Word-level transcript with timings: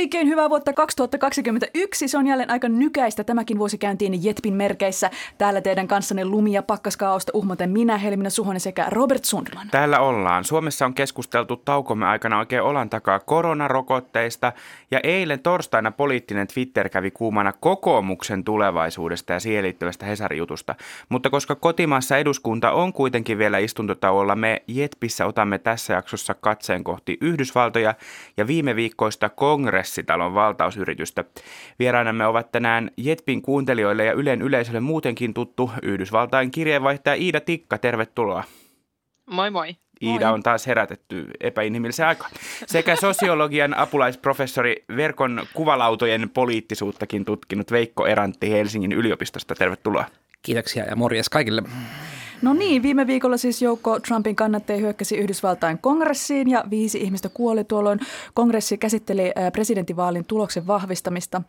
Oikein 0.00 0.28
hyvää 0.28 0.50
vuotta 0.50 0.72
2021. 0.72 2.08
Se 2.08 2.18
on 2.18 2.26
jälleen 2.26 2.50
aika 2.50 2.68
nykäistä 2.68 3.24
tämäkin 3.24 3.58
vuosi 3.58 3.78
käyntiin 3.78 4.24
Jetpin 4.24 4.54
merkeissä. 4.54 5.10
Täällä 5.38 5.60
teidän 5.60 5.88
kanssanne 5.88 6.24
lumia 6.24 6.54
ja 6.54 6.62
pakkaskaaosta 6.62 7.32
uhmaten 7.34 7.70
minä, 7.70 7.98
Helminä 7.98 8.30
Suhonen 8.30 8.60
sekä 8.60 8.86
Robert 8.90 9.24
Sundman. 9.24 9.68
Täällä 9.70 10.00
ollaan. 10.00 10.44
Suomessa 10.44 10.86
on 10.86 10.94
keskusteltu 10.94 11.56
taukomme 11.56 12.06
aikana 12.06 12.38
oikein 12.38 12.62
olan 12.62 12.90
takaa 12.90 13.18
koronarokotteista 13.18 14.52
ja 14.90 15.00
eilen 15.02 15.40
torstaina 15.40 15.90
poliittinen 15.90 16.46
Twitter 16.46 16.88
kävi 16.88 17.10
kuumana 17.10 17.52
kokoomuksen 17.60 18.44
tulevaisuudesta 18.44 19.32
ja 19.32 19.40
siihen 19.40 19.64
liittyvästä 19.64 20.06
Hesari-jutusta. 20.06 20.74
Mutta 21.08 21.30
koska 21.30 21.54
kotimaassa 21.54 22.16
eduskunta 22.16 22.72
on 22.72 22.92
kuitenkin 22.92 23.38
vielä 23.38 23.58
istuntotauolla, 23.58 24.36
me 24.36 24.62
Jetpissä 24.68 25.26
otamme 25.26 25.58
tässä 25.58 25.92
jaksossa 25.92 26.34
katseen 26.34 26.84
kohti 26.84 27.18
Yhdysvaltoja 27.20 27.94
ja 28.36 28.46
viime 28.46 28.76
viikkoista 28.76 29.28
kongressitalon 29.90 30.34
valtausyritystä. 30.34 31.24
Vieraanamme 31.78 32.26
ovat 32.26 32.52
tänään 32.52 32.90
Jetpin 32.96 33.42
kuuntelijoille 33.42 34.04
ja 34.04 34.12
Ylen 34.12 34.42
yleisölle 34.42 34.80
muutenkin 34.80 35.34
tuttu 35.34 35.70
Yhdysvaltain 35.82 36.50
kirjeenvaihtaja 36.50 37.14
Iida 37.14 37.40
Tikka. 37.40 37.78
Tervetuloa. 37.78 38.44
Moi 39.30 39.50
moi. 39.50 39.76
Iida 40.02 40.30
on 40.32 40.42
taas 40.42 40.66
herätetty 40.66 41.30
epäinhimillisen 41.40 42.06
aikaan. 42.06 42.30
Sekä 42.66 42.96
sosiologian 42.96 43.78
apulaisprofessori 43.78 44.84
verkon 44.96 45.46
kuvalautojen 45.54 46.30
poliittisuuttakin 46.30 47.24
tutkinut 47.24 47.70
Veikko 47.70 48.06
Erantti 48.06 48.50
Helsingin 48.50 48.92
yliopistosta. 48.92 49.54
Tervetuloa. 49.54 50.04
Kiitoksia 50.42 50.84
ja 50.84 50.96
morjes 50.96 51.28
kaikille. 51.28 51.62
No 52.42 52.52
niin, 52.52 52.82
viime 52.82 53.06
viikolla 53.06 53.36
siis 53.36 53.62
joukko 53.62 54.00
Trumpin 54.00 54.36
kannattajia 54.36 54.80
hyökkäsi 54.80 55.16
Yhdysvaltain 55.16 55.78
kongressiin 55.78 56.50
ja 56.50 56.64
viisi 56.70 56.98
ihmistä 56.98 57.28
kuoli 57.28 57.64
tuolloin. 57.64 58.00
Kongressi 58.34 58.78
käsitteli 58.78 59.32
presidentinvaalin 59.52 60.24
tuloksen 60.24 60.66
vahvistamista. 60.66 61.42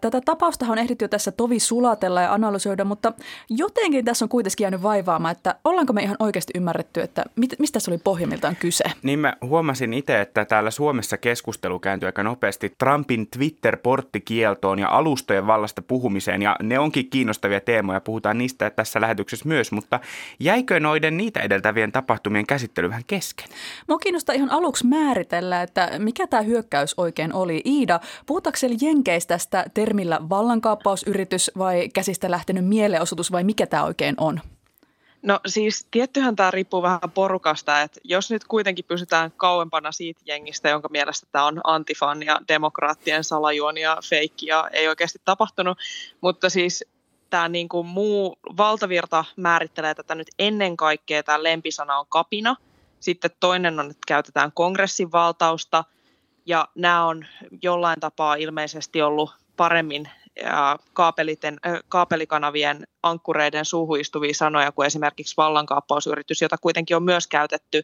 Tätä 0.00 0.20
tapausta 0.24 0.66
on 0.68 0.78
ehditty 0.78 1.04
jo 1.04 1.08
tässä 1.08 1.32
tovi 1.32 1.60
sulatella 1.60 2.22
ja 2.22 2.32
analysoida, 2.32 2.84
mutta 2.84 3.12
jotenkin 3.50 4.04
tässä 4.04 4.24
on 4.24 4.28
kuitenkin 4.28 4.64
jäänyt 4.64 4.82
vaivaamaan, 4.82 5.32
että 5.32 5.54
ollaanko 5.64 5.92
me 5.92 6.02
ihan 6.02 6.16
oikeasti 6.18 6.52
ymmärretty, 6.56 7.00
että 7.00 7.24
mistä 7.58 7.80
se 7.80 7.90
oli 7.90 7.98
pohjimmiltaan 7.98 8.56
kyse? 8.56 8.84
Niin 9.02 9.18
mä 9.18 9.34
huomasin 9.42 9.94
itse, 9.94 10.20
että 10.20 10.44
täällä 10.44 10.70
Suomessa 10.70 11.16
keskustelu 11.16 11.78
kääntyi 11.78 12.06
aika 12.06 12.22
nopeasti 12.22 12.74
Trumpin 12.78 13.26
Twitter-porttikieltoon 13.26 14.78
ja 14.78 14.88
alustojen 14.88 15.46
vallasta 15.46 15.82
puhumiseen 15.82 16.42
ja 16.42 16.56
ne 16.62 16.78
onkin 16.78 17.10
kiinnostavia 17.10 17.60
teemoja, 17.60 18.00
puhutaan 18.00 18.38
niistä 18.38 18.70
tässä 18.70 19.00
lähetyksessä 19.00 19.48
myös, 19.48 19.72
mutta 19.72 20.00
Jäikö 20.40 20.80
noiden 20.80 21.16
niitä 21.16 21.40
edeltävien 21.40 21.92
tapahtumien 21.92 22.46
käsittely 22.46 22.88
vähän 22.88 23.04
kesken? 23.06 23.48
Mua 23.88 23.98
kiinnostaa 23.98 24.34
ihan 24.34 24.50
aluksi 24.50 24.86
määritellä, 24.86 25.62
että 25.62 25.90
mikä 25.98 26.26
tämä 26.26 26.42
hyökkäys 26.42 26.94
oikein 26.96 27.34
oli. 27.34 27.62
Iida, 27.64 28.00
puhutaanko 28.26 28.58
Jenkeistä 28.80 29.38
tästä 29.38 29.64
termillä 29.74 30.20
vallankaappausyritys 30.28 31.50
vai 31.58 31.88
käsistä 31.94 32.30
lähtenyt 32.30 32.66
mielenosoitus 32.66 33.32
vai 33.32 33.44
mikä 33.44 33.66
tämä 33.66 33.84
oikein 33.84 34.14
on? 34.18 34.40
No 35.22 35.40
siis 35.46 35.86
tiettyhän 35.90 36.36
tämä 36.36 36.50
riippuu 36.50 36.82
vähän 36.82 37.00
porukasta, 37.14 37.82
että 37.82 38.00
jos 38.04 38.30
nyt 38.30 38.44
kuitenkin 38.44 38.84
pysytään 38.84 39.32
kauempana 39.36 39.92
siitä 39.92 40.20
jengistä, 40.26 40.68
jonka 40.68 40.88
mielestä 40.88 41.26
tämä 41.32 41.46
on 41.46 41.60
antifan 41.64 42.22
ja 42.22 42.40
demokraattien 42.48 43.24
salajuoni 43.24 43.80
ja 43.80 43.96
feikki 44.04 44.46
ja 44.46 44.68
ei 44.72 44.88
oikeasti 44.88 45.18
tapahtunut, 45.24 45.78
mutta 46.20 46.50
siis 46.50 46.84
tämä 47.30 47.48
niin 47.48 47.68
kuin 47.68 47.86
muu 47.86 48.38
valtavirta 48.56 49.24
määrittelee 49.36 49.94
tätä 49.94 50.14
nyt 50.14 50.28
ennen 50.38 50.76
kaikkea, 50.76 51.22
tämä 51.22 51.42
lempisana 51.42 51.98
on 51.98 52.06
kapina. 52.08 52.56
Sitten 53.00 53.30
toinen 53.40 53.80
on, 53.80 53.90
että 53.90 54.04
käytetään 54.06 54.52
kongressin 54.52 55.12
valtausta, 55.12 55.84
ja 56.46 56.68
nämä 56.74 57.04
on 57.04 57.26
jollain 57.62 58.00
tapaa 58.00 58.34
ilmeisesti 58.34 59.02
ollut 59.02 59.30
paremmin 59.56 60.08
kaapeliten, 60.92 61.56
kaapelikanavien 61.88 62.86
ankkureiden 63.02 63.64
suuhuistuvia 63.64 64.34
sanoja 64.34 64.72
kuin 64.72 64.86
esimerkiksi 64.86 65.36
vallankaappausyritys, 65.36 66.42
jota 66.42 66.58
kuitenkin 66.58 66.96
on 66.96 67.02
myös 67.02 67.26
käytetty 67.26 67.82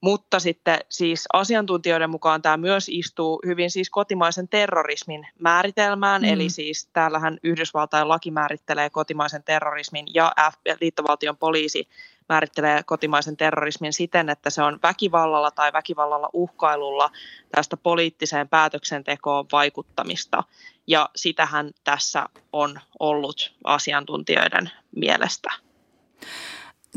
mutta 0.00 0.38
sitten 0.38 0.78
siis 0.88 1.24
asiantuntijoiden 1.32 2.10
mukaan 2.10 2.42
tämä 2.42 2.56
myös 2.56 2.88
istuu 2.88 3.42
hyvin 3.46 3.70
siis 3.70 3.90
kotimaisen 3.90 4.48
terrorismin 4.48 5.26
määritelmään, 5.38 6.22
mm. 6.22 6.28
eli 6.28 6.50
siis 6.50 6.88
täällähän 6.92 7.38
Yhdysvaltain 7.42 8.08
laki 8.08 8.30
määrittelee 8.30 8.90
kotimaisen 8.90 9.42
terrorismin 9.42 10.06
ja 10.14 10.32
F- 10.50 10.76
liittovaltion 10.80 11.36
poliisi 11.36 11.88
määrittelee 12.28 12.82
kotimaisen 12.82 13.36
terrorismin 13.36 13.92
siten, 13.92 14.28
että 14.28 14.50
se 14.50 14.62
on 14.62 14.78
väkivallalla 14.82 15.50
tai 15.50 15.72
väkivallalla 15.72 16.30
uhkailulla 16.32 17.10
tästä 17.52 17.76
poliittiseen 17.76 18.48
päätöksentekoon 18.48 19.46
vaikuttamista. 19.52 20.44
Ja 20.86 21.08
sitähän 21.16 21.70
tässä 21.84 22.26
on 22.52 22.80
ollut 22.98 23.54
asiantuntijoiden 23.64 24.70
mielestä. 24.96 25.52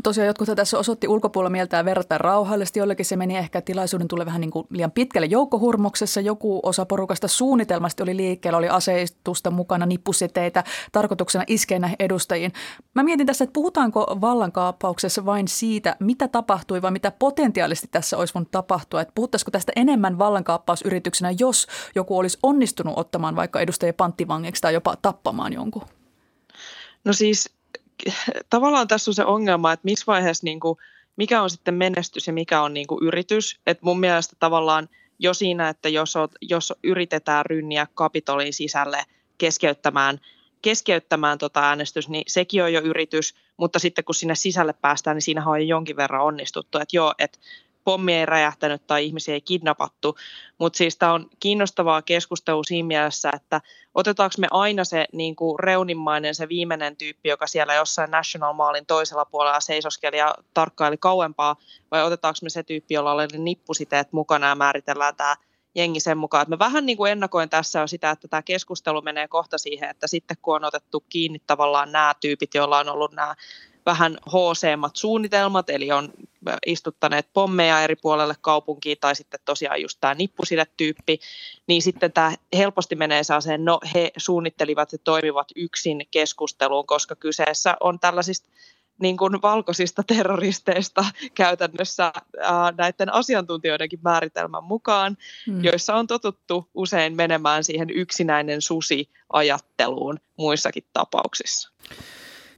Tosiaan 0.02 0.26
jotkut 0.26 0.48
tässä 0.56 0.78
osoitti 0.78 1.08
ulkopuolella 1.08 1.50
mieltään 1.50 1.84
verrattuna 1.84 2.18
rauhallisesti, 2.18 2.78
jollekin 2.78 3.06
se 3.06 3.16
meni 3.16 3.36
ehkä 3.36 3.60
tilaisuuden 3.60 4.08
tulee 4.08 4.26
vähän 4.26 4.40
niin 4.40 4.50
kuin 4.50 4.66
liian 4.70 4.90
pitkälle 4.90 5.26
joukkohurmoksessa. 5.26 6.20
Joku 6.20 6.60
osa 6.62 6.86
porukasta 6.86 7.28
suunnitelmasti 7.28 8.02
oli 8.02 8.16
liikkeellä, 8.16 8.56
oli 8.56 8.68
aseistusta 8.68 9.50
mukana, 9.50 9.86
nippuseteitä, 9.86 10.64
tarkoituksena 10.92 11.44
iskeä 11.46 11.78
näihin 11.78 11.96
edustajiin. 11.98 12.52
Mä 12.94 13.02
mietin 13.02 13.26
tässä, 13.26 13.44
että 13.44 13.52
puhutaanko 13.52 14.18
vallankaappauksessa 14.20 15.24
vain 15.26 15.48
siitä, 15.48 15.96
mitä 16.00 16.28
tapahtui 16.28 16.82
vai 16.82 16.90
mitä 16.90 17.10
potentiaalisesti 17.18 17.88
tässä 17.90 18.16
olisi 18.16 18.34
voinut 18.34 18.50
tapahtua. 18.50 19.00
Että 19.00 19.12
puhuttaisiko 19.14 19.50
tästä 19.50 19.72
enemmän 19.76 20.18
vallankaappausyrityksenä, 20.18 21.34
jos 21.38 21.66
joku 21.94 22.18
olisi 22.18 22.38
onnistunut 22.42 22.98
ottamaan 22.98 23.36
vaikka 23.36 23.60
edustajia 23.60 23.92
panttivangiksi 23.92 24.62
tai 24.62 24.74
jopa 24.74 24.96
tappamaan 25.02 25.52
jonkun? 25.52 25.82
No 27.04 27.12
siis 27.12 27.61
tavallaan 28.50 28.88
tässä 28.88 29.10
on 29.10 29.14
se 29.14 29.24
ongelma, 29.24 29.72
että 29.72 29.84
missä 29.84 30.04
vaiheessa 30.06 30.44
niin 30.44 30.60
kuin, 30.60 30.78
mikä 31.16 31.42
on 31.42 31.50
sitten 31.50 31.74
menestys 31.74 32.26
ja 32.26 32.32
mikä 32.32 32.62
on 32.62 32.74
niin 32.74 32.86
kuin 32.86 33.04
yritys. 33.04 33.60
Et 33.66 33.82
mun 33.82 34.00
mielestä 34.00 34.36
tavallaan 34.38 34.88
jo 35.18 35.34
siinä, 35.34 35.68
että 35.68 35.88
jos, 35.88 36.16
oot, 36.16 36.30
jos 36.40 36.72
yritetään 36.84 37.46
rynniä 37.46 37.86
kapitolin 37.94 38.52
sisälle 38.52 39.04
keskeyttämään, 39.38 40.20
keskeyttämään 40.62 41.38
tota 41.38 41.60
äänestys, 41.60 42.08
niin 42.08 42.24
sekin 42.26 42.64
on 42.64 42.72
jo 42.72 42.80
yritys, 42.80 43.34
mutta 43.56 43.78
sitten 43.78 44.04
kun 44.04 44.14
sinne 44.14 44.34
sisälle 44.34 44.72
päästään, 44.72 45.16
niin 45.16 45.22
siinähän 45.22 45.50
on 45.50 45.60
jo 45.60 45.66
jonkin 45.66 45.96
verran 45.96 46.22
onnistuttu. 46.22 46.78
Että 46.78 46.96
joo, 46.96 47.14
että 47.18 47.38
pommi 47.84 48.14
ei 48.14 48.26
räjähtänyt 48.26 48.86
tai 48.86 49.06
ihmisiä 49.06 49.34
ei 49.34 49.40
kidnappattu. 49.40 50.16
Mutta 50.58 50.76
siis 50.76 50.96
tämä 50.96 51.12
on 51.12 51.30
kiinnostavaa 51.40 52.02
keskustelua 52.02 52.64
siinä 52.64 52.86
mielessä, 52.86 53.30
että 53.34 53.60
otetaanko 53.94 54.34
me 54.38 54.46
aina 54.50 54.84
se 54.84 55.06
niin 55.12 55.36
kuin 55.36 55.58
reunimmainen, 55.58 56.34
se 56.34 56.48
viimeinen 56.48 56.96
tyyppi, 56.96 57.28
joka 57.28 57.46
siellä 57.46 57.74
jossain 57.74 58.10
National 58.10 58.52
Mallin 58.52 58.86
toisella 58.86 59.24
puolella 59.24 59.60
seisoskeli 59.60 60.18
ja 60.18 60.34
tarkkaili 60.54 60.96
kauempaa, 60.96 61.56
vai 61.90 62.02
otetaanko 62.02 62.38
me 62.42 62.50
se 62.50 62.62
tyyppi, 62.62 62.94
jolla 62.94 63.12
oli 63.12 63.26
nippusiteet 63.38 64.12
mukana 64.12 64.48
ja 64.48 64.54
määritellään 64.54 65.16
tämä 65.16 65.36
jengi 65.74 66.00
sen 66.00 66.18
mukaan. 66.18 66.42
Että 66.42 66.54
mä 66.54 66.58
vähän 66.58 66.86
niin 66.86 66.96
kuin 66.96 67.12
ennakoin 67.12 67.50
tässä 67.50 67.82
on 67.82 67.88
sitä, 67.88 68.10
että 68.10 68.28
tämä 68.28 68.42
keskustelu 68.42 69.02
menee 69.02 69.28
kohta 69.28 69.58
siihen, 69.58 69.90
että 69.90 70.06
sitten 70.06 70.36
kun 70.42 70.56
on 70.56 70.64
otettu 70.64 71.04
kiinni 71.08 71.42
tavallaan 71.46 71.92
nämä 71.92 72.14
tyypit, 72.20 72.54
joilla 72.54 72.78
on 72.78 72.88
ollut 72.88 73.12
nämä 73.12 73.34
vähän 73.86 74.18
hooseemmat 74.32 74.96
suunnitelmat, 74.96 75.70
eli 75.70 75.92
on 75.92 76.12
istuttaneet 76.66 77.28
pommeja 77.32 77.82
eri 77.82 77.96
puolelle 77.96 78.34
kaupunkiin, 78.40 78.96
tai 79.00 79.16
sitten 79.16 79.40
tosiaan 79.44 79.82
just 79.82 79.98
tämä 80.00 80.14
nippusidetyyppi, 80.14 81.20
niin 81.66 81.82
sitten 81.82 82.12
tämä 82.12 82.34
helposti 82.56 82.94
menee 82.94 83.24
saaseen, 83.24 83.64
no 83.64 83.80
he 83.94 84.10
suunnittelivat 84.16 84.92
ja 84.92 84.98
toimivat 84.98 85.48
yksin 85.56 86.06
keskusteluun, 86.10 86.86
koska 86.86 87.16
kyseessä 87.16 87.76
on 87.80 88.00
tällaisista 88.00 88.48
niin 88.98 89.16
kuin 89.16 89.42
valkoisista 89.42 90.02
terroristeista 90.02 91.04
käytännössä 91.34 92.12
ää, 92.40 92.72
näiden 92.78 93.12
asiantuntijoidenkin 93.12 94.00
määritelmän 94.02 94.64
mukaan, 94.64 95.16
hmm. 95.46 95.64
joissa 95.64 95.94
on 95.94 96.06
totuttu 96.06 96.68
usein 96.74 97.16
menemään 97.16 97.64
siihen 97.64 97.90
yksinäinen 97.90 98.62
susi-ajatteluun 98.62 100.18
muissakin 100.36 100.84
tapauksissa 100.92 101.72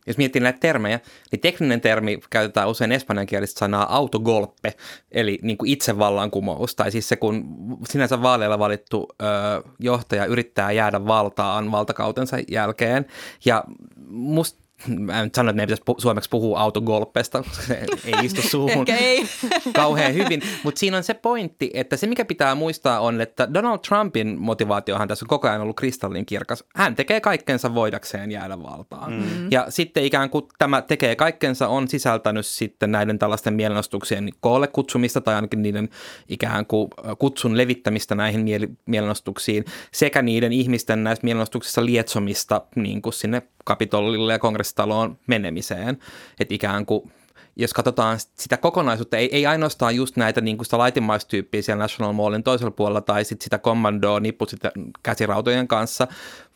jos 0.07 0.17
miettii 0.17 0.43
näitä 0.43 0.59
termejä, 0.59 1.01
niin 1.33 1.41
tekninen 1.41 1.81
termi 1.81 2.19
käytetään 2.31 2.69
usein 2.69 2.93
espanjankielistä 2.93 3.59
sanaa 3.59 3.97
autogolpe, 3.97 4.75
eli 5.13 5.39
niin 5.43 5.59
kuin 5.59 5.71
itsevallankumous, 5.71 6.75
tai 6.75 6.91
siis 6.91 7.09
se, 7.09 7.17
kun 7.17 7.45
sinänsä 7.89 8.23
vaaleilla 8.23 8.59
valittu 8.59 9.09
ö, 9.23 9.25
johtaja 9.79 10.27
yrittää 10.27 10.73
jäädä 10.73 11.07
valtaan 11.07 11.73
valtakautensa 11.73 12.37
jälkeen, 12.49 13.07
ja 13.45 13.65
musta 14.09 14.64
mä 14.99 15.21
en 15.23 15.31
sano, 15.35 15.51
että 15.51 15.57
meidän 15.57 15.77
pitäisi 15.79 16.03
suomeksi 16.03 16.31
puhua 16.31 16.61
autogolpesta, 16.61 17.45
se 17.67 17.75
ei 18.05 18.15
istu 18.23 18.43
suuhun 18.43 18.87
ei. 18.89 19.25
kauhean 19.77 20.15
hyvin, 20.15 20.43
mutta 20.63 20.79
siinä 20.79 20.97
on 20.97 21.05
se 21.05 21.15
pointti, 21.15 21.71
että 21.75 21.97
se 21.97 22.07
mikä 22.07 22.25
pitää 22.25 22.55
muistaa 22.55 23.01
on, 23.01 23.21
että 23.21 23.55
Donald 23.55 23.79
Trumpin 23.79 24.39
motivaatiohan 24.39 25.09
tässä 25.09 25.25
on 25.25 25.29
koko 25.29 25.49
ajan 25.49 25.61
ollut 25.61 25.77
kristallin 25.77 26.27
kirkas. 26.27 26.65
Hän 26.75 26.95
tekee 26.95 27.21
kaikkensa 27.21 27.75
voidakseen 27.75 28.31
jäädä 28.31 28.63
valtaan. 28.63 29.13
Mm-hmm. 29.13 29.49
Ja 29.51 29.67
sitten 29.69 30.05
ikään 30.05 30.31
kuin 30.31 30.45
tämä 30.59 30.83
tekee 30.83 31.17
kaikkensa 31.17 31.69
on 31.69 31.89
sisältänyt 31.89 32.47
sitten 32.47 32.93
näiden 32.93 33.19
tällaisten 33.19 33.55
mielenostuksien 33.55 34.29
koolle 34.41 34.67
kutsumista 34.67 35.21
tai 35.21 35.35
ainakin 35.35 35.63
niiden 35.63 35.89
ikään 36.29 36.67
kuin 36.67 36.89
kutsun 37.19 37.57
levittämistä 37.57 38.15
näihin 38.15 38.45
mielenostuksiin 38.87 39.65
sekä 39.93 40.23
niiden 40.23 40.53
ihmisten 40.53 41.05
näissä 41.05 41.25
mielenostuksissa 41.25 41.85
lietsomista 41.85 42.63
niin 42.77 43.03
kuin 43.03 43.13
sinne 43.13 43.43
kapitolille 43.65 44.33
ja 44.33 44.39
kongressitaloon 44.39 45.19
menemiseen. 45.27 45.99
Että 46.41 46.55
ikään 46.55 46.87
kuin 46.87 47.13
jos 47.57 47.73
katsotaan 47.73 48.19
sitä 48.21 48.57
kokonaisuutta, 48.57 49.17
ei, 49.17 49.29
ei 49.33 49.47
ainoastaan 49.47 49.97
just 49.97 50.17
näitä 50.17 50.41
niin 50.41 50.57
kuin 50.57 50.67
sitä 50.67 50.79
laitimaistyyppiä 50.79 51.63
siellä 51.63 51.83
National 51.83 52.13
Mallin 52.13 52.43
toisella 52.43 52.71
puolella 52.71 53.01
tai 53.01 53.25
sit 53.25 53.43
sitä 53.43 53.59
kommandoa 53.59 54.21
nipput 54.21 54.49
sitä 54.49 54.73
käsirautojen 55.03 55.69
kanssa, 55.69 56.07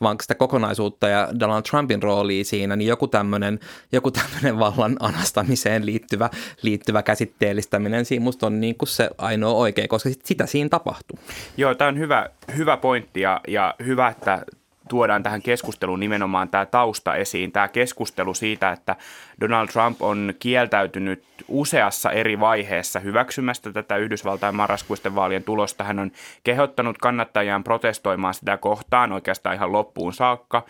vaan 0.00 0.16
sitä 0.22 0.34
kokonaisuutta 0.34 1.08
ja 1.08 1.28
Donald 1.40 1.62
Trumpin 1.62 2.02
roolia 2.02 2.44
siinä, 2.44 2.76
niin 2.76 2.88
joku 2.88 3.08
tämmöinen 3.08 3.60
joku 3.92 4.12
vallan 4.58 4.96
anastamiseen 5.00 5.86
liittyvä, 5.86 6.30
liittyvä 6.62 7.02
käsitteellistäminen 7.02 8.04
siinä 8.04 8.24
musta 8.24 8.46
on 8.46 8.60
niin 8.60 8.74
kuin 8.74 8.88
se 8.88 9.10
ainoa 9.18 9.52
oikea, 9.52 9.88
koska 9.88 10.08
sit 10.08 10.26
sitä 10.26 10.46
siinä 10.46 10.68
tapahtuu. 10.68 11.18
Joo, 11.56 11.74
tämä 11.74 11.88
on 11.88 11.98
hyvä, 11.98 12.28
hyvä 12.56 12.76
pointti 12.76 13.20
ja, 13.20 13.40
ja 13.48 13.74
hyvä, 13.86 14.08
että 14.08 14.44
tuodaan 14.88 15.22
tähän 15.22 15.42
keskusteluun 15.42 16.00
nimenomaan 16.00 16.48
tämä 16.48 16.66
tausta 16.66 17.14
esiin, 17.14 17.52
tämä 17.52 17.68
keskustelu 17.68 18.34
siitä, 18.34 18.72
että 18.72 18.96
Donald 19.40 19.68
Trump 19.68 20.02
on 20.02 20.34
kieltäytynyt 20.38 21.24
useassa 21.48 22.10
eri 22.10 22.40
vaiheessa 22.40 23.00
hyväksymästä 23.00 23.72
tätä 23.72 23.96
Yhdysvaltain 23.96 24.56
marraskuisten 24.56 25.14
vaalien 25.14 25.44
tulosta. 25.44 25.84
Hän 25.84 25.98
on 25.98 26.10
kehottanut 26.44 26.98
kannattajiaan 26.98 27.64
protestoimaan 27.64 28.34
sitä 28.34 28.56
kohtaan 28.56 29.12
oikeastaan 29.12 29.54
ihan 29.54 29.72
loppuun 29.72 30.12
saakka. 30.12 30.66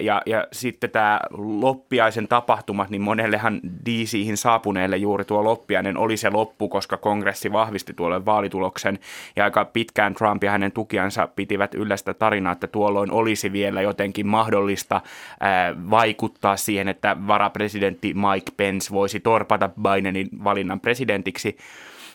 Ja, 0.00 0.22
ja 0.26 0.46
sitten 0.52 0.90
tämä 0.90 1.20
loppiaisen 1.60 2.28
tapahtumat, 2.28 2.90
niin 2.90 3.02
monellehan 3.02 3.60
DCihin 3.86 4.36
saapuneelle 4.36 4.96
juuri 4.96 5.24
tuo 5.24 5.44
loppiainen 5.44 5.96
oli 5.96 6.16
se 6.16 6.30
loppu, 6.30 6.68
koska 6.68 6.96
kongressi 6.96 7.52
vahvisti 7.52 7.92
tuolle 7.94 8.24
vaalituloksen. 8.24 8.98
Ja 9.36 9.44
aika 9.44 9.64
pitkään 9.64 10.14
Trump 10.14 10.44
ja 10.44 10.50
hänen 10.50 10.72
tukiansa 10.72 11.26
pitivät 11.26 11.74
yllä 11.74 11.96
sitä 11.96 12.14
tarinaa, 12.14 12.52
että 12.52 12.66
tuolloin 12.66 13.10
olisi 13.10 13.52
vielä 13.52 13.82
jotenkin 13.82 14.26
mahdollista 14.26 15.00
vaikuttaa 15.90 16.56
siihen, 16.56 16.88
että 16.88 17.16
varapresidentti 17.26 18.14
Mike 18.14 18.52
Pence 18.56 18.90
voisi 18.92 19.20
torpata 19.20 19.70
Bidenin 19.82 20.28
valinnan 20.44 20.80
presidentiksi. 20.80 21.56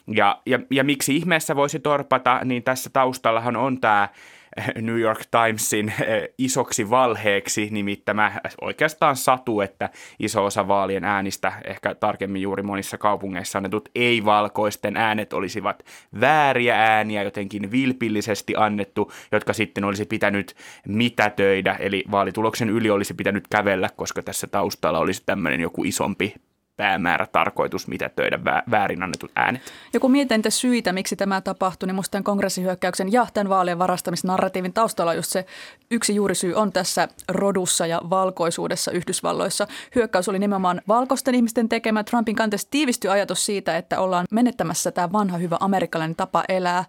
Ja, 0.07 0.41
ja, 0.45 0.59
ja 0.71 0.83
miksi 0.83 1.15
ihmeessä 1.15 1.55
voisi 1.55 1.79
torpata, 1.79 2.39
niin 2.43 2.63
tässä 2.63 2.89
taustallahan 2.93 3.55
on 3.55 3.81
tämä 3.81 4.09
New 4.81 4.99
York 4.99 5.19
Timesin 5.31 5.93
eh, 6.01 6.29
isoksi 6.37 6.89
valheeksi 6.89 7.67
nimittämä 7.71 8.31
oikeastaan 8.61 9.15
satu, 9.15 9.61
että 9.61 9.89
iso 10.19 10.45
osa 10.45 10.67
vaalien 10.67 11.03
äänistä, 11.03 11.53
ehkä 11.63 11.95
tarkemmin 11.95 12.41
juuri 12.41 12.63
monissa 12.63 12.97
kaupungeissa 12.97 13.59
annetut 13.59 13.89
ei-valkoisten 13.95 14.97
äänet 14.97 15.33
olisivat 15.33 15.83
vääriä 16.19 16.75
ääniä, 16.75 17.23
jotenkin 17.23 17.71
vilpillisesti 17.71 18.53
annettu, 18.57 19.11
jotka 19.31 19.53
sitten 19.53 19.83
olisi 19.83 20.05
pitänyt 20.05 20.55
mitätöidä, 20.87 21.75
eli 21.79 22.03
vaalituloksen 22.11 22.69
yli 22.69 22.89
olisi 22.89 23.13
pitänyt 23.13 23.47
kävellä, 23.47 23.89
koska 23.95 24.21
tässä 24.21 24.47
taustalla 24.47 24.99
olisi 24.99 25.23
tämmöinen 25.25 25.59
joku 25.59 25.83
isompi 25.83 26.33
päämäärä, 26.77 27.27
tarkoitus, 27.31 27.87
mitä 27.87 28.09
töidä 28.09 28.39
väärin 28.71 29.03
annetut 29.03 29.31
äänet. 29.35 29.73
Ja 29.93 29.99
kun 29.99 30.11
mietin 30.11 30.37
niitä 30.37 30.49
syitä, 30.49 30.93
miksi 30.93 31.15
tämä 31.15 31.41
tapahtui, 31.41 31.87
niin 31.87 32.03
tämän 32.11 32.23
kongressihyökkäyksen 32.23 33.11
ja 33.11 33.27
tämän 33.33 33.49
vaalien 33.49 33.79
varastamisnarratiivin 33.79 34.73
taustalla 34.73 35.13
just 35.13 35.31
se 35.31 35.45
yksi 35.91 36.15
juurisyy 36.15 36.53
on 36.53 36.71
tässä 36.71 37.07
rodussa 37.29 37.87
ja 37.87 38.01
valkoisuudessa 38.09 38.91
Yhdysvalloissa. 38.91 39.67
Hyökkäys 39.95 40.29
oli 40.29 40.39
nimenomaan 40.39 40.81
valkoisten 40.87 41.35
ihmisten 41.35 41.69
tekemä. 41.69 42.03
Trumpin 42.03 42.35
kanteessa 42.35 42.67
tiivistyi 42.71 43.11
ajatus 43.11 43.45
siitä, 43.45 43.77
että 43.77 43.99
ollaan 43.99 44.25
menettämässä 44.31 44.91
tämä 44.91 45.11
vanha 45.11 45.37
hyvä 45.37 45.57
amerikkalainen 45.59 46.15
tapa 46.15 46.43
elää. 46.49 46.85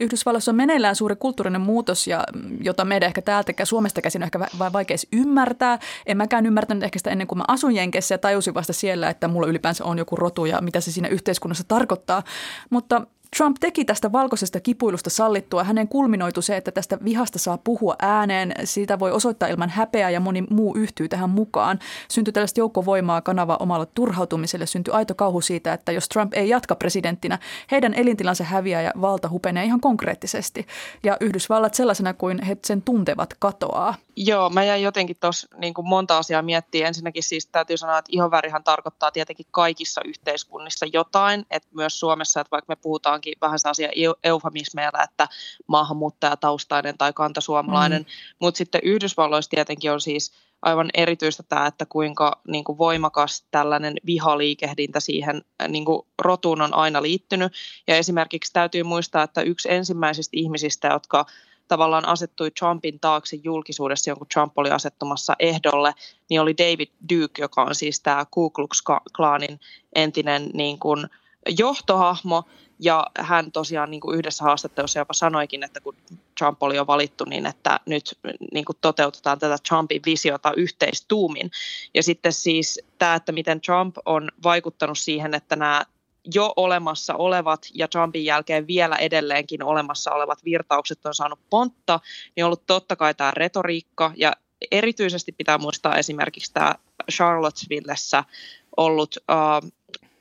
Yhdysvalloissa 0.00 0.50
on 0.50 0.56
meneillään 0.56 0.96
suuri 0.96 1.16
kulttuurinen 1.16 1.60
muutos, 1.60 2.06
ja, 2.06 2.24
jota 2.60 2.84
meidän 2.84 3.06
ehkä 3.06 3.22
täältä 3.22 3.64
Suomesta 3.64 4.02
käsin 4.02 4.22
on 4.22 4.24
ehkä 4.24 4.40
vain 4.58 4.72
vaikea 4.72 4.96
ymmärtää. 5.12 5.78
En 6.06 6.16
mäkään 6.16 6.46
ymmärtänyt 6.46 6.84
ehkä 6.84 6.98
sitä 6.98 7.10
ennen 7.10 7.26
kuin 7.26 7.38
mä 7.38 7.44
asun 7.48 7.74
Jenkessä 7.74 8.14
ja 8.14 8.18
tajusin 8.18 8.54
vasta 8.54 8.72
siellä, 8.72 9.10
että 9.10 9.28
mulla 9.28 9.46
ylipäänsä 9.46 9.84
on 9.84 9.98
joku 9.98 10.16
rotu 10.16 10.44
ja 10.44 10.60
mitä 10.60 10.80
se 10.80 10.92
siinä 10.92 11.08
yhteiskunnassa 11.08 11.64
tarkoittaa. 11.68 12.22
Mutta 12.70 13.06
Trump 13.36 13.56
teki 13.60 13.84
tästä 13.84 14.12
valkoisesta 14.12 14.60
kipuilusta 14.60 15.10
sallittua. 15.10 15.64
Hänen 15.64 15.88
kulminoitu 15.88 16.42
se, 16.42 16.56
että 16.56 16.70
tästä 16.70 16.98
vihasta 17.04 17.38
saa 17.38 17.58
puhua 17.58 17.96
ääneen. 17.98 18.54
Siitä 18.64 18.98
voi 18.98 19.12
osoittaa 19.12 19.48
ilman 19.48 19.68
häpeää 19.68 20.10
ja 20.10 20.20
moni 20.20 20.44
muu 20.50 20.74
yhtyy 20.76 21.08
tähän 21.08 21.30
mukaan. 21.30 21.78
Syntyi 22.08 22.32
tällaista 22.32 22.60
joukkovoimaa 22.60 23.20
kanava 23.20 23.56
omalla 23.60 23.86
turhautumiselle. 23.86 24.66
Syntyi 24.66 24.94
aito 24.94 25.14
kauhu 25.14 25.40
siitä, 25.40 25.72
että 25.72 25.92
jos 25.92 26.08
Trump 26.08 26.34
ei 26.34 26.48
jatka 26.48 26.74
presidenttinä, 26.74 27.38
heidän 27.70 27.94
elintilansa 27.94 28.44
häviää 28.44 28.82
ja 28.82 28.92
valta 29.00 29.28
hupenee 29.28 29.64
ihan 29.64 29.80
konkreettisesti. 29.80 30.66
Ja 31.02 31.16
Yhdysvallat 31.20 31.74
sellaisena 31.74 32.14
kuin 32.14 32.42
he 32.42 32.56
sen 32.66 32.82
tuntevat 32.82 33.34
katoaa. 33.38 33.94
Joo, 34.20 34.50
mä 34.50 34.64
jäin 34.64 34.82
jotenkin 34.82 35.16
tuossa 35.20 35.48
niin 35.56 35.74
monta 35.82 36.18
asiaa 36.18 36.42
miettiä. 36.42 36.88
Ensinnäkin 36.88 37.22
siis 37.22 37.46
täytyy 37.46 37.76
sanoa, 37.76 37.98
että 37.98 38.08
ihonvärihan 38.12 38.64
tarkoittaa 38.64 39.10
tietenkin 39.10 39.46
kaikissa 39.50 40.00
yhteiskunnissa 40.04 40.86
jotain, 40.92 41.46
että 41.50 41.68
myös 41.74 42.00
Suomessa, 42.00 42.40
että 42.40 42.50
vaikka 42.50 42.72
me 42.72 42.76
puhutaankin 42.76 43.34
vähän 43.40 43.58
sellaisia 43.58 43.88
eufemismeilla, 44.24 45.02
että 45.02 45.28
maahanmuuttajataustainen 45.66 46.98
tai 46.98 47.12
kantasuomalainen, 47.12 48.02
mm. 48.02 48.08
mutta 48.38 48.58
sitten 48.58 48.80
Yhdysvalloissa 48.84 49.50
tietenkin 49.50 49.92
on 49.92 50.00
siis 50.00 50.32
aivan 50.62 50.90
erityistä 50.94 51.42
tämä, 51.42 51.66
että 51.66 51.86
kuinka 51.86 52.40
niin 52.48 52.64
kuin 52.64 52.78
voimakas 52.78 53.44
tällainen 53.50 53.94
vihaliikehdintä 54.06 55.00
siihen 55.00 55.44
niin 55.68 55.84
kuin 55.84 56.06
rotuun 56.18 56.62
on 56.62 56.74
aina 56.74 57.02
liittynyt. 57.02 57.52
Ja 57.86 57.96
esimerkiksi 57.96 58.52
täytyy 58.52 58.82
muistaa, 58.82 59.22
että 59.22 59.42
yksi 59.42 59.72
ensimmäisistä 59.72 60.30
ihmisistä, 60.32 60.88
jotka 60.88 61.26
tavallaan 61.68 62.08
asettui 62.08 62.50
Trumpin 62.50 63.00
taakse 63.00 63.36
julkisuudessa, 63.42 64.10
jonka 64.10 64.24
Trump 64.34 64.58
oli 64.58 64.70
asettumassa 64.70 65.36
ehdolle, 65.38 65.94
niin 66.30 66.40
oli 66.40 66.54
David 66.58 66.88
Duke, 67.12 67.42
joka 67.42 67.62
on 67.62 67.74
siis 67.74 68.00
tämä 68.00 68.26
Ku 68.30 68.50
Klux 68.50 68.82
Klanin 69.16 69.60
entinen 69.94 70.50
niin 70.54 70.78
kuin 70.78 71.06
johtohahmo, 71.58 72.44
ja 72.80 73.06
hän 73.18 73.52
tosiaan 73.52 73.90
niin 73.90 74.00
kuin 74.00 74.18
yhdessä 74.18 74.44
haastattelussa 74.44 74.98
jopa 74.98 75.14
sanoikin, 75.14 75.62
että 75.62 75.80
kun 75.80 75.96
Trump 76.38 76.62
oli 76.62 76.76
jo 76.76 76.86
valittu, 76.86 77.24
niin 77.24 77.46
että 77.46 77.80
nyt 77.86 78.18
niin 78.52 78.64
kuin 78.64 78.76
toteutetaan 78.80 79.38
tätä 79.38 79.56
Trumpin 79.68 80.02
visiota 80.06 80.52
yhteistuumin. 80.56 81.50
Ja 81.94 82.02
sitten 82.02 82.32
siis 82.32 82.80
tämä, 82.98 83.14
että 83.14 83.32
miten 83.32 83.60
Trump 83.60 83.96
on 84.06 84.30
vaikuttanut 84.42 84.98
siihen, 84.98 85.34
että 85.34 85.56
nämä 85.56 85.84
jo 86.34 86.52
olemassa 86.56 87.14
olevat 87.14 87.66
ja 87.74 87.88
Trumpin 87.88 88.24
jälkeen 88.24 88.66
vielä 88.66 88.96
edelleenkin 88.96 89.62
olemassa 89.62 90.10
olevat 90.10 90.44
virtaukset 90.44 91.06
on 91.06 91.14
saanut 91.14 91.40
pontta, 91.50 92.00
niin 92.36 92.44
on 92.44 92.46
ollut 92.46 92.66
totta 92.66 92.96
kai 92.96 93.14
tämä 93.14 93.32
retoriikka. 93.36 94.12
Ja 94.16 94.32
erityisesti 94.70 95.32
pitää 95.32 95.58
muistaa 95.58 95.96
esimerkiksi 95.96 96.52
tämä 96.52 96.74
Charlottesvillessä 97.12 98.24
ollut 98.76 99.16
äh, 99.30 99.70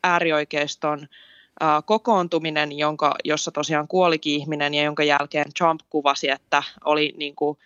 äärioikeiston 0.04 1.00
äh, 1.64 1.84
kokoontuminen, 1.86 2.78
jonka, 2.78 3.16
jossa 3.24 3.52
tosiaan 3.52 3.88
kuolikin 3.88 4.34
ihminen 4.34 4.74
ja 4.74 4.84
jonka 4.84 5.04
jälkeen 5.04 5.54
Trump 5.58 5.82
kuvasi, 5.90 6.30
että 6.30 6.64
oli 6.86 7.14
niin 7.18 7.36
kuin, 7.36 7.58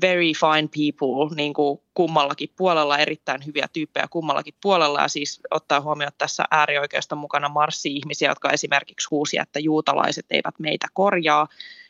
very 0.00 0.32
fine 0.32 0.68
people 0.76 1.36
niin 1.36 1.54
kuin 1.54 1.80
kummallakin 1.94 2.48
puolella, 2.56 2.98
erittäin 2.98 3.46
hyviä 3.46 3.66
tyyppejä 3.72 4.08
kummallakin 4.10 4.54
puolella 4.62 5.00
ja 5.00 5.08
siis 5.08 5.40
ottaa 5.50 5.80
huomioon 5.80 6.12
tässä 6.18 6.44
äärioikeiston 6.50 7.18
mukana 7.18 7.48
marssi-ihmisiä, 7.48 8.28
jotka 8.28 8.50
esimerkiksi 8.50 9.08
huusi, 9.10 9.38
että 9.38 9.60
juutalaiset 9.60 10.26
eivät 10.30 10.58
meitä 10.58 10.86
korjaa. 10.92 11.48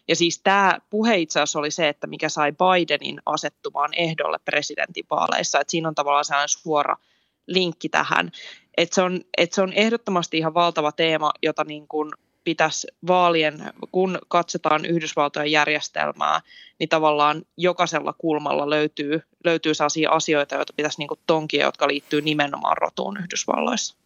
Ja 0.08 0.16
siis 0.16 0.40
tämä 0.42 0.78
puhe 0.90 1.16
itse 1.16 1.40
asiassa 1.40 1.58
oli 1.58 1.70
se, 1.70 1.88
että 1.88 2.06
mikä 2.06 2.28
sai 2.28 2.52
Bidenin 2.52 3.20
asettumaan 3.26 3.90
ehdolle 3.94 4.38
presidentinvaaleissa, 4.44 5.60
että 5.60 5.70
siinä 5.70 5.88
on 5.88 5.94
tavallaan 5.94 6.24
sellainen 6.24 6.48
suora 6.48 6.96
linkki 7.46 7.88
tähän. 7.88 8.30
Että 8.76 8.94
se, 8.94 9.02
on, 9.02 9.20
että 9.38 9.54
se 9.54 9.62
on 9.62 9.72
ehdottomasti 9.72 10.38
ihan 10.38 10.54
valtava 10.54 10.92
teema, 10.92 11.32
jota 11.42 11.64
niin 11.64 11.88
kuin 11.88 12.10
pitäisi 12.44 12.86
vaalien, 13.06 13.72
kun 13.92 14.18
katsotaan 14.28 14.84
Yhdysvaltojen 14.84 15.52
järjestelmää, 15.52 16.40
niin 16.78 16.88
tavallaan 16.88 17.42
jokaisella 17.56 18.12
kulmalla 18.12 18.70
löytyy, 18.70 19.22
löytyy 19.44 19.74
sellaisia 19.74 20.10
asioita, 20.10 20.54
joita 20.54 20.72
pitäisi 20.76 20.98
niin 20.98 21.08
tonkia, 21.26 21.64
jotka 21.64 21.88
liittyy 21.88 22.20
nimenomaan 22.20 22.76
rotuun 22.76 23.16
Yhdysvalloissa. 23.16 24.01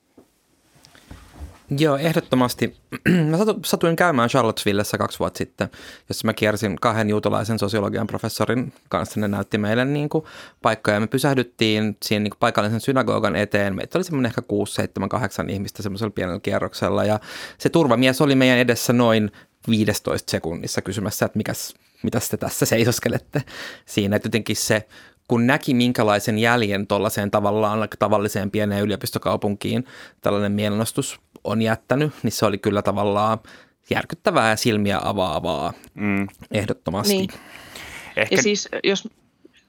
Joo, 1.79 1.97
ehdottomasti. 1.97 2.77
Mä 3.31 3.37
satuin 3.65 3.97
käymään 3.97 4.29
Charlottesvillessä 4.29 4.99
kaksi 4.99 5.19
vuotta 5.19 5.39
sitten, 5.39 5.69
jossa 6.09 6.27
mä 6.27 6.33
kiersin 6.33 6.77
kahden 6.77 7.11
juutalaisen 7.11 7.59
sosiologian 7.59 8.07
professorin 8.07 8.73
kanssa. 8.89 9.21
Ne 9.21 9.29
näytti 9.29 9.59
meille 9.59 9.85
niin 9.85 10.09
kuin 10.09 10.25
paikkoja. 10.63 11.01
Me 11.01 11.07
pysähdyttiin 11.07 11.97
siinä 12.03 12.23
niin 12.23 12.31
kuin 12.31 12.39
paikallisen 12.39 12.81
synagogan 12.81 13.37
eteen. 13.37 13.75
Meitä 13.75 13.99
oli 13.99 14.05
semmoinen 14.05 14.31
ehkä 14.31 14.43
6, 14.43 14.75
7, 14.75 15.09
8 15.09 15.51
ihmistä 15.51 15.83
semmoisella 15.83 16.11
pienellä 16.11 16.41
kierroksella. 16.41 17.05
Ja 17.05 17.21
se 17.59 17.69
turvamies 17.69 18.21
oli 18.21 18.35
meidän 18.35 18.59
edessä 18.59 18.93
noin 18.93 19.33
15 19.71 20.31
sekunnissa 20.31 20.83
kysymässä, 20.83 21.27
että 21.27 21.37
mikäs, 21.37 21.75
mitä 22.03 22.21
te 22.31 22.37
tässä 22.37 22.67
seisoskelette 22.67 23.43
siinä. 23.87 24.17
Että 24.17 24.27
jotenkin 24.27 24.57
se 24.57 24.89
kun 25.29 25.47
näki 25.47 25.75
minkälaisen 25.75 26.39
jäljen 26.39 26.87
tuollaiseen 26.87 27.31
tavallaan 27.31 27.89
tavalliseen 27.99 28.51
pieneen 28.51 28.83
yliopistokaupunkiin 28.83 29.85
tällainen 30.21 30.53
mielenostus 30.53 31.21
on 31.45 31.63
jättänyt, 31.63 32.13
niin 32.23 32.33
se 32.33 32.47
oli 32.47 32.59
kyllä 32.59 32.83
tavallaan 32.83 33.39
järkyttävää 33.91 34.51
ja 34.51 34.57
silmiä 34.57 35.01
avaavaa 35.03 35.73
mm. 35.95 36.29
ehdottomasti. 36.51 37.15
Niin. 37.15 37.31
Ehkä... 38.17 38.37
Ja 38.37 38.43
siis 38.43 38.69
jos, 38.85 39.09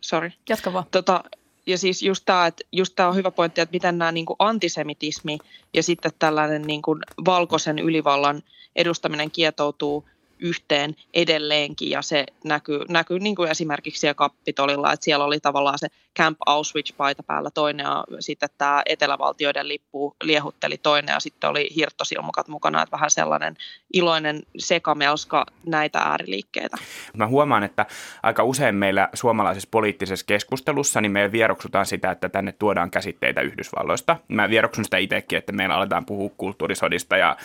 sorry. 0.01 0.31
Jatka 0.49 0.73
vaan. 0.73 0.85
Tota, 0.91 1.23
ja 1.65 1.77
siis 1.77 2.03
just 2.03 2.23
tämä, 2.25 2.47
että 2.47 2.63
just 2.71 2.93
tämä 2.95 3.09
on 3.09 3.15
hyvä 3.15 3.31
pointti, 3.31 3.61
että 3.61 3.73
miten 3.73 3.97
nämä 3.97 4.11
niin 4.11 4.25
kuin 4.25 4.37
antisemitismi 4.39 5.37
ja 5.73 5.83
sitten 5.83 6.11
tällainen 6.19 6.61
niin 6.61 6.81
kuin 6.81 7.01
valkoisen 7.25 7.79
ylivallan 7.79 8.41
edustaminen 8.75 9.31
kietoutuu 9.31 10.09
yhteen 10.39 10.95
edelleenkin 11.13 11.89
ja 11.89 12.01
se 12.01 12.25
näkyy, 12.43 12.79
näkyy 12.89 13.19
niin 13.19 13.35
kuin 13.35 13.51
esimerkiksi 13.51 13.99
siellä 13.99 14.13
Kapitolilla, 14.13 14.93
että 14.93 15.03
siellä 15.03 15.25
oli 15.25 15.39
tavallaan 15.39 15.79
se 15.79 15.87
Camp 16.17 16.37
Auschwitz-paita 16.45 17.23
päällä 17.23 17.49
toinen 17.53 17.83
ja 17.83 18.03
sitten 18.19 18.49
tämä 18.57 18.81
etelävaltioiden 18.85 19.67
lippu 19.67 20.15
liehutteli 20.23 20.77
toinen 20.77 21.13
ja 21.13 21.19
sitten 21.19 21.49
oli 21.49 21.69
hirttosilmukat 21.75 22.47
mukana, 22.47 22.83
että 22.83 22.91
vähän 22.91 23.11
sellainen 23.11 23.55
iloinen 23.93 24.43
sekamelska 24.57 25.45
näitä 25.65 25.99
ääriliikkeitä. 25.99 26.77
Mä 27.17 27.27
huomaan, 27.27 27.63
että 27.63 27.85
aika 28.23 28.43
usein 28.43 28.75
meillä 28.75 29.09
suomalaisessa 29.13 29.69
poliittisessa 29.71 30.25
keskustelussa 30.25 31.01
niin 31.01 31.11
me 31.11 31.31
vieroksutaan 31.31 31.85
sitä, 31.85 32.11
että 32.11 32.29
tänne 32.29 32.51
tuodaan 32.51 32.91
käsitteitä 32.91 33.41
Yhdysvalloista. 33.41 34.17
Mä 34.27 34.49
vieroksun 34.49 34.83
sitä 34.83 34.97
itsekin, 34.97 35.37
että 35.37 35.51
meillä 35.51 35.75
aletaan 35.75 36.05
puhua 36.05 36.29
kulttuurisodista 36.37 37.17
ja 37.17 37.29
äh, 37.29 37.37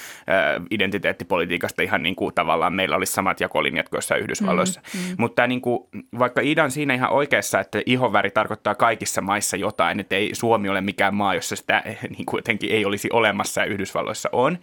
identiteettipolitiikasta 0.71 1.83
ihan 1.83 2.03
niin 2.03 2.17
kuin 2.17 2.35
tavallaan 2.35 2.73
meillä 2.83 2.97
olisi 2.97 3.13
samat 3.13 3.41
jakolinjat 3.41 3.89
kuin 3.89 3.99
jossain 3.99 4.23
Yhdysvalloissa. 4.23 4.81
Mm, 4.95 5.01
mm. 5.01 5.15
Mutta 5.19 5.47
niin 5.47 5.61
kuin, 5.61 5.89
vaikka 6.19 6.41
Ida 6.41 6.65
on 6.65 6.71
siinä 6.71 6.95
ihan 6.95 7.11
oikeassa, 7.11 7.61
että 7.61 7.83
ihonväri 7.87 8.31
tarkoittaa 8.31 8.75
kaikissa 8.75 9.21
maissa 9.21 9.57
jotain, 9.57 10.01
että 10.01 10.17
ei 10.17 10.31
Suomi 10.33 10.69
ole 10.69 10.81
mikään 10.81 11.15
maa, 11.15 11.35
jossa 11.35 11.57
sitä 11.57 11.83
niin 12.17 12.27
kuin 12.27 12.39
jotenkin 12.39 12.73
ei 12.73 12.85
olisi 12.85 13.09
olemassa 13.13 13.61
ja 13.61 13.67
Yhdysvalloissa 13.67 14.29
on, 14.33 14.59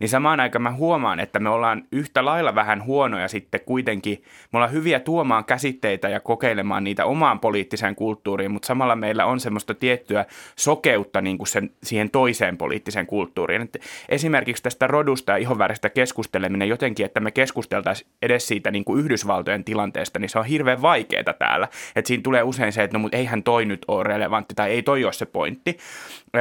niin 0.00 0.08
samaan 0.08 0.40
aikaan 0.40 0.62
mä 0.62 0.72
huomaan, 0.72 1.20
että 1.20 1.38
me 1.38 1.48
ollaan 1.48 1.84
yhtä 1.92 2.24
lailla 2.24 2.54
vähän 2.54 2.84
huonoja 2.84 3.28
sitten 3.28 3.60
kuitenkin. 3.66 4.22
Me 4.52 4.56
ollaan 4.56 4.72
hyviä 4.72 5.00
tuomaan 5.00 5.44
käsitteitä 5.44 6.08
ja 6.08 6.20
kokeilemaan 6.20 6.84
niitä 6.84 7.04
omaan 7.04 7.40
poliittiseen 7.40 7.94
kulttuuriin, 7.94 8.50
mutta 8.50 8.66
samalla 8.66 8.96
meillä 8.96 9.26
on 9.26 9.40
semmoista 9.40 9.74
tiettyä 9.74 10.24
sokeutta 10.56 11.20
niin 11.20 11.38
kuin 11.38 11.48
sen, 11.48 11.70
siihen 11.82 12.10
toiseen 12.10 12.56
poliittiseen 12.56 13.06
kulttuuriin. 13.06 13.62
Et 13.62 13.78
esimerkiksi 14.08 14.62
tästä 14.62 14.86
rodusta 14.86 15.32
ja 15.32 15.38
ihonväristä 15.38 15.90
keskusteleminen 15.90 16.68
jotenkin, 16.68 17.06
että 17.06 17.20
me 17.20 17.30
keskustelemme 17.30 17.61
keskusteltaisiin 17.62 18.10
edes 18.22 18.48
siitä 18.48 18.70
niin 18.70 18.84
kuin 18.84 19.00
Yhdysvaltojen 19.00 19.64
tilanteesta, 19.64 20.18
niin 20.18 20.28
se 20.28 20.38
on 20.38 20.44
hirveän 20.44 20.82
vaikeaa 20.82 21.34
täällä. 21.38 21.68
Että 21.96 22.08
siinä 22.08 22.22
tulee 22.22 22.42
usein 22.42 22.72
se, 22.72 22.82
että 22.82 22.96
no 22.96 23.00
mutta 23.00 23.16
eihän 23.16 23.42
toi 23.42 23.64
nyt 23.64 23.84
ole 23.88 24.04
relevantti 24.04 24.54
tai 24.54 24.70
ei 24.70 24.82
toi 24.82 25.04
ole 25.04 25.12
se 25.12 25.26
pointti. 25.26 25.78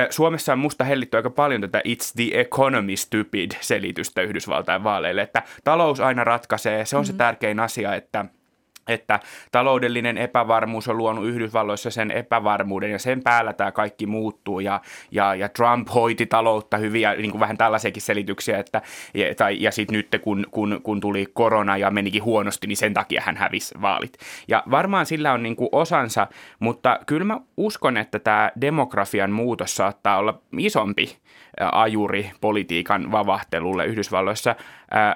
Suomessa 0.10 0.54
on 0.54 0.60
musta 0.60 0.84
hellitty 0.84 1.18
aika 1.18 1.30
paljon 1.30 1.62
tätä 1.62 1.82
It's 1.88 2.12
the 2.16 2.40
economy 2.40 2.96
stupid 2.96 3.52
selitystä 3.62 4.22
Yhdysvaltain 4.22 4.84
vaaleille, 4.84 5.22
että 5.22 5.44
talous 5.64 6.00
aina 6.00 6.24
ratkaisee, 6.24 6.86
se 6.86 6.98
on 6.98 7.02
mm-hmm. 7.02 7.12
se 7.12 7.18
tärkein 7.18 7.60
asia, 7.60 7.96
että– 7.96 8.26
että 8.88 9.20
taloudellinen 9.52 10.18
epävarmuus 10.18 10.88
on 10.88 10.98
luonut 10.98 11.26
Yhdysvalloissa 11.26 11.92
sen 11.92 12.12
epävarmuuden 12.12 12.92
ja 12.92 13.00
sen 13.00 13.24
päällä 13.24 13.54
tämä 13.54 13.72
kaikki 13.72 14.06
muuttuu 14.06 14.60
ja, 14.60 14.82
ja, 15.12 15.36
ja 15.36 15.50
Trump 15.50 15.88
hoiti 15.94 16.26
taloutta 16.26 16.78
hyviä, 16.78 17.14
niin 17.14 17.32
kuin 17.32 17.42
vähän 17.42 17.58
tällaisiakin 17.58 18.02
selityksiä, 18.02 18.60
että, 18.60 18.82
ja, 19.14 19.36
tai, 19.36 19.62
ja 19.62 19.72
sitten 19.72 19.94
nyt 19.94 20.22
kun, 20.22 20.46
kun, 20.52 20.80
kun 20.84 21.00
tuli 21.00 21.26
korona 21.34 21.78
ja 21.78 21.92
menikin 21.92 22.24
huonosti, 22.24 22.68
niin 22.68 22.78
sen 22.78 22.94
takia 22.94 23.22
hän 23.26 23.38
hävisi 23.38 23.76
vaalit. 23.82 24.18
Ja 24.48 24.64
varmaan 24.72 25.06
sillä 25.06 25.34
on 25.34 25.44
niin 25.44 25.56
kuin 25.56 25.70
osansa, 25.72 26.28
mutta 26.60 27.00
kyllä 27.06 27.26
mä 27.26 27.40
uskon, 27.58 27.98
että 27.98 28.20
tämä 28.20 28.52
demografian 28.62 29.32
muutos 29.32 29.76
saattaa 29.76 30.18
olla 30.18 30.42
isompi 30.58 31.18
ajuri 31.72 32.32
politiikan 32.42 33.12
vavahtelulle 33.12 33.86
Yhdysvalloissa. 33.86 34.56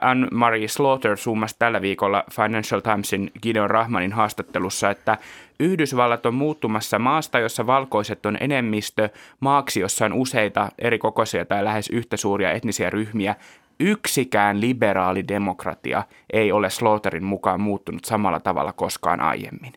Anne-Marie 0.01 0.67
Slaughter 0.67 1.17
summasi 1.17 1.55
tällä 1.59 1.81
viikolla 1.81 2.23
Financial 2.31 2.81
Timesin 2.81 3.31
Gideon 3.41 3.69
Rahmanin 3.69 4.13
haastattelussa, 4.13 4.89
että 4.89 5.17
Yhdysvallat 5.59 6.25
on 6.25 6.33
muuttumassa 6.33 6.99
maasta, 6.99 7.39
jossa 7.39 7.67
valkoiset 7.67 8.25
on 8.25 8.37
enemmistö, 8.39 9.09
maaksi, 9.39 9.79
jossa 9.79 10.05
on 10.05 10.13
useita 10.13 10.69
eri 10.79 10.97
kokoisia 10.97 11.45
tai 11.45 11.63
lähes 11.63 11.89
yhtä 11.89 12.17
suuria 12.17 12.51
etnisiä 12.51 12.89
ryhmiä, 12.89 13.35
yksikään 13.79 14.61
liberaali 14.61 15.27
demokratia 15.27 16.03
ei 16.33 16.51
ole 16.51 16.69
Slaughterin 16.69 17.23
mukaan 17.23 17.61
muuttunut 17.61 18.05
samalla 18.05 18.39
tavalla 18.39 18.73
koskaan 18.73 19.19
aiemmin. 19.19 19.73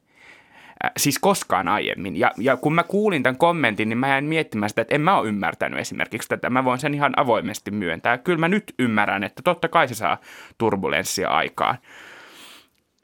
Äh, 0.84 0.90
siis 0.96 1.18
koskaan 1.18 1.68
aiemmin. 1.68 2.16
Ja, 2.16 2.32
ja 2.36 2.56
kun 2.56 2.74
mä 2.74 2.82
kuulin 2.82 3.22
tämän 3.22 3.38
kommentin, 3.38 3.88
niin 3.88 3.98
mä 3.98 4.08
jäin 4.08 4.24
miettimään 4.24 4.68
sitä, 4.68 4.82
että 4.82 4.94
en 4.94 5.00
mä 5.00 5.18
ole 5.18 5.28
ymmärtänyt 5.28 5.80
esimerkiksi 5.80 6.28
tätä. 6.28 6.50
Mä 6.50 6.64
voin 6.64 6.78
sen 6.78 6.94
ihan 6.94 7.12
avoimesti 7.16 7.70
myöntää. 7.70 8.18
Kyllä 8.18 8.38
mä 8.38 8.48
nyt 8.48 8.74
ymmärrän, 8.78 9.24
että 9.24 9.42
totta 9.42 9.68
kai 9.68 9.88
se 9.88 9.94
saa 9.94 10.18
turbulenssia 10.58 11.28
aikaan. 11.28 11.78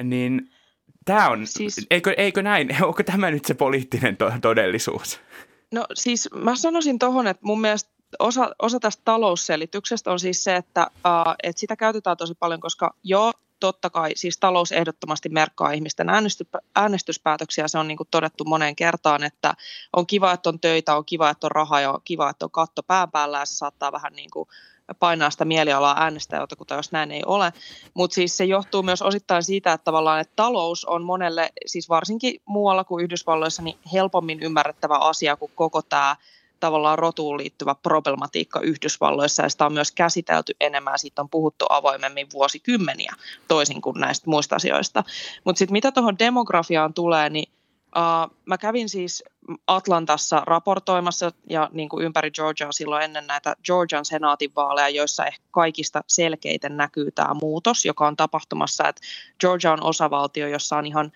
Niin 0.03 0.51
tämä 1.05 1.29
on, 1.29 1.47
siis, 1.47 1.87
eikö, 1.91 2.15
eikö 2.17 2.43
näin, 2.43 2.69
onko 2.83 3.03
tämä 3.03 3.31
nyt 3.31 3.45
se 3.45 3.55
poliittinen 3.55 4.17
to- 4.17 4.33
todellisuus? 4.43 5.21
No 5.73 5.87
siis 5.95 6.29
mä 6.35 6.57
sanoisin 6.57 6.99
tuohon, 6.99 7.27
että 7.27 7.47
mun 7.47 7.61
mielestä 7.61 7.91
osa, 8.19 8.55
osa 8.63 8.81
tästä 8.81 9.03
talousselityksestä 9.05 10.13
on 10.13 10.21
siis 10.21 10.45
se, 10.45 10.57
että, 10.57 10.91
uh, 10.95 11.35
että 11.43 11.61
sitä 11.61 11.77
käytetään 11.77 12.17
tosi 12.17 12.35
paljon, 12.35 12.61
koska 12.61 12.95
jo 13.05 13.33
totta 13.65 13.91
kai 13.91 14.11
siis 14.17 14.39
talous 14.39 14.73
ehdottomasti 14.73 15.29
merkkaa 15.29 15.73
ihmisten 15.73 16.07
äänestyspäätöksiä. 16.75 17.69
Se 17.69 17.79
on 17.79 17.89
niin 17.89 17.97
kuin 17.97 18.09
todettu 18.11 18.45
moneen 18.45 18.77
kertaan, 18.77 19.25
että 19.25 19.55
on 19.93 20.07
kiva, 20.07 20.33
että 20.33 20.49
on 20.49 20.61
töitä, 20.61 20.97
on 20.97 21.05
kiva, 21.05 21.31
että 21.31 21.47
on 21.47 21.51
rahaa 21.51 21.81
ja 21.81 21.93
on 21.93 22.01
kiva, 22.05 22.31
että 22.31 22.45
on 22.45 22.51
katto 22.51 22.83
pään 22.83 23.11
päällä 23.11 23.39
ja 23.39 23.47
se 23.47 23.55
saattaa 23.55 23.93
vähän 23.93 24.13
niin 24.13 24.31
kuin 24.31 24.49
painaa 24.99 25.31
sitä 25.31 25.45
mielialaa 25.45 26.03
äänestäjältä, 26.03 26.57
jos 26.71 26.93
näin 26.93 27.11
ei 27.11 27.23
ole. 27.27 27.53
Mutta 27.95 28.15
siis 28.15 28.37
se 28.37 28.45
johtuu 28.45 28.83
myös 28.83 29.03
osittain 29.03 29.43
siitä, 29.43 29.73
että 29.73 29.85
tavallaan 29.85 30.21
että 30.21 30.33
talous 30.37 30.85
on 30.85 31.05
monelle, 31.05 31.53
siis 31.67 31.89
varsinkin 31.89 32.41
muualla 32.45 32.85
kuin 32.85 33.05
Yhdysvalloissa, 33.05 33.63
niin 33.63 33.79
helpommin 33.93 34.41
ymmärrettävä 34.41 34.97
asia 34.97 35.37
kuin 35.37 35.53
koko 35.55 35.83
tämä 35.83 36.17
tavallaan 36.61 36.99
rotuun 36.99 37.39
liittyvä 37.39 37.75
problematiikka 37.75 38.61
Yhdysvalloissa 38.61 39.43
ja 39.43 39.49
sitä 39.49 39.67
on 39.67 39.73
myös 39.73 39.93
käsitelty 39.93 40.53
enemmän, 40.61 40.99
siitä 40.99 41.23
on 41.23 41.29
puhuttu 41.29 41.67
avoimemmin 41.69 42.27
vuosikymmeniä 42.33 43.15
toisin 43.49 43.83
kuin 43.83 44.01
näistä 44.01 44.31
muista 44.31 44.57
asioista. 44.57 45.05
Mutta 45.45 45.59
sitten 45.59 45.73
mitä 45.73 45.93
tuohon 45.93 46.19
demografiaan 46.19 46.95
tulee, 46.95 47.31
niin 47.31 47.49
Uh, 47.97 48.37
mä 48.45 48.59
kävin 48.59 48.89
siis 48.89 49.25
Atlantassa 49.67 50.43
raportoimassa 50.47 51.33
ja 51.51 51.71
niin 51.73 51.89
kuin 51.89 52.05
ympäri 52.05 52.31
Georgiaa 52.31 52.73
silloin 52.73 53.03
ennen 53.03 53.27
näitä 53.27 53.57
Georgian 53.65 54.05
senaatin 54.05 54.53
vaaleja, 54.57 54.89
joissa 54.89 55.27
ehkä 55.27 55.43
kaikista 55.51 56.05
selkeiten 56.07 56.77
näkyy 56.77 57.11
tämä 57.11 57.35
muutos, 57.35 57.85
joka 57.85 58.07
on 58.07 58.17
tapahtumassa, 58.17 58.89
että 58.89 59.03
Georgia 59.41 59.73
on 59.73 59.83
osavaltio, 59.83 60.49
jossa 60.49 60.77
on 60.77 60.87
ihan 60.87 61.13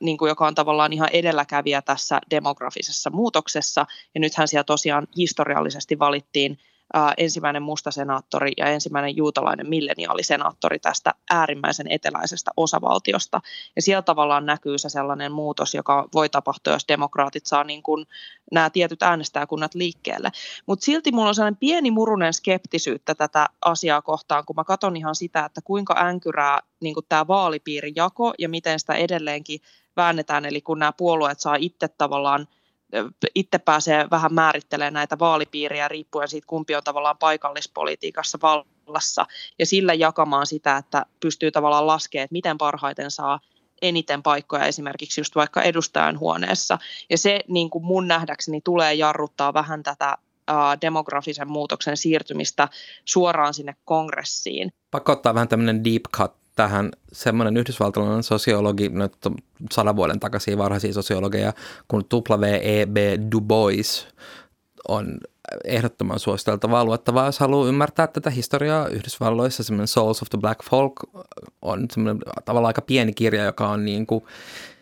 niin 0.00 0.18
kuin, 0.18 0.28
joka 0.28 0.46
on 0.46 0.54
tavallaan 0.54 0.92
ihan 0.92 1.08
edelläkävijä 1.12 1.82
tässä 1.82 2.20
demografisessa 2.30 3.10
muutoksessa. 3.10 3.86
Ja 4.14 4.20
nythän 4.20 4.48
siellä 4.48 4.64
tosiaan 4.64 5.06
historiallisesti 5.16 5.98
valittiin 5.98 6.58
ää, 6.94 7.14
ensimmäinen 7.16 7.62
musta 7.62 7.90
senaattori 7.90 8.52
ja 8.56 8.66
ensimmäinen 8.66 9.16
juutalainen 9.16 9.68
milleniaalisenaattori 9.68 10.78
tästä 10.78 11.14
äärimmäisen 11.30 11.86
eteläisestä 11.90 12.50
osavaltiosta. 12.56 13.40
Ja 13.76 13.82
siellä 13.82 14.02
tavallaan 14.02 14.46
näkyy 14.46 14.78
se 14.78 14.88
sellainen 14.88 15.32
muutos, 15.32 15.74
joka 15.74 16.08
voi 16.14 16.28
tapahtua, 16.28 16.72
jos 16.72 16.88
demokraatit 16.88 17.46
saa 17.46 17.64
niin 17.64 17.82
kuin 17.82 18.06
nämä 18.52 18.70
tietyt 18.70 19.02
äänestäjäkunnat 19.02 19.74
liikkeelle. 19.74 20.30
Mutta 20.66 20.84
silti 20.84 21.12
mulla 21.12 21.28
on 21.28 21.34
sellainen 21.34 21.60
pieni 21.60 21.90
murunen 21.90 22.32
skeptisyyttä 22.32 23.14
tätä 23.14 23.48
asiaa 23.64 24.02
kohtaan, 24.02 24.44
kun 24.44 24.56
mä 24.56 24.64
katson 24.64 24.96
ihan 24.96 25.14
sitä, 25.14 25.44
että 25.44 25.60
kuinka 25.64 25.94
änkyrää 26.00 26.60
niin 26.80 26.94
tämä 27.08 27.26
vaalipiirijako 27.26 28.34
ja 28.38 28.48
miten 28.48 28.80
sitä 28.80 28.94
edelleenkin 28.94 29.60
väännetään, 29.96 30.44
eli 30.44 30.60
kun 30.60 30.78
nämä 30.78 30.92
puolueet 30.92 31.40
saa 31.40 31.56
itse 31.58 31.88
tavallaan 31.88 32.48
itse 33.34 33.58
pääsee 33.58 34.06
vähän 34.10 34.34
määrittelemään 34.34 34.92
näitä 34.92 35.18
vaalipiiriä 35.18 35.88
riippuen 35.88 36.28
siitä, 36.28 36.46
kumpi 36.46 36.74
on 36.74 36.82
tavallaan 36.84 37.18
paikallispolitiikassa 37.18 38.38
vallassa 38.42 39.26
ja 39.58 39.66
sillä 39.66 39.94
jakamaan 39.94 40.46
sitä, 40.46 40.76
että 40.76 41.06
pystyy 41.20 41.50
tavallaan 41.50 41.86
laskemaan, 41.86 42.24
että 42.24 42.32
miten 42.32 42.58
parhaiten 42.58 43.10
saa 43.10 43.40
eniten 43.82 44.22
paikkoja 44.22 44.66
esimerkiksi 44.66 45.20
just 45.20 45.34
vaikka 45.34 45.62
edustajan 45.62 46.18
huoneessa. 46.18 46.78
Ja 47.10 47.18
se 47.18 47.40
niin 47.48 47.70
kuin 47.70 47.84
mun 47.84 48.08
nähdäkseni 48.08 48.60
tulee 48.60 48.94
jarruttaa 48.94 49.54
vähän 49.54 49.82
tätä 49.82 50.18
demografisen 50.80 51.50
muutoksen 51.50 51.96
siirtymistä 51.96 52.68
suoraan 53.04 53.54
sinne 53.54 53.76
kongressiin. 53.84 54.72
Pakko 54.90 55.12
ottaa 55.12 55.34
vähän 55.34 55.48
tämmöinen 55.48 55.84
deep 55.84 56.02
cut 56.16 56.39
tähän 56.56 56.90
semmoinen 57.12 57.56
yhdysvaltalainen 57.56 58.22
sosiologi, 58.22 58.88
nyt 58.88 59.12
sadan 59.72 59.96
vuoden 59.96 60.20
takaisin 60.20 60.58
varhaisia 60.58 60.92
sosiologeja, 60.92 61.52
kun 61.88 62.04
W.E.B. 62.14 62.96
Du 63.32 63.40
Bois 63.40 64.08
on 64.88 65.18
ehdottoman 65.64 66.18
suositeltavaa 66.18 66.84
luettavaa, 66.84 67.26
jos 67.26 67.40
haluaa 67.40 67.68
ymmärtää 67.68 68.06
tätä 68.06 68.30
historiaa 68.30 68.88
Yhdysvalloissa. 68.88 69.62
Semmoinen 69.62 69.88
Souls 69.88 70.22
of 70.22 70.28
the 70.30 70.38
Black 70.38 70.62
Folk 70.70 70.92
on 71.62 71.86
semmoinen 71.92 72.22
tavallaan 72.44 72.70
aika 72.70 72.82
pieni 72.82 73.12
kirja, 73.12 73.44
joka 73.44 73.68
on 73.68 73.84
niin 73.84 74.06
kuin 74.06 74.24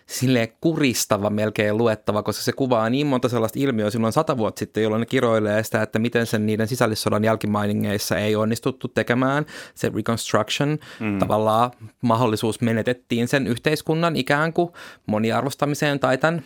sille 0.09 0.53
kuristava 0.61 1.31
melkein 1.31 1.77
luettava, 1.77 2.23
koska 2.23 2.43
se 2.43 2.53
kuvaa 2.53 2.91
niin 2.91 3.07
monta 3.07 3.29
sellaista 3.29 3.59
ilmiöä 3.59 3.91
silloin 3.91 4.13
sata 4.13 4.37
vuotta 4.37 4.59
sitten, 4.59 4.83
jolloin 4.83 5.01
ne 5.01 5.07
kiroilee 5.07 5.65
sitä, 5.65 5.83
että 5.83 5.99
miten 5.99 6.27
sen 6.27 6.47
niiden 6.47 6.69
sisällissodan 6.69 7.25
jälkimainingeissa 7.25 8.19
ei 8.19 8.37
onnistuttu 8.37 8.89
tekemään. 8.89 9.47
Se 9.75 9.93
reconstruction, 9.95 10.79
mm. 11.01 11.19
tavallaan 11.19 11.71
mahdollisuus 12.03 12.61
menetettiin 12.61 13.29
sen 13.29 13.47
yhteiskunnan 13.47 14.17
ikään 14.17 14.53
kuin 14.53 14.71
moniarvostamiseen 15.07 16.01
tai 16.01 16.19
tämän 16.19 16.45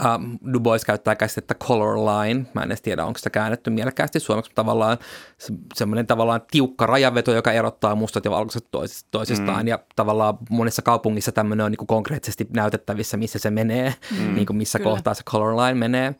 Uh, 0.00 0.52
du 0.52 0.60
Bois 0.60 0.84
käyttää 0.84 1.14
käsitettä 1.16 1.54
color 1.54 1.96
line. 1.96 2.46
Mä 2.54 2.62
en 2.62 2.68
edes 2.68 2.82
tiedä, 2.82 3.04
onko 3.04 3.18
sitä 3.18 3.30
käännetty 3.30 3.70
mielekkäästi 3.70 4.20
suomeksi, 4.20 4.50
mutta 4.50 4.62
tavallaan 4.62 4.98
se, 5.38 5.54
semmoinen 5.74 6.06
tavallaan 6.06 6.40
tiukka 6.50 6.86
rajaveto, 6.86 7.32
joka 7.32 7.52
erottaa 7.52 7.94
mustat 7.94 8.24
ja 8.24 8.30
valkoiset 8.30 8.68
toisistaan. 9.10 9.62
Mm. 9.62 9.68
Ja 9.68 9.78
tavallaan 9.96 10.38
monessa 10.50 10.82
kaupungissa 10.82 11.32
tämmöinen 11.32 11.64
on 11.64 11.72
niin 11.72 11.78
kuin 11.78 11.86
konkreettisesti 11.86 12.46
näytettävissä, 12.54 13.16
missä 13.16 13.38
se 13.38 13.50
menee, 13.50 13.94
mm. 14.18 14.34
niin 14.34 14.46
kuin 14.46 14.56
missä 14.56 14.78
Kyllä. 14.78 14.90
kohtaa 14.90 15.14
se 15.14 15.22
color 15.24 15.56
line 15.56 15.74
menee. 15.74 16.14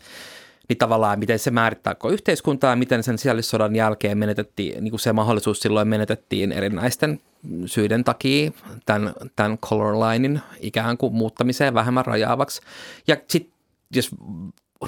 Niin 0.69 0.79
tavallaan 0.79 1.19
miten 1.19 1.39
se 1.39 1.51
määrittää 1.51 1.95
koko 1.95 2.13
yhteiskuntaa, 2.13 2.77
miten 2.77 3.03
sen 3.03 3.19
sisällissodan 3.19 3.77
jälkeen 3.77 4.19
menetettiin, 4.19 4.85
niin 4.85 4.91
kuin 4.91 5.01
se 5.01 5.13
mahdollisuus 5.13 5.61
silloin 5.61 5.89
menetettiin 5.89 6.53
erinäisten 6.53 7.21
syiden 7.67 8.05
takia 8.05 8.51
tämän, 8.87 9.13
tämän 9.37 9.59
color 9.59 9.95
linein 9.95 10.41
ikään 10.61 10.97
kuin 10.97 11.15
muuttamiseen 11.15 11.75
vähemmän 11.75 12.07
rajaavaksi. 12.07 12.61
Ja 13.07 13.17
sitten 13.29 13.50
jos 13.95 14.11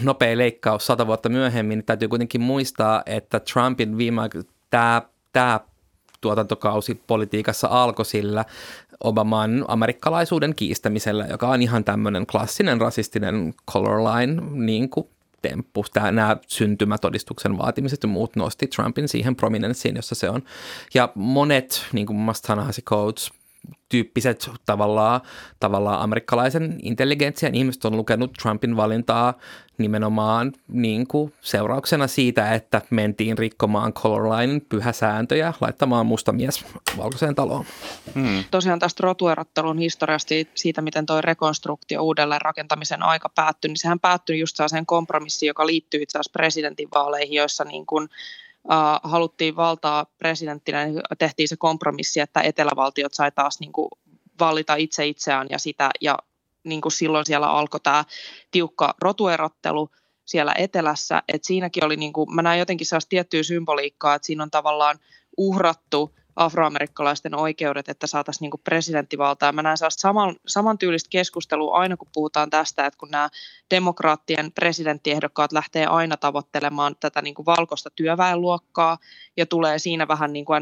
nopea 0.01 0.39
leikkaus 0.39 0.87
sata 0.87 1.07
vuotta 1.07 1.29
myöhemmin, 1.29 1.79
niin 1.79 1.87
täytyy 1.87 2.09
kuitenkin 2.09 2.41
muistaa, 2.41 3.03
että 3.07 3.41
Trumpin 3.41 3.97
viime 3.99 4.23
tämä, 4.71 5.03
tämä 5.33 5.61
tuotantokausi 6.21 7.03
politiikassa 7.07 7.69
alkoi 7.71 8.05
sillä 8.05 8.45
Obaman 9.05 9.65
amerikkalaisuuden 9.69 10.55
kiistämisellä, 10.55 11.27
joka 11.27 11.49
on 11.49 11.63
ihan 11.63 11.85
tämmöinen 11.85 12.27
klassinen 12.27 12.81
rasistinen 12.81 13.55
color 13.73 13.99
line 13.99 14.43
niin 14.53 14.91
kuin 14.91 15.09
temppu. 15.43 15.85
Tämä, 15.93 16.13
nämä 16.13 16.37
syntymätodistuksen 16.49 17.59
vaatimiset 17.59 18.03
ja 18.03 18.09
muut 18.09 18.37
nosti 18.37 18.67
Trumpin 18.67 19.09
siihen 19.09 19.37
prominenssiin, 19.37 19.97
jossa 19.97 20.15
se 20.15 20.31
on. 20.31 20.43
Ja 20.95 21.09
monet, 21.15 21.87
niin 21.93 22.07
kuin 22.07 22.17
Mastanahasi 22.17 22.83
Coates, 22.83 23.33
tyyppiset 23.93 24.51
tavallaan, 24.67 25.21
tavallaan 25.61 26.01
amerikkalaisen 26.01 26.79
intelligentsian 26.83 27.55
ihmiset 27.55 27.85
on 27.85 27.97
lukenut 27.97 28.33
Trumpin 28.43 28.77
valintaa 28.77 29.35
nimenomaan 29.79 30.53
niin 30.69 31.07
kuin 31.07 31.33
seurauksena 31.41 32.07
siitä, 32.07 32.55
että 32.55 32.83
mentiin 32.91 33.39
rikkomaan 33.39 33.93
colorline 33.93 34.61
pyhäsääntöjä, 34.69 35.55
laittamaan 35.61 36.07
musta 36.07 36.33
mies 36.33 36.65
valkoiseen 36.97 37.35
taloon. 37.35 37.65
Hmm. 38.15 38.45
Tosiaan 38.51 38.79
tästä 38.79 39.03
rotuerottelun 39.03 39.79
historiasta 39.79 40.35
siitä, 40.55 40.83
miten 40.83 41.07
tuo 41.07 41.21
rekonstruktio 41.21 42.03
uudelleen 42.03 42.41
rakentamisen 42.41 43.03
aika 43.03 43.29
päättyi, 43.29 43.69
niin 43.69 43.77
sehän 43.77 44.01
päättyi 44.01 44.41
just 44.41 44.57
sellaiseen 44.57 44.87
kompromissiin, 44.87 45.49
joka 45.49 45.67
liittyy 45.67 46.03
itse 46.03 46.19
asiassa 46.19 46.33
presidentinvaaleihin, 46.33 47.37
joissa 47.37 47.65
niin 47.65 47.87
kuin 47.87 48.09
uh, 48.65 49.11
haluttiin 49.11 49.57
valtaa 49.57 50.07
presidenttinä, 50.19 50.85
niin 50.85 51.01
tehtiin 51.19 51.49
se 51.49 51.57
kompromissi, 51.57 52.21
että 52.21 52.41
etelävaltiot 52.41 53.15
sai 53.15 53.33
taas 53.33 53.61
niin 53.61 53.73
kuin 53.73 53.89
vallita 54.41 54.75
itse 54.75 55.07
itseään 55.07 55.47
ja 55.51 55.59
sitä, 55.59 55.91
ja 56.01 56.19
niin 56.65 56.81
kuin 56.81 56.93
silloin 56.93 57.27
siellä 57.27 57.51
alkoi 57.51 57.81
tämä 57.81 58.05
tiukka 58.51 58.95
rotuerottelu 59.03 59.89
siellä 60.25 60.55
etelässä, 60.59 61.23
että 61.29 61.47
siinäkin 61.47 61.85
oli, 61.85 61.97
niin 61.97 62.13
kuin, 62.13 62.35
mä 62.35 62.43
näen 62.43 62.59
jotenkin 62.59 62.87
sellaista 62.87 63.09
tiettyä 63.09 63.43
symboliikkaa, 63.43 64.15
että 64.15 64.27
siinä 64.27 64.43
on 64.43 64.51
tavallaan 64.51 64.99
uhrattu 65.37 66.15
afroamerikkalaisten 66.37 67.35
oikeudet, 67.35 67.89
että 67.89 68.07
saataisiin 68.07 68.51
niin 68.51 68.61
presidenttivaltaa. 68.65 69.53
Mä 69.53 69.63
näen 69.63 69.77
saman, 69.89 70.37
samantyylistä 70.47 71.11
keskustelua 71.11 71.79
aina, 71.79 71.97
kun 71.97 72.09
puhutaan 72.15 72.51
tästä, 72.51 72.87
että 72.87 72.99
kun 72.99 73.11
nämä 73.11 73.29
demokraattien 73.71 74.53
presidenttiehdokkaat 74.53 75.53
lähtee 75.53 75.87
aina 75.87 76.17
tavoittelemaan 76.17 76.97
tätä 77.01 77.23
niin 77.23 77.35
valkoista 77.47 77.91
työväenluokkaa 77.91 78.99
ja 79.37 79.47
tulee 79.47 79.79
siinä 79.79 80.09
vähän 80.09 80.33
niin 80.33 80.45
kuin 80.45 80.57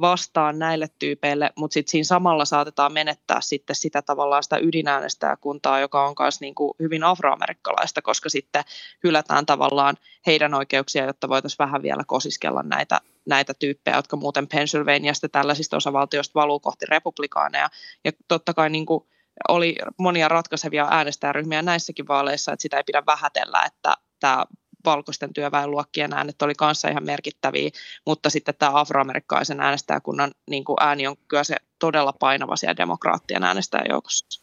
vastaan 0.00 0.58
näille 0.58 0.88
tyypeille, 0.98 1.52
mutta 1.56 1.74
sitten 1.74 1.90
siinä 1.90 2.04
samalla 2.04 2.44
saatetaan 2.44 2.92
menettää 2.92 3.40
sitten 3.40 3.76
sitä 3.76 4.02
tavallaan 4.02 4.42
sitä 4.42 4.58
ydinäänestäjäkuntaa, 4.58 5.80
joka 5.80 6.06
on 6.06 6.14
myös 6.18 6.40
niin 6.40 6.54
kuin 6.54 6.72
hyvin 6.80 7.04
afroamerikkalaista, 7.04 8.02
koska 8.02 8.28
sitten 8.28 8.64
hylätään 9.04 9.46
tavallaan 9.46 9.96
heidän 10.26 10.54
oikeuksia, 10.54 11.04
jotta 11.04 11.28
voitaisiin 11.28 11.58
vähän 11.58 11.82
vielä 11.82 12.02
kosiskella 12.06 12.62
näitä, 12.62 13.00
näitä 13.26 13.54
tyyppejä, 13.54 13.96
jotka 13.96 14.16
muuten 14.16 14.48
Pennsylvaniasta 14.48 15.28
tällaisista 15.28 15.76
osavaltioista 15.76 16.40
valuu 16.40 16.60
kohti 16.60 16.86
republikaaneja. 16.88 17.68
Ja 18.04 18.12
totta 18.28 18.54
kai 18.54 18.70
niin 18.70 18.86
kuin 18.86 19.04
oli 19.48 19.76
monia 19.98 20.28
ratkaisevia 20.28 20.88
äänestäjäryhmiä 20.90 21.62
näissäkin 21.62 22.08
vaaleissa, 22.08 22.52
että 22.52 22.62
sitä 22.62 22.76
ei 22.76 22.84
pidä 22.86 23.02
vähätellä, 23.06 23.62
että 23.66 23.96
tämä 24.20 24.44
valkoisten 24.86 25.32
työväenluokkien 25.32 26.12
äänet 26.12 26.42
oli 26.42 26.54
kanssa 26.54 26.88
ihan 26.88 27.06
merkittäviä, 27.06 27.70
mutta 28.06 28.30
sitten 28.30 28.54
tämä 28.58 28.80
afroamerikkalaisen 28.80 29.60
äänestäjäkunnan 29.60 30.32
niin 30.50 30.64
kuin 30.64 30.76
ääni 30.80 31.06
on 31.06 31.16
kyllä 31.28 31.44
se 31.44 31.56
todella 31.78 32.12
painava 32.12 32.56
siellä 32.56 32.76
demokraattien 32.76 33.44
äänestäjäjoukossa. 33.44 34.42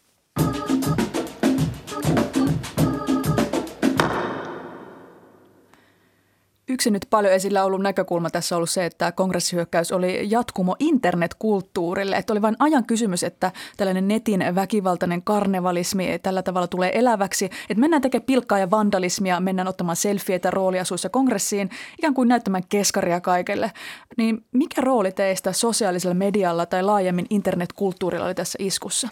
Yksi 6.70 6.92
nyt 6.92 7.08
paljon 7.10 7.34
esillä 7.34 7.64
ollut 7.64 7.82
näkökulma 7.82 8.30
tässä 8.30 8.56
on 8.56 8.58
ollut 8.58 8.70
se, 8.70 8.86
että 8.86 9.12
kongressihyökkäys 9.12 9.92
oli 9.92 10.30
jatkumo 10.30 10.76
internetkulttuurille. 10.80 12.16
Että 12.16 12.34
oli 12.34 12.42
vain 12.42 12.56
ajan 12.60 12.86
kysymys, 12.86 13.24
että 13.24 13.52
tällainen 13.78 14.08
netin 14.08 14.46
väkivaltainen 14.56 15.22
karnevalismi 15.24 16.20
tällä 16.24 16.44
tavalla 16.44 16.68
tulee 16.68 17.00
eläväksi. 17.00 17.46
Että 17.46 17.80
mennään 17.82 18.02
tekemään 18.02 18.26
pilkkaa 18.26 18.60
ja 18.60 18.72
vandalismia, 18.72 19.40
mennään 19.40 19.68
ottamaan 19.68 19.96
selfieitä 19.96 20.52
rooliasuissa 20.52 21.10
kongressiin, 21.10 21.70
ikään 22.00 22.14
kuin 22.14 22.30
näyttämään 22.30 22.64
keskaria 22.70 23.22
kaikelle. 23.22 23.72
Niin 24.18 24.46
mikä 24.52 24.82
rooli 24.82 25.12
teistä 25.12 25.52
sosiaalisella 25.52 26.16
medialla 26.16 26.66
tai 26.66 26.84
laajemmin 26.84 27.28
internetkulttuurilla 27.30 28.26
oli 28.26 28.36
tässä 28.36 28.58
iskussa? 28.62 29.10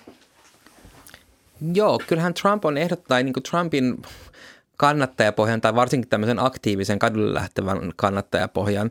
Joo, 1.73 1.99
kyllähän 2.07 2.33
Trump 2.33 2.65
on 2.65 2.77
ehdottaa, 2.77 3.23
niin 3.23 3.33
kuin 3.33 3.43
Trumpin 3.43 4.01
kannattajapohjan 4.81 5.61
tai 5.61 5.75
varsinkin 5.75 6.09
tämmöisen 6.09 6.39
aktiivisen 6.39 6.99
kadulle 6.99 7.33
lähtevän 7.33 7.91
kannattajapohjan 7.95 8.89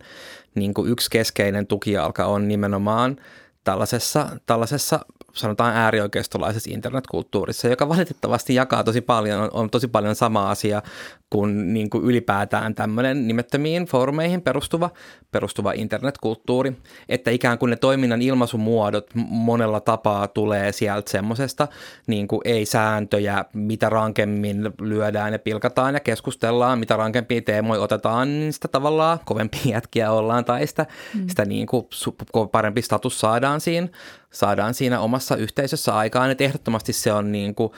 niin 0.55 0.75
kuin 0.75 0.91
yksi 0.91 1.11
keskeinen 1.11 1.67
tukijalka 1.67 2.27
on 2.27 2.49
nimenomaan 2.49 3.17
tällaisessa, 3.65 4.27
tällaisessa 4.47 5.01
sanotaan 5.33 5.77
äärioikeistolaisessa 5.77 6.71
internetkulttuurissa, 6.73 7.69
joka 7.69 7.89
valitettavasti 7.89 8.55
jakaa 8.55 8.85
tosi 8.85 9.01
paljon, 9.01 9.41
on, 9.41 9.51
on 9.53 9.71
tosi 9.71 9.89
paljon 9.89 10.15
sama 10.15 10.51
asia 10.51 10.83
kuin, 11.31 11.75
niin 11.75 11.91
kuin 11.91 12.05
ylipäätään 12.05 12.75
tämmöinen 12.75 13.29
nimettömiin 13.29 13.87
foorumeihin 13.87 14.43
perustuva, 14.43 14.91
perustuva 15.31 15.73
internetkulttuuri, 15.73 16.73
että 17.09 17.31
ikään 17.31 17.59
kuin 17.59 17.71
ne 17.71 17.77
toiminnan 17.77 18.23
ilmaisumuodot 18.23 19.11
monella 19.15 19.81
tapaa 19.81 20.29
tulee 20.29 20.73
sieltä 20.73 21.11
semmoisesta 21.11 21.69
niin 22.07 22.29
kuin 22.29 22.41
ei-sääntöjä, 22.45 23.45
mitä 23.53 23.89
rankemmin 23.89 24.71
lyödään 24.81 25.33
ja 25.33 25.39
pilkataan 25.39 25.95
ja 25.95 26.01
keskustellaan, 26.01 26.79
mitä 26.79 26.97
rankempia 26.97 27.43
teemoja 27.43 27.81
otetaan, 27.81 28.29
niin 28.29 28.53
sitä 28.53 28.69
tavallaan 28.69 29.19
kovempia 29.25 29.61
jätkiä 29.65 30.13
ollaan 30.13 30.45
tai 30.45 30.67
sitä, 30.67 30.87
mm. 31.15 31.29
sitä 31.29 31.45
niin 31.45 31.67
kuin 31.67 32.49
parempi 32.53 32.83
status 32.83 33.21
saadaan 33.21 33.61
siinä, 33.61 33.89
saadaan 34.33 34.75
siinä 34.75 35.01
omassa 35.01 35.37
yhteisössä 35.37 35.97
aikaan, 35.97 36.31
että 36.31 36.45
ehdottomasti 36.45 36.93
se 36.93 37.13
on 37.13 37.33
niin 37.33 37.55
kuin 37.55 37.73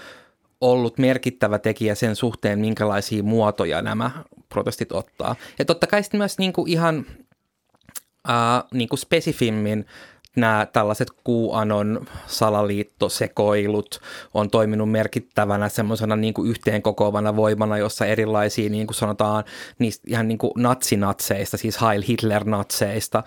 ollut 0.61 0.99
merkittävä 0.99 1.59
tekijä 1.59 1.95
sen 1.95 2.17
suhteen, 2.17 2.59
minkälaisia 2.59 3.23
muotoja 3.23 3.83
nämä 3.83 4.11
protestit 4.49 4.93
ottaa. 4.93 5.37
Ja 5.59 5.65
totta 5.65 5.87
kai 5.87 6.03
sitten 6.03 6.19
myös 6.19 6.39
niin 6.39 6.53
kuin 6.53 6.71
ihan 6.71 7.07
äh, 8.31 8.65
niin 8.73 8.89
kuin 8.89 8.99
spesifimmin 8.99 9.87
nämä 10.37 10.67
tällaiset 10.73 11.09
QAnon 11.29 12.07
salaliittosekoilut 12.27 14.01
on 14.35 14.51
toiminut 14.51 14.91
merkittävänä 14.91 15.69
semmoisena 15.69 16.17
niin 16.17 16.35
kuin 16.35 16.51
yhteenkokoavana 16.51 17.37
voimana, 17.37 17.79
jossa 17.79 18.07
erilaisia 18.07 18.71
niin 18.71 18.87
kuin 18.87 18.95
sanotaan 18.95 19.45
niistä 19.79 20.05
ihan 20.07 20.29
niin 20.29 20.39
kuin 20.39 20.53
natsinatseista, 20.57 21.57
siis 21.57 21.81
Heil 21.81 22.03
Hitler-natseista, 22.03 23.23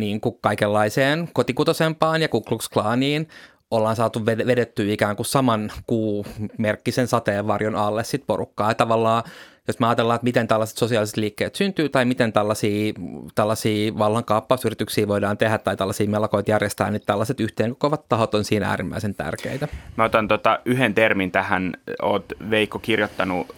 niin 0.00 0.20
kuin 0.20 0.38
kaikenlaiseen 0.40 1.28
kotikutosempaan 1.32 2.22
ja 2.22 2.28
Ku 2.28 2.40
Klux 2.40 2.68
Klaniin 2.68 3.28
ollaan 3.70 3.96
saatu 3.96 4.26
vedettyä 4.26 4.92
ikään 4.92 5.16
kuin 5.16 5.26
saman 5.26 5.72
kuumerkkisen 5.86 7.08
sateenvarjon 7.08 7.76
alle 7.76 8.04
sit 8.04 8.26
porukkaa. 8.26 8.70
Ja 8.70 8.74
tavallaan 8.74 9.22
jos 9.68 9.78
me 9.78 9.86
ajatellaan, 9.86 10.14
että 10.14 10.24
miten 10.24 10.48
tällaiset 10.48 10.78
sosiaaliset 10.78 11.16
liikkeet 11.16 11.54
syntyy 11.54 11.88
tai 11.88 12.04
miten 12.04 12.32
tällaisia, 12.32 12.92
tällaisia 13.34 13.98
vallankaappausyrityksiä 13.98 15.08
voidaan 15.08 15.38
tehdä 15.38 15.58
tai 15.58 15.76
tällaisia 15.76 16.08
melakoita 16.08 16.50
järjestää, 16.50 16.90
niin 16.90 17.02
tällaiset 17.06 17.40
yhteenkokoavat 17.40 18.08
tahot 18.08 18.34
on 18.34 18.44
siinä 18.44 18.68
äärimmäisen 18.68 19.14
tärkeitä. 19.14 19.68
Mä 19.96 20.04
otan 20.04 20.28
tota 20.28 20.60
yhden 20.64 20.94
termin 20.94 21.30
tähän. 21.30 21.72
Oot 22.02 22.24
Veikko 22.50 22.78
kirjoittanut 22.78 23.56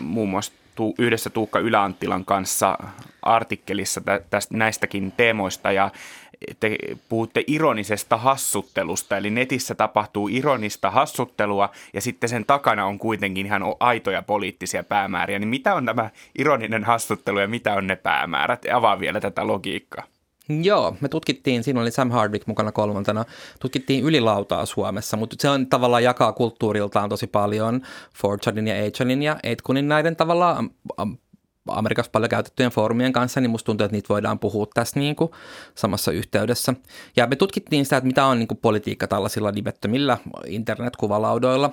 muun 0.00 0.28
muassa 0.28 0.52
tu- 0.74 0.94
yhdessä 0.98 1.30
Tuukka 1.30 1.58
Yläanttilan 1.58 2.24
kanssa 2.24 2.78
artikkelissa 3.22 4.00
tä- 4.00 4.20
tästä, 4.30 4.56
näistäkin 4.56 5.12
teemoista 5.12 5.72
ja 5.72 5.90
te 6.60 6.76
puhutte 7.08 7.44
ironisesta 7.46 8.16
hassuttelusta, 8.16 9.16
eli 9.16 9.30
netissä 9.30 9.74
tapahtuu 9.74 10.28
ironista 10.28 10.90
hassuttelua 10.90 11.70
ja 11.92 12.00
sitten 12.00 12.28
sen 12.28 12.44
takana 12.44 12.86
on 12.86 12.98
kuitenkin 12.98 13.46
ihan 13.46 13.62
aitoja 13.80 14.22
poliittisia 14.22 14.84
päämääriä. 14.84 15.38
Niin 15.38 15.48
mitä 15.48 15.74
on 15.74 15.86
tämä 15.86 16.10
ironinen 16.38 16.84
hassuttelu 16.84 17.38
ja 17.38 17.48
mitä 17.48 17.74
on 17.74 17.86
ne 17.86 17.96
päämäärät? 17.96 18.66
Avaa 18.72 19.00
vielä 19.00 19.20
tätä 19.20 19.46
logiikkaa. 19.46 20.13
Joo, 20.48 20.96
me 21.00 21.08
tutkittiin, 21.08 21.64
siinä 21.64 21.80
oli 21.80 21.90
Sam 21.90 22.10
Hardwick 22.10 22.46
mukana 22.46 22.72
kolmantena, 22.72 23.24
tutkittiin 23.60 24.04
ylilautaa 24.04 24.66
Suomessa, 24.66 25.16
mutta 25.16 25.36
se 25.38 25.48
on 25.48 25.66
tavallaan 25.66 26.04
jakaa 26.04 26.32
kulttuuriltaan 26.32 27.08
tosi 27.08 27.26
paljon 27.26 27.80
4 28.54 28.76
ja 28.76 28.82
8 28.90 29.22
ja 29.22 29.36
8 29.56 29.88
näiden 29.88 30.16
tavallaan 30.16 30.70
Amerikassa 31.68 32.10
paljon 32.10 32.30
käytettyjen 32.30 32.72
foorumien 32.72 33.12
kanssa, 33.12 33.40
niin 33.40 33.50
musta 33.50 33.66
tuntuu, 33.66 33.84
että 33.84 33.96
niitä 33.96 34.08
voidaan 34.08 34.38
puhua 34.38 34.66
tässä 34.74 35.00
niin 35.00 35.16
kuin 35.16 35.30
samassa 35.74 36.12
yhteydessä. 36.12 36.74
Ja 37.16 37.26
me 37.26 37.36
tutkittiin 37.36 37.84
sitä, 37.84 37.96
että 37.96 38.06
mitä 38.06 38.26
on 38.26 38.38
niin 38.38 38.48
kuin 38.48 38.58
politiikka 38.58 39.06
tällaisilla 39.06 39.50
nimettömillä 39.52 40.18
internetkuvalaudoilla. 40.46 41.70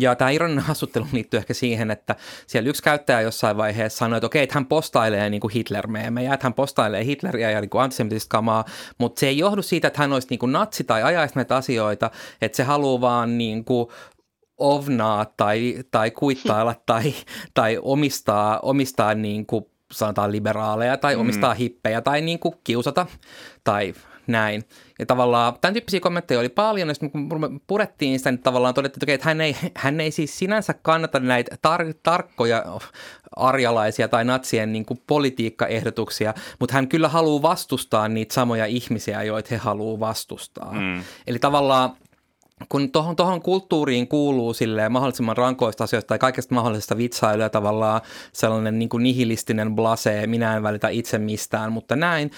Ja 0.00 0.14
tämä 0.14 0.30
ironinen 0.30 0.64
hassuttelu 0.72 1.06
liittyy 1.12 1.38
ehkä 1.38 1.54
siihen, 1.54 1.90
että 1.90 2.16
siellä 2.46 2.70
yksi 2.70 2.82
käyttäjä 2.82 3.20
jossain 3.20 3.56
vaiheessa 3.56 3.98
sanoi, 3.98 4.16
että 4.16 4.26
okei, 4.26 4.42
että 4.42 4.54
hän 4.54 4.66
postailee 4.66 5.30
niin 5.30 5.40
kuin 5.40 5.52
Hitler-meemejä, 5.52 6.34
että 6.34 6.46
hän 6.46 6.54
postailee 6.54 7.04
Hitleriä 7.04 7.50
ja 7.50 7.60
niin 7.60 7.70
kuin 7.70 7.82
antisemitistä 7.82 8.28
kamaa, 8.30 8.64
mutta 8.98 9.20
se 9.20 9.26
ei 9.28 9.38
johdu 9.38 9.62
siitä, 9.62 9.88
että 9.88 9.98
hän 10.02 10.12
olisi 10.12 10.28
niin 10.30 10.38
kuin 10.38 10.52
natsi 10.52 10.84
tai 10.84 11.02
ajaisi 11.02 11.34
näitä 11.34 11.56
asioita, 11.56 12.10
että 12.40 12.56
se 12.56 12.62
haluaa 12.62 13.00
vaan 13.00 13.38
niin 13.38 13.64
kuin 13.64 13.88
ovnaa 14.58 15.26
tai, 15.36 15.74
tai 15.90 16.10
kuittailla 16.10 16.74
tai, 16.86 17.14
tai 17.54 17.78
omistaa, 17.82 18.60
omistaa 18.60 19.14
niin 19.14 19.46
kuin 19.46 19.64
sanotaan 19.92 20.32
liberaaleja 20.32 20.96
tai 20.96 21.14
mm. 21.14 21.20
omistaa 21.20 21.54
hippejä 21.54 22.00
tai 22.00 22.20
niin 22.20 22.38
kuin 22.38 22.54
kiusata 22.64 23.06
tai 23.64 23.94
näin. 24.26 24.64
Ja 24.98 25.06
tavallaan 25.06 25.54
tämän 25.60 25.74
tyyppisiä 25.74 26.00
kommentteja 26.00 26.40
oli 26.40 26.48
paljon, 26.48 26.88
ja 26.88 26.94
sitten 26.94 27.10
kun 27.10 27.60
purettiin 27.66 28.18
sitä, 28.18 28.30
niin 28.30 28.42
tavallaan 28.42 28.74
todettiin, 28.74 29.10
että, 29.10 29.28
hän, 29.28 29.40
ei, 29.40 29.56
hän 29.74 30.00
ei 30.00 30.10
siis 30.10 30.38
sinänsä 30.38 30.74
kannata 30.82 31.20
näitä 31.20 31.56
tar- 31.56 31.98
tarkkoja 32.02 32.64
arjalaisia 33.36 34.08
tai 34.08 34.24
natsien 34.24 34.72
niin 34.72 34.84
kuin 34.84 35.02
politiikkaehdotuksia, 35.06 36.34
mutta 36.60 36.74
hän 36.74 36.88
kyllä 36.88 37.08
haluaa 37.08 37.42
vastustaa 37.42 38.08
niitä 38.08 38.34
samoja 38.34 38.66
ihmisiä, 38.66 39.22
joita 39.22 39.48
he 39.50 39.56
haluaa 39.56 40.00
vastustaa. 40.00 40.72
Mm. 40.72 41.02
Eli 41.26 41.38
tavallaan 41.38 41.96
kun 42.68 42.92
tuohon 42.92 43.16
tohon 43.16 43.42
kulttuuriin 43.42 44.08
kuuluu 44.08 44.54
silleen 44.54 44.92
mahdollisimman 44.92 45.36
rankoista 45.36 45.84
asioista 45.84 46.08
tai 46.08 46.18
kaikesta 46.18 46.54
mahdollisesta 46.54 46.96
vitsailuja 46.96 47.48
tavallaan 47.48 48.00
sellainen 48.32 48.78
niin 48.78 48.88
kuin 48.88 49.02
nihilistinen 49.02 49.74
blase, 49.74 50.26
minä 50.26 50.56
en 50.56 50.62
välitä 50.62 50.88
itse 50.88 51.18
mistään, 51.18 51.72
mutta 51.72 51.96
näin, 51.96 52.30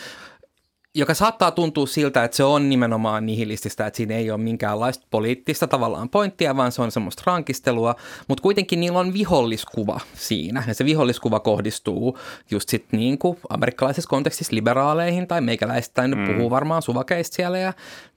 joka 0.95 1.15
saattaa 1.15 1.51
tuntua 1.51 1.87
siltä, 1.87 2.25
että 2.25 2.37
se 2.37 2.45
on 2.45 2.69
nimenomaan 2.69 3.27
nihilististä, 3.27 3.87
että 3.87 3.97
siinä 3.97 4.15
ei 4.15 4.31
ole 4.31 4.41
minkäänlaista 4.41 5.07
poliittista 5.11 5.67
tavallaan 5.67 6.09
pointtia, 6.09 6.57
vaan 6.57 6.73
se 6.73 6.83
on 6.83 6.91
semmoista 6.91 7.23
rankistelua, 7.27 7.95
mutta 8.29 8.43
kuitenkin 8.43 8.81
niillä 8.81 8.99
on 8.99 9.13
viholliskuva 9.13 10.01
siinä, 10.15 10.65
ja 10.67 10.75
se 10.75 10.85
viholliskuva 10.85 11.41
kohdistuu 11.41 12.19
just 12.51 12.69
sitten 12.69 13.01
niin 13.01 13.19
kuin 13.19 13.39
amerikkalaisessa 13.49 14.09
kontekstissa 14.09 14.55
liberaaleihin 14.55 15.27
tai 15.27 15.41
meikäläistä, 15.41 16.09
mm. 16.09 16.27
puhuu 16.27 16.51
varmaan 16.51 16.83
suvakeista 16.83 17.37
siellä 17.37 17.59
ja 17.59 17.73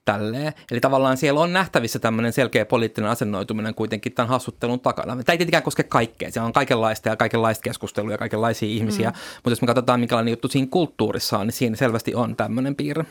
tälleen. 0.07 0.53
Eli 0.71 0.79
tavallaan 0.79 1.17
siellä 1.17 1.39
on 1.39 1.53
nähtävissä 1.53 1.99
tämmöinen 1.99 2.33
selkeä 2.33 2.65
poliittinen 2.65 3.11
asennoituminen 3.11 3.75
kuitenkin 3.75 4.13
tämän 4.13 4.29
hassuttelun 4.29 4.79
takana. 4.79 5.11
Tämä 5.11 5.33
ei 5.33 5.37
tietenkään 5.37 5.63
koske 5.63 5.83
kaikkea. 5.83 6.31
Siellä 6.31 6.45
on 6.45 6.53
kaikenlaista 6.53 7.09
ja 7.09 7.15
kaikenlaista 7.15 7.63
keskustelua 7.63 8.11
ja 8.11 8.17
kaikenlaisia 8.17 8.69
ihmisiä. 8.69 9.09
Mm. 9.09 9.15
Mutta 9.35 9.49
jos 9.49 9.61
me 9.61 9.67
katsotaan, 9.67 9.99
minkälainen 9.99 10.31
juttu 10.31 10.47
siinä 10.47 10.67
kulttuurissa 10.71 11.37
on, 11.37 11.47
niin 11.47 11.53
siinä 11.53 11.75
selvästi 11.75 12.15
on 12.15 12.35
tämmöinen 12.35 12.75
piirre. 12.75 13.05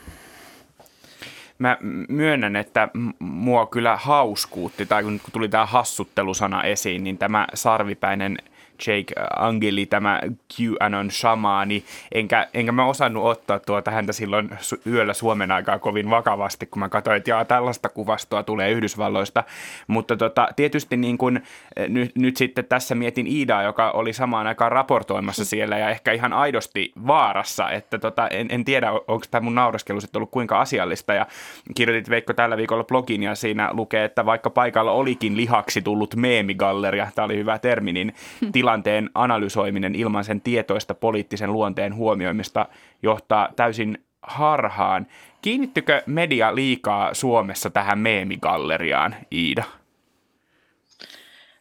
Mä 1.59 1.78
myönnän, 2.09 2.56
että 2.56 2.88
mua 3.18 3.66
kyllä 3.66 3.96
hauskuutti, 3.96 4.87
tai 4.87 5.02
kun 5.02 5.20
tuli 5.32 5.48
tämä 5.48 5.66
hassuttelusana 5.66 6.62
esiin, 6.62 7.04
niin 7.04 7.18
tämä 7.18 7.46
sarvipäinen– 7.54 8.37
Jake 8.86 9.14
Angeli, 9.36 9.86
tämä 9.86 10.20
QAnon 10.60 11.10
shamaani, 11.10 11.84
enkä, 12.12 12.48
enkä 12.54 12.72
mä 12.72 12.86
osannut 12.86 13.24
ottaa 13.24 13.58
tuota 13.58 13.90
häntä 13.90 14.12
silloin 14.12 14.50
yöllä 14.86 15.14
Suomen 15.14 15.50
aikaa 15.50 15.78
kovin 15.78 16.10
vakavasti, 16.10 16.66
kun 16.66 16.80
mä 16.80 16.88
katsoin, 16.88 17.16
että 17.16 17.30
jaa, 17.30 17.44
tällaista 17.44 17.88
kuvastoa 17.88 18.42
tulee 18.42 18.70
Yhdysvalloista, 18.70 19.44
mutta 19.86 20.16
tota, 20.16 20.48
tietysti 20.56 20.96
niin 20.96 21.18
kun, 21.18 21.40
eh, 21.76 21.88
nyt, 21.88 22.10
nyt 22.16 22.36
sitten 22.36 22.64
tässä 22.64 22.94
mietin 22.94 23.26
Iidaa, 23.26 23.62
joka 23.62 23.90
oli 23.90 24.12
samaan 24.12 24.46
aikaan 24.46 24.72
raportoimassa 24.72 25.44
siellä 25.44 25.78
ja 25.78 25.90
ehkä 25.90 26.12
ihan 26.12 26.32
aidosti 26.32 26.92
vaarassa, 27.06 27.70
että 27.70 27.98
tota, 27.98 28.28
en, 28.28 28.46
en 28.50 28.64
tiedä, 28.64 28.92
onko 28.92 29.24
tämä 29.30 29.44
mun 29.44 29.54
nauraskelu 29.54 30.00
sitten 30.00 30.18
ollut 30.18 30.30
kuinka 30.30 30.60
asiallista. 30.60 31.14
Ja 31.14 31.26
kirjoitit 31.74 32.10
Veikko 32.10 32.32
tällä 32.32 32.56
viikolla 32.56 32.84
blogin 32.84 33.22
ja 33.22 33.34
siinä 33.34 33.70
lukee, 33.72 34.04
että 34.04 34.26
vaikka 34.26 34.50
paikalla 34.50 34.92
olikin 34.92 35.36
lihaksi 35.36 35.82
tullut 35.82 36.16
meemigalleria, 36.16 37.08
tämä 37.14 37.24
oli 37.24 37.36
hyvä 37.36 37.58
termi, 37.58 37.92
niin 37.92 38.14
tilanteen 38.66 39.11
analysoiminen 39.14 39.94
ilman 39.94 40.24
sen 40.24 40.40
tietoista 40.40 40.94
poliittisen 40.94 41.52
luonteen 41.52 41.94
huomioimista 41.94 42.66
johtaa 43.02 43.48
täysin 43.57 44.05
harhaan. 44.22 45.07
Kiinnittykö 45.42 46.02
media 46.07 46.55
liikaa 46.55 47.14
Suomessa 47.14 47.70
tähän 47.70 47.98
meemigalleriaan, 47.98 49.16
Iida? 49.33 49.64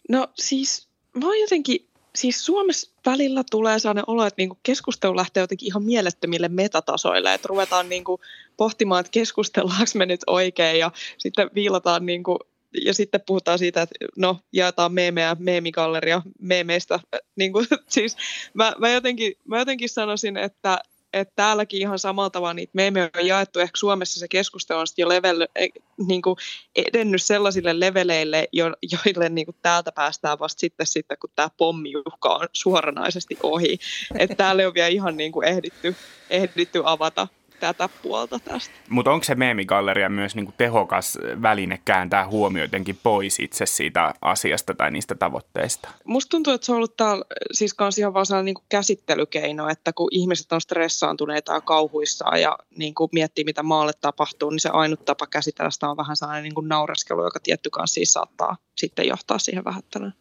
No 0.09 0.27
siis 0.33 0.87
mä 1.13 1.25
oon 1.25 1.39
jotenkin, 1.39 1.87
siis 2.15 2.45
Suomessa 2.45 2.91
välillä 3.05 3.43
tulee 3.51 3.79
sellainen 3.79 4.03
olo, 4.07 4.25
että 4.25 4.41
niinku 4.41 4.57
keskustelu 4.63 5.15
lähtee 5.15 5.41
jotenkin 5.41 5.67
ihan 5.67 5.83
mielettömille 5.83 6.49
metatasoille, 6.49 7.33
että 7.33 7.47
ruvetaan 7.47 7.89
niinku 7.89 8.19
pohtimaan, 8.57 8.99
että 8.99 9.11
keskustellaanko 9.11 9.91
me 9.95 10.05
nyt 10.05 10.21
oikein 10.27 10.79
ja 10.79 10.91
sitten 11.17 11.49
viilataan 11.55 12.05
niinku 12.05 12.39
ja 12.85 12.93
sitten 12.93 13.21
puhutaan 13.25 13.59
siitä, 13.59 13.81
että 13.81 13.95
no, 14.17 14.39
jaetaan 14.53 14.93
meemejä, 14.93 15.35
meemigalleria 15.39 16.21
meemeistä. 16.39 16.99
Niin 17.35 17.53
kuin, 17.53 17.67
siis 17.87 18.17
mä, 18.53 18.73
mä, 18.77 18.89
jotenkin, 18.89 19.33
mä 19.47 19.59
jotenkin 19.59 19.89
sanoisin, 19.89 20.37
että, 20.37 20.79
että 21.13 21.33
täälläkin 21.35 21.79
ihan 21.79 21.99
samalla 21.99 22.29
tavalla 22.29 22.53
niitä 22.53 22.71
meemejä 22.73 23.09
on 23.17 23.27
jaettu. 23.27 23.59
Ehkä 23.59 23.77
Suomessa 23.77 24.19
se 24.19 24.27
keskustelu 24.27 24.79
on 24.79 24.85
jo 24.97 25.09
level, 25.09 25.47
e, 25.55 25.67
niin 26.07 26.21
kuin 26.21 26.35
edennyt 26.75 27.23
sellaisille 27.23 27.79
leveleille, 27.79 28.47
jo, 28.51 28.65
joille 29.05 29.29
niin 29.29 29.45
kuin 29.45 29.57
täältä 29.61 29.91
päästään 29.91 30.39
vasta 30.39 30.59
sitten, 30.59 30.87
sitten 30.87 31.17
kun 31.21 31.29
tämä 31.35 31.49
pommiuhka 31.57 32.35
on 32.35 32.47
suoranaisesti 32.53 33.37
ohi. 33.43 33.79
Että 34.19 34.35
täällä 34.35 34.65
ole 34.65 34.73
vielä 34.73 34.87
ihan 34.87 35.17
niin 35.17 35.31
kuin 35.31 35.47
ehditty, 35.47 35.95
ehditty 36.29 36.81
avata 36.85 37.27
tätä 37.59 37.89
puolta 38.03 38.39
tästä. 38.39 38.73
Mutta 38.89 39.11
onko 39.11 39.23
se 39.23 39.35
meemigalleria 39.35 40.09
myös 40.09 40.35
niinku 40.35 40.53
tehokas 40.57 41.17
väline 41.41 41.81
kääntää 41.85 42.27
huomio 42.27 42.63
jotenkin 42.63 42.99
pois 43.03 43.39
itse 43.39 43.65
siitä 43.65 44.13
asiasta 44.21 44.73
tai 44.73 44.91
niistä 44.91 45.15
tavoitteista? 45.15 45.89
Musta 46.03 46.29
tuntuu, 46.29 46.53
että 46.53 46.65
se 46.65 46.71
on 46.71 46.75
ollut 46.75 46.97
täällä 46.97 47.25
siis 47.51 47.73
kans 47.73 47.97
ihan 47.97 48.13
vaan 48.13 48.25
sellainen 48.25 48.45
niinku 48.45 48.63
käsittelykeino, 48.69 49.69
että 49.69 49.93
kun 49.93 50.07
ihmiset 50.11 50.51
on 50.51 50.61
stressaantuneita 50.61 51.53
ja 51.53 51.61
kauhuissaan 51.61 52.41
ja 52.41 52.57
niinku 52.77 53.09
miettii, 53.11 53.45
mitä 53.45 53.63
maalle 53.63 53.91
tapahtuu, 54.01 54.49
niin 54.49 54.59
se 54.59 54.69
ainut 54.69 55.05
tapa 55.05 55.27
käsitellä 55.27 55.71
sitä 55.71 55.89
on 55.89 55.97
vähän 55.97 56.15
sellainen 56.15 56.43
niinku 56.43 56.61
naureskelu, 56.61 57.23
joka 57.23 57.39
tietty 57.39 57.69
kanssa 57.69 57.93
siis 57.93 58.13
saattaa 58.13 58.57
sitten 58.75 59.07
johtaa 59.07 59.39
siihen 59.39 59.65
vähättelyyn 59.65 60.13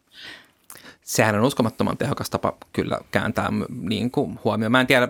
sehän 1.05 1.35
on 1.35 1.43
uskomattoman 1.43 1.97
tehokas 1.97 2.29
tapa 2.29 2.53
kyllä 2.73 2.99
kääntää 3.11 3.49
niin 3.69 4.11
kuin 4.11 4.39
huomioon. 4.43 4.71
Mä 4.71 4.81
en 4.81 4.87
tiedä, 4.87 5.07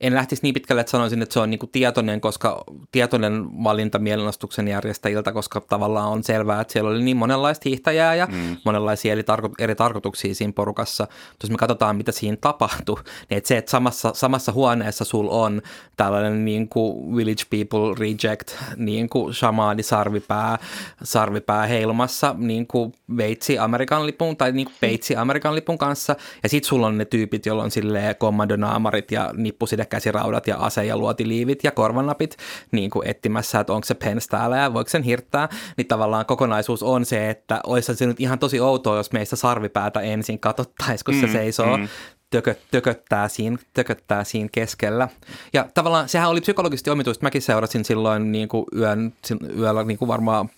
en 0.00 0.14
lähtisi 0.14 0.42
niin 0.42 0.54
pitkälle, 0.54 0.80
että 0.80 0.90
sanoisin, 0.90 1.22
että 1.22 1.32
se 1.32 1.40
on 1.40 1.50
niin 1.50 1.58
kuin 1.58 1.70
tietoinen, 1.70 2.20
koska 2.20 2.64
tietoinen 2.92 3.64
valinta 3.64 3.98
mielenostuksen 3.98 4.68
järjestäjiltä, 4.68 5.32
koska 5.32 5.60
tavallaan 5.60 6.08
on 6.08 6.24
selvää, 6.24 6.60
että 6.60 6.72
siellä 6.72 6.90
oli 6.90 7.02
niin 7.02 7.16
monenlaista 7.16 7.62
hiihtäjää 7.64 8.14
ja 8.14 8.26
mm. 8.26 8.56
monenlaisia 8.64 9.12
eri, 9.12 9.22
tarko- 9.22 9.54
eri 9.58 9.74
tarkoituksia 9.74 10.34
siinä 10.34 10.52
porukassa. 10.52 11.04
Mutta 11.04 11.44
jos 11.44 11.50
me 11.50 11.56
katsotaan, 11.56 11.96
mitä 11.96 12.12
siinä 12.12 12.36
tapahtui, 12.40 12.96
niin 13.30 13.38
että 13.38 13.48
se, 13.48 13.56
että 13.56 13.70
samassa, 13.70 14.12
samassa 14.14 14.52
huoneessa 14.52 15.04
sul 15.04 15.28
on 15.30 15.62
tällainen 15.96 16.44
niin 16.44 16.68
kuin 16.68 17.16
Village 17.16 17.44
People 17.50 17.94
Reject, 17.98 18.54
niin 18.76 19.08
kuin 19.08 19.34
shamaani 19.34 19.82
sarvipää, 19.82 20.58
sarvipää 21.02 21.66
heilumassa 21.66 22.34
niin 22.38 22.66
kuin 22.66 22.92
veitsi 23.16 23.58
Amerikan 23.58 24.06
lipun 24.06 24.36
tai 24.36 24.52
niin 24.52 24.66
kuin 24.66 24.76
peitsi 24.80 25.16
Amerikan 25.16 25.54
lipun 25.54 25.78
kanssa. 25.78 26.16
Ja 26.42 26.48
sitten 26.48 26.68
sulla 26.68 26.86
on 26.86 26.98
ne 26.98 27.04
tyypit, 27.04 27.46
joilla 27.46 27.62
on 27.62 27.70
silleen 27.70 28.16
kommandonaamarit 28.16 29.12
ja 29.12 29.30
nip 29.36 29.59
lippusidekäsiraudat 29.60 30.46
ja 30.46 30.56
ase- 30.56 30.84
ja 30.84 30.96
luotiliivit 30.96 31.64
ja 31.64 31.70
korvanapit 31.70 32.36
niin 32.72 32.90
kuin 32.90 33.08
etsimässä, 33.08 33.60
että 33.60 33.72
onko 33.72 33.84
se 33.84 33.94
pens 33.94 34.26
täällä 34.26 34.56
ja 34.56 34.74
voiko 34.74 34.90
sen 34.90 35.02
hirttää, 35.02 35.48
niin 35.76 35.86
tavallaan 35.86 36.26
kokonaisuus 36.26 36.82
on 36.82 37.04
se, 37.04 37.30
että 37.30 37.60
olisi 37.66 37.94
se 37.94 38.06
nyt 38.06 38.20
ihan 38.20 38.38
tosi 38.38 38.60
outoa, 38.60 38.96
jos 38.96 39.12
meistä 39.12 39.36
sarvipäätä 39.36 40.00
ensin 40.00 40.40
katsottaisiin, 40.40 41.04
kun 41.04 41.14
mm, 41.14 41.20
se 41.20 41.32
seisoo 41.32 41.76
mm 41.76 41.88
tökö, 42.30 42.54
tököttää, 42.70 43.28
siinä, 43.28 43.56
tököttää 43.74 44.24
siinä 44.24 44.48
keskellä. 44.52 45.08
Ja 45.52 45.66
tavallaan 45.74 46.08
sehän 46.08 46.30
oli 46.30 46.40
psykologisesti 46.40 46.90
omituista. 46.90 47.26
Mäkin 47.26 47.42
seurasin 47.42 47.84
silloin 47.84 48.32
niin 48.32 48.48
kuin 48.48 48.64
yön, 48.76 49.12
yöllä 49.58 49.84
niin 49.84 49.98
kuin 49.98 50.08
varmaan 50.08 50.50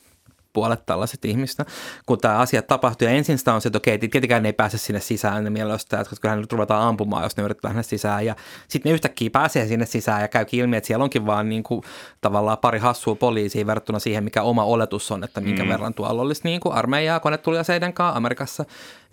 puolet 0.53 0.87
tällaiset 0.87 1.25
ihmistä, 1.25 1.65
kun 2.07 2.19
tämä 2.19 2.39
asia 2.39 2.63
tapahtui. 2.63 3.09
Ja 3.09 3.15
ensin 3.15 3.39
sitä 3.39 3.55
on 3.55 3.61
se, 3.61 3.69
että 3.69 3.77
okei, 3.77 3.99
tietenkään 3.99 4.43
ne 4.43 4.49
ei 4.49 4.53
pääse 4.53 4.79
sinne 4.79 5.01
sisään 5.01 5.45
ne 5.45 5.51
mielestä, 5.51 5.97
koska 5.97 6.17
kyllähän 6.21 6.41
nyt 6.41 6.53
ruvetaan 6.53 6.89
ampumaan, 6.89 7.23
jos 7.23 7.37
ne 7.37 7.43
yrittää 7.43 7.69
mennä 7.69 7.83
sisään. 7.83 8.27
Ja 8.27 8.37
sitten 8.69 8.91
ne 8.91 8.95
yhtäkkiä 8.95 9.31
pääsee 9.31 9.67
sinne 9.67 9.87
sisään 9.87 10.23
ja 10.23 10.29
käy 10.29 10.45
ilmi, 10.53 10.77
että 10.77 10.87
siellä 10.87 11.05
onkin 11.05 11.27
vaan 11.27 11.49
niin 11.49 11.63
kuin, 11.63 11.83
tavallaan 12.21 12.59
pari 12.59 12.79
hassua 12.79 13.15
poliisia 13.15 13.67
verrattuna 13.67 13.99
siihen, 13.99 14.25
mikä 14.25 14.43
oma 14.43 14.65
oletus 14.65 15.11
on, 15.11 15.25
että 15.25 15.41
minkä 15.41 15.65
mm. 15.65 15.69
verran 15.69 15.95
tuolla 15.95 16.23
olisi 16.23 16.41
niin 16.45 16.61
kuin 16.61 16.75
armeijaa 16.75 17.21
konetuliaseiden 17.21 17.93
kanssa 17.93 18.17
Amerikassa. 18.17 18.65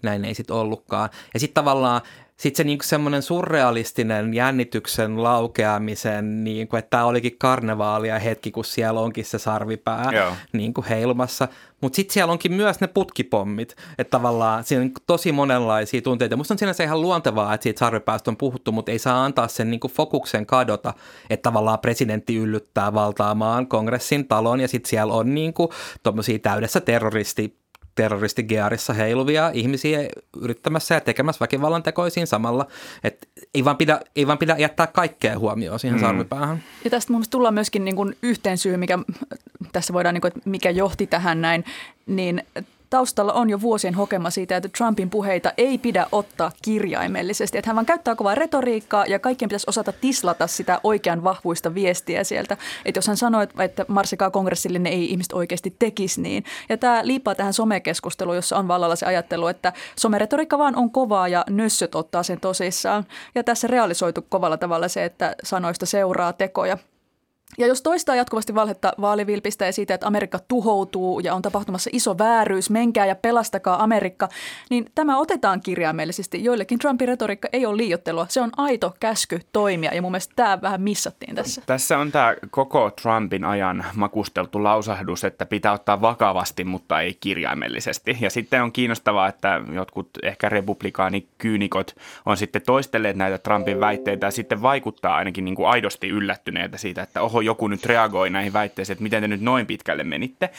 Näin 0.04 0.26
ei 0.26 0.34
sitten 0.34 0.56
ollutkaan. 0.56 1.10
Ja 1.34 1.40
sitten 1.40 1.64
tavallaan 1.64 2.02
sitten 2.40 2.58
se 2.58 2.64
niinku 2.64 2.84
semmoinen 2.84 3.22
surrealistinen 3.22 4.34
jännityksen 4.34 5.24
laukeamisen, 5.24 6.44
niinku, 6.44 6.76
että 6.76 6.90
tämä 6.90 7.06
olikin 7.06 7.36
karnevaalia 7.38 8.20
hetki, 8.20 8.52
kun 8.52 8.66
siellä 8.66 9.00
onkin 9.00 9.26
se 9.26 9.40
sarvipää 9.40 10.12
niinku 10.54 10.86
heilumassa. 10.90 11.48
Mutta 11.82 11.96
sitten 11.96 12.14
siellä 12.14 12.32
onkin 12.32 12.54
myös 12.54 12.80
ne 12.80 12.88
putkipommit, 12.88 13.76
että 13.98 14.12
tavallaan 14.12 14.64
siinä 14.64 14.84
on 14.84 14.92
tosi 15.08 15.32
monenlaisia 15.32 16.02
tunteita. 16.02 16.38
Musta 16.38 16.54
on 16.54 16.58
siinä 16.58 16.74
se 16.74 16.84
ihan 16.84 17.02
luontevaa, 17.02 17.54
että 17.54 17.64
siitä 17.64 17.80
sarvipäästä 17.80 18.32
on 18.32 18.38
puhuttu, 18.38 18.72
mutta 18.72 18.92
ei 18.92 19.00
saa 19.00 19.26
antaa 19.26 19.48
sen 19.48 19.72
niinku 19.72 19.88
fokuksen 19.88 20.46
kadota, 20.46 20.94
että 21.30 21.44
tavallaan 21.44 21.80
presidentti 21.80 22.36
yllyttää 22.36 22.94
valtaamaan 22.94 23.68
kongressin 23.68 24.28
talon 24.28 24.60
ja 24.60 24.68
sitten 24.68 24.90
siellä 24.90 25.14
on 25.14 25.36
niinku 25.36 25.74
täydessä 26.42 26.82
terroristi 26.82 27.60
terroristigearissa 28.00 28.94
heiluvia 28.94 29.52
ihmisiä 29.54 30.00
yrittämässä 30.42 30.96
ja 30.96 31.02
tekemässä 31.02 31.40
väkivallan 31.40 31.84
tekoisiin 31.84 32.28
samalla. 32.28 32.68
Et 33.04 33.30
ei, 33.54 33.66
vaan 33.66 33.78
pidä, 33.78 34.00
ei 34.16 34.28
vaan 34.28 34.38
pidä 34.38 34.56
jättää 34.58 34.88
kaikkea 34.88 35.40
huomioon 35.40 35.80
siihen 35.80 35.98
mm. 35.98 36.02
sarvipäähän. 36.02 36.64
Ja 36.84 36.90
tästä 36.90 37.14
mun 37.14 37.24
tullaan 37.30 37.54
myöskin 37.54 37.86
niin 37.86 37.96
kuin 37.96 38.18
yhteen 38.24 38.58
syy, 38.58 38.78
mikä 38.78 39.00
tässä 39.72 39.94
voidaan, 39.94 40.14
niin 40.14 40.22
kuin, 40.22 40.32
että 40.38 40.50
mikä 40.50 40.70
johti 40.70 41.08
tähän 41.08 41.42
näin, 41.42 41.66
niin 42.06 42.44
taustalla 42.90 43.34
on 43.34 43.50
jo 43.50 43.62
vuosien 43.62 43.94
hokema 43.94 44.30
siitä, 44.30 44.58
että 44.58 44.70
Trumpin 44.78 45.10
puheita 45.10 45.52
ei 45.58 45.78
pidä 45.78 46.08
ottaa 46.12 46.52
kirjaimellisesti. 46.62 47.58
Että 47.58 47.70
hän 47.70 47.76
vaan 47.76 47.86
käyttää 47.86 48.16
kovaa 48.16 48.36
retoriikkaa 48.36 49.06
ja 49.06 49.20
kaikkien 49.20 49.50
pitäisi 49.50 49.70
osata 49.70 49.92
tislata 49.92 50.48
sitä 50.48 50.80
oikean 50.84 51.24
vahvuista 51.24 51.74
viestiä 51.74 52.24
sieltä. 52.24 52.58
Että 52.86 52.98
jos 52.98 53.08
hän 53.08 53.18
sanoo, 53.18 53.42
että 53.42 53.86
marssikaa 53.88 54.32
kongressille, 54.32 54.80
ne 54.80 54.90
ei 54.90 55.12
ihmiset 55.12 55.34
oikeasti 55.34 55.76
tekisi 55.80 56.22
niin. 56.22 56.44
Ja 56.70 56.78
tämä 56.78 57.02
liippaa 57.04 57.36
tähän 57.36 57.54
somekeskusteluun, 57.54 58.36
jossa 58.36 58.58
on 58.58 58.68
vallalla 58.68 58.96
se 58.96 59.06
ajattelu, 59.06 59.48
että 59.48 59.74
someretoriikka 59.96 60.58
vaan 60.58 60.76
on 60.76 60.92
kovaa 60.92 61.28
ja 61.28 61.44
nössöt 61.50 61.96
ottaa 61.96 62.24
sen 62.24 62.40
tosissaan. 62.40 63.06
Ja 63.36 63.44
tässä 63.44 63.68
realisoitu 63.68 64.26
kovalla 64.30 64.58
tavalla 64.58 64.88
se, 64.88 65.06
että 65.06 65.36
sanoista 65.44 65.86
seuraa 65.86 66.34
tekoja. 66.34 66.78
Ja 67.58 67.68
jos 67.68 67.82
toistaa 67.82 68.16
jatkuvasti 68.16 68.56
valhetta 68.56 68.94
vaalivilpistä 69.02 69.66
ja 69.66 69.74
siitä, 69.74 69.94
että 69.94 70.08
Amerikka 70.08 70.40
tuhoutuu 70.48 71.20
ja 71.20 71.34
on 71.34 71.42
tapahtumassa 71.42 71.90
iso 71.94 72.18
vääryys, 72.18 72.70
menkää 72.70 73.06
ja 73.06 73.16
pelastakaa 73.16 73.84
Amerikka, 73.84 74.30
niin 74.70 74.86
tämä 74.96 75.18
otetaan 75.18 75.62
kirjaimellisesti. 75.62 76.44
Joillekin 76.44 76.80
Trumpin 76.80 77.08
retoriikka 77.08 77.48
ei 77.54 77.66
ole 77.66 77.78
liiottelua, 77.78 78.26
se 78.30 78.42
on 78.42 78.50
aito 78.58 78.96
käsky 79.00 79.40
toimia 79.54 79.94
ja 79.94 80.02
mun 80.02 80.12
mielestä 80.12 80.34
tämä 80.36 80.62
vähän 80.62 80.82
missattiin 80.82 81.36
tässä. 81.36 81.62
Tässä 81.66 81.98
on 81.98 82.12
tämä 82.12 82.36
koko 82.50 82.92
Trumpin 83.02 83.44
ajan 83.44 83.86
makusteltu 83.96 84.64
lausahdus, 84.64 85.24
että 85.24 85.46
pitää 85.46 85.74
ottaa 85.74 86.02
vakavasti, 86.02 86.64
mutta 86.64 87.02
ei 87.02 87.18
kirjaimellisesti. 87.20 88.18
Ja 88.22 88.30
sitten 88.30 88.64
on 88.64 88.72
kiinnostavaa, 88.72 89.28
että 89.28 89.62
jotkut 89.74 90.10
ehkä 90.24 90.50
republikaanikyynikot 90.50 91.96
on 92.26 92.38
sitten 92.38 92.62
toistelleet 92.66 93.16
näitä 93.16 93.38
Trumpin 93.38 93.80
väitteitä 93.80 94.28
ja 94.28 94.32
sitten 94.32 94.62
vaikuttaa 94.62 95.16
ainakin 95.16 95.46
niin 95.46 95.56
kuin 95.56 95.70
aidosti 95.70 96.10
yllättyneitä 96.10 96.78
siitä, 96.78 97.02
että 97.02 97.22
oho, 97.22 97.39
joku 97.42 97.68
nyt 97.68 97.86
reagoi 97.86 98.30
näihin 98.30 98.54
väitteisiin, 98.54 98.94
että 98.94 99.04
miten 99.04 99.22
te 99.22 99.28
nyt 99.28 99.42
noin 99.42 99.66
pitkälle 99.66 100.04
menitte. 100.04 100.50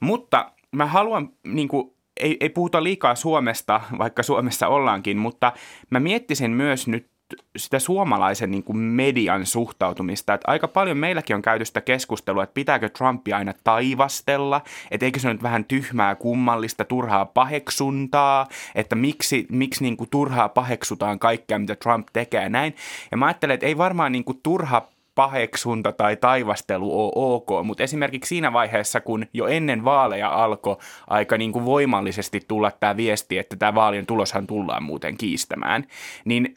Mutta 0.00 0.52
mä 0.72 0.86
haluan, 0.86 1.28
niin 1.44 1.68
kuin, 1.68 1.92
ei, 2.20 2.36
ei 2.40 2.48
puhuta 2.48 2.82
liikaa 2.82 3.14
Suomesta, 3.14 3.80
vaikka 3.98 4.22
Suomessa 4.22 4.68
ollaankin, 4.68 5.18
mutta 5.18 5.52
mä 5.90 6.00
miettisin 6.00 6.50
myös 6.50 6.88
nyt 6.88 7.10
sitä 7.56 7.78
suomalaisen 7.78 8.50
niin 8.50 8.64
kuin 8.64 8.76
median 8.76 9.46
suhtautumista. 9.46 10.34
Että 10.34 10.50
aika 10.50 10.68
paljon 10.68 10.96
meilläkin 10.96 11.36
on 11.36 11.42
käyty 11.42 11.64
sitä 11.64 11.80
keskustelua, 11.80 12.42
että 12.42 12.54
pitääkö 12.54 12.88
Trumpia 12.88 13.36
aina 13.36 13.54
taivastella, 13.64 14.60
että 14.90 15.06
eikö 15.06 15.18
se 15.18 15.32
nyt 15.32 15.42
vähän 15.42 15.64
tyhmää, 15.64 16.14
kummallista, 16.14 16.84
turhaa 16.84 17.24
paheksuntaa, 17.24 18.46
että 18.74 18.96
miksi, 18.96 19.46
miksi 19.50 19.82
niin 19.82 19.96
kuin 19.96 20.10
turhaa 20.10 20.48
paheksutaan 20.48 21.18
kaikkea, 21.18 21.58
mitä 21.58 21.76
Trump 21.76 22.08
tekee 22.12 22.48
näin. 22.48 22.74
Ja 23.10 23.16
mä 23.16 23.26
ajattelen, 23.26 23.54
että 23.54 23.66
ei 23.66 23.78
varmaan 23.78 24.12
niin 24.12 24.24
kuin 24.24 24.40
turha 24.42 24.88
paheksunta 25.14 25.92
tai 25.92 26.16
taivastelu 26.16 27.00
ole 27.04 27.12
ok, 27.14 27.48
mutta 27.64 27.82
esimerkiksi 27.82 28.28
siinä 28.28 28.52
vaiheessa, 28.52 29.00
kun 29.00 29.26
jo 29.32 29.46
ennen 29.46 29.84
vaaleja 29.84 30.28
alkoi 30.28 30.76
aika 31.06 31.38
niin 31.38 31.52
kuin 31.52 31.64
voimallisesti 31.64 32.40
tulla 32.48 32.70
tämä 32.70 32.96
viesti, 32.96 33.38
että 33.38 33.56
tämä 33.56 33.74
vaalien 33.74 34.06
tuloshan 34.06 34.46
tullaan 34.46 34.82
muuten 34.82 35.16
kiistämään, 35.16 35.86
niin 36.24 36.56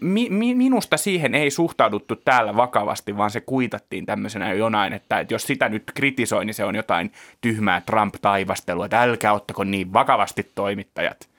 mi- 0.00 0.30
mi- 0.30 0.54
minusta 0.54 0.96
siihen 0.96 1.34
ei 1.34 1.50
suhtauduttu 1.50 2.16
täällä 2.16 2.56
vakavasti, 2.56 3.16
vaan 3.16 3.30
se 3.30 3.40
kuitattiin 3.40 4.06
tämmöisenä 4.06 4.52
jonain, 4.52 4.92
että, 4.92 5.20
että 5.20 5.34
jos 5.34 5.42
sitä 5.42 5.68
nyt 5.68 5.92
kritisoi, 5.94 6.44
niin 6.44 6.54
se 6.54 6.64
on 6.64 6.74
jotain 6.74 7.12
tyhmää 7.40 7.80
Trump-taivastelua, 7.80 8.84
että 8.84 9.02
älkää 9.02 9.32
ottako 9.32 9.64
niin 9.64 9.92
vakavasti 9.92 10.50
toimittajat. 10.54 11.31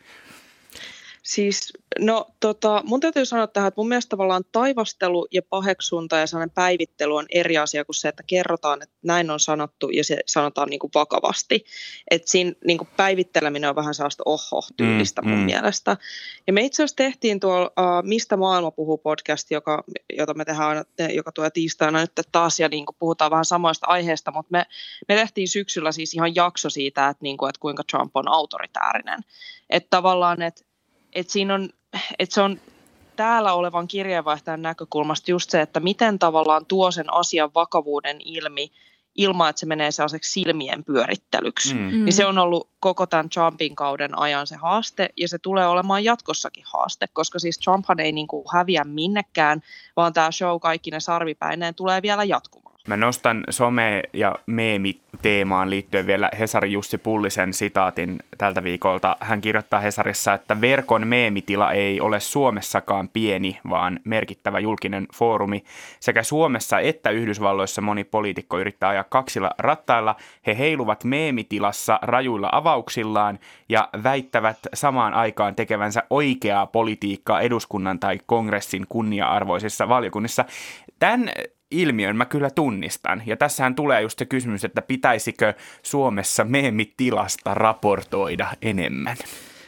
Siis, 1.23 1.73
no 1.99 2.25
tota, 2.39 2.81
mun 2.85 2.99
täytyy 2.99 3.25
sanoa 3.25 3.47
tähän, 3.47 3.67
että 3.67 3.81
mun 3.81 3.87
mielestä 3.87 4.09
tavallaan 4.09 4.43
taivastelu 4.51 5.27
ja 5.31 5.41
paheksunta 5.49 6.17
ja 6.17 6.27
sellainen 6.27 6.55
päivittely 6.55 7.15
on 7.15 7.25
eri 7.29 7.57
asia 7.57 7.85
kuin 7.85 7.95
se, 7.95 8.07
että 8.07 8.23
kerrotaan, 8.27 8.81
että 8.81 8.95
näin 9.03 9.31
on 9.31 9.39
sanottu 9.39 9.89
ja 9.89 10.03
se 10.03 10.19
sanotaan 10.25 10.69
niin 10.69 10.79
kuin 10.79 10.91
vakavasti. 10.95 11.65
Että 12.11 12.31
siinä 12.31 12.51
niin 12.65 12.77
kuin 12.77 12.87
päivitteleminen 12.97 13.69
on 13.69 13.75
vähän 13.75 13.93
sellaista 13.93 14.23
oho-tyylistä 14.25 15.21
mm, 15.21 15.29
mun 15.29 15.39
mm. 15.39 15.45
mielestä. 15.45 15.97
Ja 16.47 16.53
me 16.53 16.61
itse 16.61 16.83
asiassa 16.83 16.95
tehtiin 16.95 17.39
tuolla 17.39 17.65
uh, 17.65 18.07
Mistä 18.07 18.37
maailma 18.37 18.71
puhuu 18.71 18.97
podcast, 18.97 19.51
joka, 19.51 19.83
jota 20.17 20.33
me 20.33 20.45
tehdään 20.45 20.69
aina, 20.69 20.83
joka 21.13 21.31
tulee 21.31 21.49
tiistaina 21.49 22.01
nyt 22.01 22.11
taas 22.31 22.59
ja 22.59 22.69
niin 22.69 22.85
kuin 22.85 22.95
puhutaan 22.99 23.31
vähän 23.31 23.45
samoista 23.45 23.87
aiheista, 23.87 24.31
mutta 24.31 24.51
me, 24.51 24.65
me 25.07 25.15
tehtiin 25.15 25.47
syksyllä 25.47 25.91
siis 25.91 26.13
ihan 26.13 26.35
jakso 26.35 26.69
siitä, 26.69 27.09
että, 27.09 27.23
niin 27.23 27.37
kuin, 27.37 27.49
että 27.49 27.59
kuinka 27.59 27.83
Trump 27.91 28.15
on 28.15 28.27
autoritäärinen. 28.27 29.19
Että 29.69 29.87
tavallaan, 29.89 30.41
että 30.41 30.72
et 31.15 31.29
siinä 31.29 31.53
on, 31.53 31.69
et 32.19 32.31
se 32.31 32.41
on 32.41 32.59
täällä 33.15 33.53
olevan 33.53 33.87
kirjeenvaihtajan 33.87 34.61
näkökulmasta 34.61 35.31
just 35.31 35.49
se, 35.49 35.61
että 35.61 35.79
miten 35.79 36.19
tavallaan 36.19 36.65
tuo 36.65 36.91
sen 36.91 37.13
asian 37.13 37.51
vakavuuden 37.55 38.17
ilmi 38.25 38.71
ilman, 39.15 39.49
että 39.49 39.59
se 39.59 39.65
menee 39.65 39.91
sellaiseksi 39.91 40.31
silmien 40.31 40.83
pyörittelyksi. 40.83 41.73
Mm. 41.73 42.05
Niin 42.05 42.13
se 42.13 42.25
on 42.25 42.37
ollut 42.37 42.69
koko 42.79 43.05
tämän 43.05 43.29
Trumpin 43.29 43.75
kauden 43.75 44.19
ajan 44.19 44.47
se 44.47 44.55
haaste, 44.55 45.09
ja 45.17 45.27
se 45.27 45.39
tulee 45.39 45.67
olemaan 45.67 46.03
jatkossakin 46.03 46.63
haaste, 46.67 47.07
koska 47.13 47.39
siis 47.39 47.59
Trumphan 47.59 47.99
ei 47.99 48.11
niin 48.11 48.27
kuin 48.27 48.45
häviä 48.53 48.83
minnekään, 48.83 49.61
vaan 49.95 50.13
tämä 50.13 50.31
show 50.31 50.59
kaikki 50.59 50.91
ne 50.91 50.99
sarvipäineen 50.99 51.75
tulee 51.75 52.01
vielä 52.01 52.23
jatkumaan. 52.23 52.72
Mä 52.87 52.97
nostan 52.97 53.43
some- 53.51 54.09
ja 54.13 54.35
meemi-teemaan 54.45 55.69
liittyen 55.69 56.07
vielä 56.07 56.29
Hesari 56.39 56.71
Jussi 56.71 56.97
Pullisen 56.97 57.53
sitaatin 57.53 58.19
tältä 58.37 58.63
viikolta. 58.63 59.15
Hän 59.19 59.41
kirjoittaa 59.41 59.79
Hesarissa, 59.79 60.33
että 60.33 60.61
verkon 60.61 61.07
meemitila 61.07 61.71
ei 61.71 62.01
ole 62.01 62.19
Suomessakaan 62.19 63.09
pieni, 63.09 63.59
vaan 63.69 63.99
merkittävä 64.03 64.59
julkinen 64.59 65.07
foorumi. 65.13 65.63
Sekä 65.99 66.23
Suomessa 66.23 66.79
että 66.79 67.09
Yhdysvalloissa 67.09 67.81
moni 67.81 68.03
poliitikko 68.03 68.59
yrittää 68.59 68.89
ajaa 68.89 69.03
kaksilla 69.03 69.51
rattailla. 69.57 70.15
He 70.47 70.57
heiluvat 70.57 71.03
meemitilassa 71.03 71.99
rajuilla 72.01 72.49
avauksillaan 72.51 73.39
ja 73.69 73.89
väittävät 74.03 74.57
samaan 74.73 75.13
aikaan 75.13 75.55
tekevänsä 75.55 76.03
oikeaa 76.09 76.65
politiikkaa 76.65 77.41
eduskunnan 77.41 77.99
tai 77.99 78.19
kongressin 78.25 78.85
kunnia-arvoisissa 78.89 79.89
valiokunnissa. 79.89 80.45
Tämän 80.99 81.29
ilmiön 81.73 82.15
mä 82.15 82.25
kyllä 82.25 82.49
tunnistan. 82.49 83.23
Ja 83.25 83.37
tässähän 83.37 83.75
tulee 83.75 84.01
just 84.01 84.19
se 84.19 84.25
kysymys, 84.25 84.65
että 84.65 84.81
pitäisikö 84.81 85.53
Suomessa 85.83 86.43
meemitilasta 86.43 87.53
raportoida 87.53 88.47
enemmän. 88.61 89.17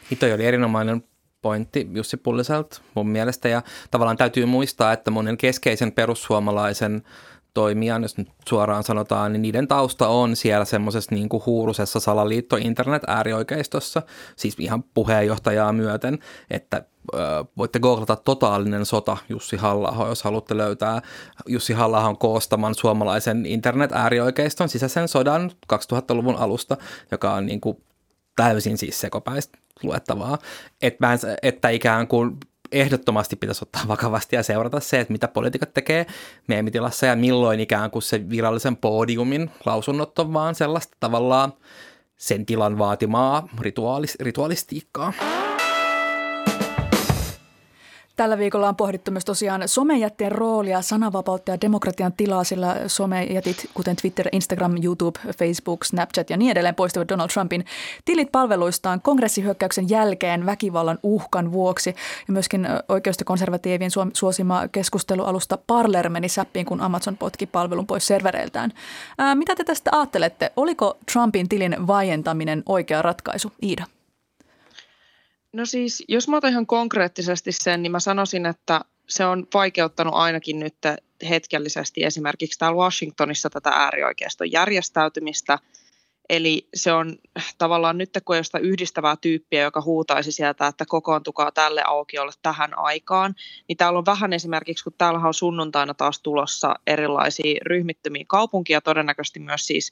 Niin 0.09 0.17
toi 0.17 0.33
oli 0.33 0.45
erinomainen 0.45 1.03
pointti 1.41 1.87
Jussi 1.93 2.17
Pulliselta 2.17 2.81
mun 2.95 3.09
mielestä 3.09 3.49
ja 3.49 3.61
tavallaan 3.91 4.17
täytyy 4.17 4.45
muistaa, 4.45 4.93
että 4.93 5.11
monen 5.11 5.37
keskeisen 5.37 5.91
perussuomalaisen 5.91 7.03
toimijan, 7.55 8.01
jos 8.01 8.17
nyt 8.17 8.27
suoraan 8.49 8.83
sanotaan, 8.83 9.33
niin 9.33 9.41
niiden 9.41 9.67
tausta 9.67 10.07
on 10.07 10.35
siellä 10.35 10.65
semmoisessa 10.65 11.15
niin 11.15 11.29
kuin 11.29 11.43
huurusessa 11.45 11.99
salaliitto 11.99 12.55
internet-äärioikeistossa, 12.55 14.01
siis 14.35 14.55
ihan 14.59 14.83
puheenjohtajaa 14.83 15.73
myöten, 15.73 16.19
että 16.49 16.83
voitte 17.57 17.79
googlata 17.79 18.15
totaalinen 18.15 18.85
sota 18.85 19.17
Jussi 19.29 19.57
halla 19.57 20.05
jos 20.09 20.23
haluatte 20.23 20.57
löytää 20.57 21.01
Jussi 21.47 21.73
halla 21.73 22.15
koostaman 22.19 22.75
suomalaisen 22.75 23.45
internet-äärioikeiston 23.45 24.69
sisäisen 24.69 25.07
sodan 25.07 25.51
2000-luvun 25.73 26.35
alusta, 26.35 26.77
joka 27.11 27.33
on 27.33 27.45
niin 27.45 27.61
kuin 27.61 27.77
täysin 28.35 28.77
siis 28.77 29.01
sekopäistä 29.01 29.57
luettavaa. 29.83 30.37
Että, 30.81 31.07
että 31.41 31.69
ikään 31.69 32.07
kuin 32.07 32.37
ehdottomasti 32.71 33.35
pitäisi 33.35 33.63
ottaa 33.63 33.81
vakavasti 33.87 34.35
ja 34.35 34.43
seurata 34.43 34.79
se, 34.79 34.99
että 34.99 35.11
mitä 35.11 35.27
poliitikot 35.27 35.73
tekee 35.73 36.05
meemitilassa 36.47 37.05
ja 37.05 37.15
milloin 37.15 37.59
ikään 37.59 37.91
kuin 37.91 38.03
se 38.03 38.29
virallisen 38.29 38.77
podiumin 38.77 39.51
lausunnot 39.65 40.19
on 40.19 40.33
vaan 40.33 40.55
sellaista 40.55 40.97
tavallaan 40.99 41.53
sen 42.17 42.45
tilan 42.45 42.77
vaatimaa 42.77 43.47
rituaalis- 43.61 44.15
rituaalistiikkaa. 44.19 45.13
Tällä 48.15 48.37
viikolla 48.37 48.69
on 48.69 48.75
pohdittu 48.75 49.11
myös 49.11 49.25
tosiaan 49.25 49.63
somejättien 49.65 50.31
roolia, 50.31 50.81
sananvapautta 50.81 51.51
ja 51.51 51.61
demokratian 51.61 52.13
tilaa, 52.13 52.43
sillä 52.43 52.75
somejätit, 52.87 53.69
kuten 53.73 53.95
Twitter, 53.95 54.27
Instagram, 54.31 54.75
YouTube, 54.83 55.19
Facebook, 55.37 55.83
Snapchat 55.83 56.29
ja 56.29 56.37
niin 56.37 56.51
edelleen, 56.51 56.75
poistuvat 56.75 57.09
Donald 57.09 57.29
Trumpin 57.29 57.65
tilit 58.05 58.31
palveluistaan 58.31 59.01
kongressihyökkäyksen 59.01 59.89
jälkeen 59.89 60.45
väkivallan 60.45 60.99
uhkan 61.03 61.51
vuoksi. 61.51 61.89
Ja 62.27 62.33
myöskin 62.33 62.67
oikeistokonservatiivien 62.89 63.91
suosima 64.13 64.67
keskustelualusta 64.67 65.57
Parler 65.67 66.09
meni 66.09 66.29
säppiin, 66.29 66.65
kun 66.65 66.81
Amazon 66.81 67.17
potki 67.17 67.45
palvelun 67.45 67.87
pois 67.87 68.07
servereiltään. 68.07 68.71
Ää, 69.17 69.35
mitä 69.35 69.55
te 69.55 69.63
tästä 69.63 69.89
ajattelette? 69.93 70.51
Oliko 70.55 70.97
Trumpin 71.11 71.49
tilin 71.49 71.87
vaientaminen 71.87 72.63
oikea 72.65 73.01
ratkaisu? 73.01 73.51
Iida. 73.63 73.94
No 75.55 75.65
siis, 75.65 76.03
jos 76.07 76.27
mä 76.27 76.37
otan 76.37 76.51
ihan 76.51 76.67
konkreettisesti 76.67 77.51
sen, 77.51 77.83
niin 77.83 77.91
mä 77.91 77.99
sanoisin, 77.99 78.45
että 78.45 78.81
se 79.09 79.25
on 79.25 79.47
vaikeuttanut 79.53 80.13
ainakin 80.13 80.59
nyt 80.59 80.75
hetkellisesti 81.29 82.03
esimerkiksi 82.03 82.59
täällä 82.59 82.77
Washingtonissa 82.77 83.49
tätä 83.49 83.69
äärioikeiston 83.69 84.51
järjestäytymistä. 84.51 85.59
Eli 86.29 86.67
se 86.73 86.93
on 86.93 87.15
tavallaan 87.57 87.97
nyt, 87.97 88.09
kun 88.25 88.37
josta 88.37 88.59
yhdistävää 88.59 89.15
tyyppiä, 89.21 89.61
joka 89.61 89.81
huutaisi 89.81 90.31
sieltä, 90.31 90.67
että 90.67 90.85
kokoontukaa 90.87 91.51
tälle 91.51 91.83
aukiolle 91.85 92.31
tähän 92.41 92.77
aikaan, 92.77 93.35
niin 93.67 93.77
täällä 93.77 93.99
on 93.99 94.05
vähän 94.05 94.33
esimerkiksi, 94.33 94.83
kun 94.83 94.93
täällä 94.97 95.19
on 95.19 95.33
sunnuntaina 95.33 95.93
taas 95.93 96.19
tulossa 96.19 96.75
erilaisia 96.87 97.59
ryhmittymiä 97.65 98.23
kaupunkia, 98.27 98.81
todennäköisesti 98.81 99.39
myös 99.39 99.67
siis 99.67 99.91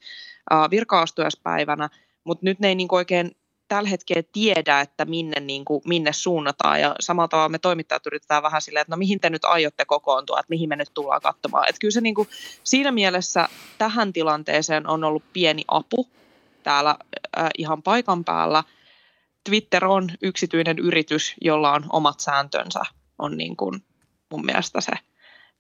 virka-astujaispäivänä, 0.72 1.90
mutta 2.24 2.46
nyt 2.46 2.60
ne 2.60 2.68
ei 2.68 2.76
niin 2.76 2.88
oikein 2.92 3.32
tällä 3.74 3.90
hetkellä 3.90 4.24
tiedä, 4.32 4.82
että 4.82 5.06
minne, 5.06 5.40
niin 5.40 5.66
kuin, 5.66 5.82
minne 5.86 6.14
suunnataan. 6.14 6.82
Ja 6.82 6.96
samalla 7.00 7.28
tavalla 7.28 7.50
me 7.50 7.60
toimittajat 7.60 8.06
yritetään 8.06 8.44
vähän 8.44 8.62
silleen, 8.62 8.82
että 8.82 8.94
no 8.94 8.98
mihin 8.98 9.20
te 9.20 9.30
nyt 9.30 9.46
aiotte 9.46 9.86
kokoontua, 9.86 10.40
että 10.40 10.50
mihin 10.50 10.70
me 10.70 10.76
nyt 10.76 10.92
tullaan 10.94 11.22
katsomaan. 11.22 11.70
Että 11.70 11.80
kyllä 11.80 11.92
se 11.92 12.02
niin 12.02 12.16
kuin, 12.16 12.30
siinä 12.64 12.92
mielessä 12.92 13.48
tähän 13.78 14.14
tilanteeseen 14.14 14.88
on 14.88 15.04
ollut 15.04 15.24
pieni 15.34 15.64
apu 15.68 16.08
täällä 16.64 16.96
äh, 17.38 17.50
ihan 17.58 17.84
paikan 17.84 18.24
päällä. 18.24 18.64
Twitter 19.50 19.86
on 19.86 20.10
yksityinen 20.22 20.80
yritys, 20.80 21.36
jolla 21.42 21.72
on 21.72 21.86
omat 21.90 22.20
sääntönsä, 22.20 22.82
on 23.20 23.38
niin 23.38 23.56
kuin 23.56 23.84
mun 24.32 24.46
mielestä 24.46 24.82
se 24.82 24.92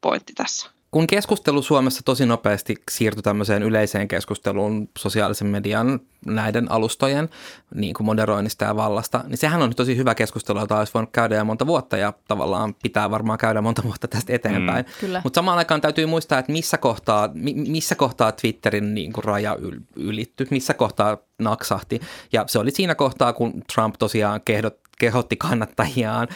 pointti 0.02 0.34
tässä. 0.34 0.69
Kun 0.91 1.08
keskustelu 1.08 1.62
Suomessa 1.62 2.02
tosi 2.06 2.26
nopeasti 2.26 2.76
siirtyi 2.91 3.23
tämmöiseen 3.23 3.63
yleiseen 3.63 4.08
keskusteluun 4.08 4.89
sosiaalisen 4.99 5.47
median 5.47 5.99
näiden 6.25 6.71
alustojen 6.71 7.29
niin 7.75 7.93
kuin 7.93 8.05
moderoinnista 8.05 8.65
ja 8.65 8.75
vallasta, 8.75 9.23
niin 9.27 9.38
sehän 9.38 9.62
on 9.62 9.75
tosi 9.75 9.97
hyvä 9.97 10.15
keskustelu, 10.15 10.59
jota 10.59 10.79
olisi 10.79 10.93
voinut 10.93 11.12
käydä 11.12 11.36
jo 11.36 11.45
monta 11.45 11.67
vuotta 11.67 11.97
ja 11.97 12.13
tavallaan 12.27 12.75
pitää 12.83 13.12
varmaan 13.12 13.38
käydä 13.38 13.62
monta 13.62 13.83
vuotta 13.83 14.07
tästä 14.07 14.33
eteenpäin. 14.33 14.86
Mm. 15.01 15.09
Mutta 15.23 15.38
samaan 15.38 15.57
aikaan 15.57 15.81
täytyy 15.81 16.05
muistaa, 16.05 16.39
että 16.39 16.51
missä 16.51 16.77
kohtaa, 16.77 17.29
missä 17.67 17.95
kohtaa 17.95 18.31
Twitterin 18.31 18.93
niin 18.93 19.13
kuin 19.13 19.23
raja 19.23 19.57
ylittyi, 19.95 20.47
missä 20.51 20.73
kohtaa 20.73 21.17
naksahti. 21.39 21.99
Ja 22.33 22.43
se 22.47 22.59
oli 22.59 22.71
siinä 22.71 22.95
kohtaa, 22.95 23.33
kun 23.33 23.62
Trump 23.75 23.95
tosiaan 23.99 24.41
kehdot, 24.45 24.79
kehotti 24.99 25.36
kannattajiaan 25.36 26.27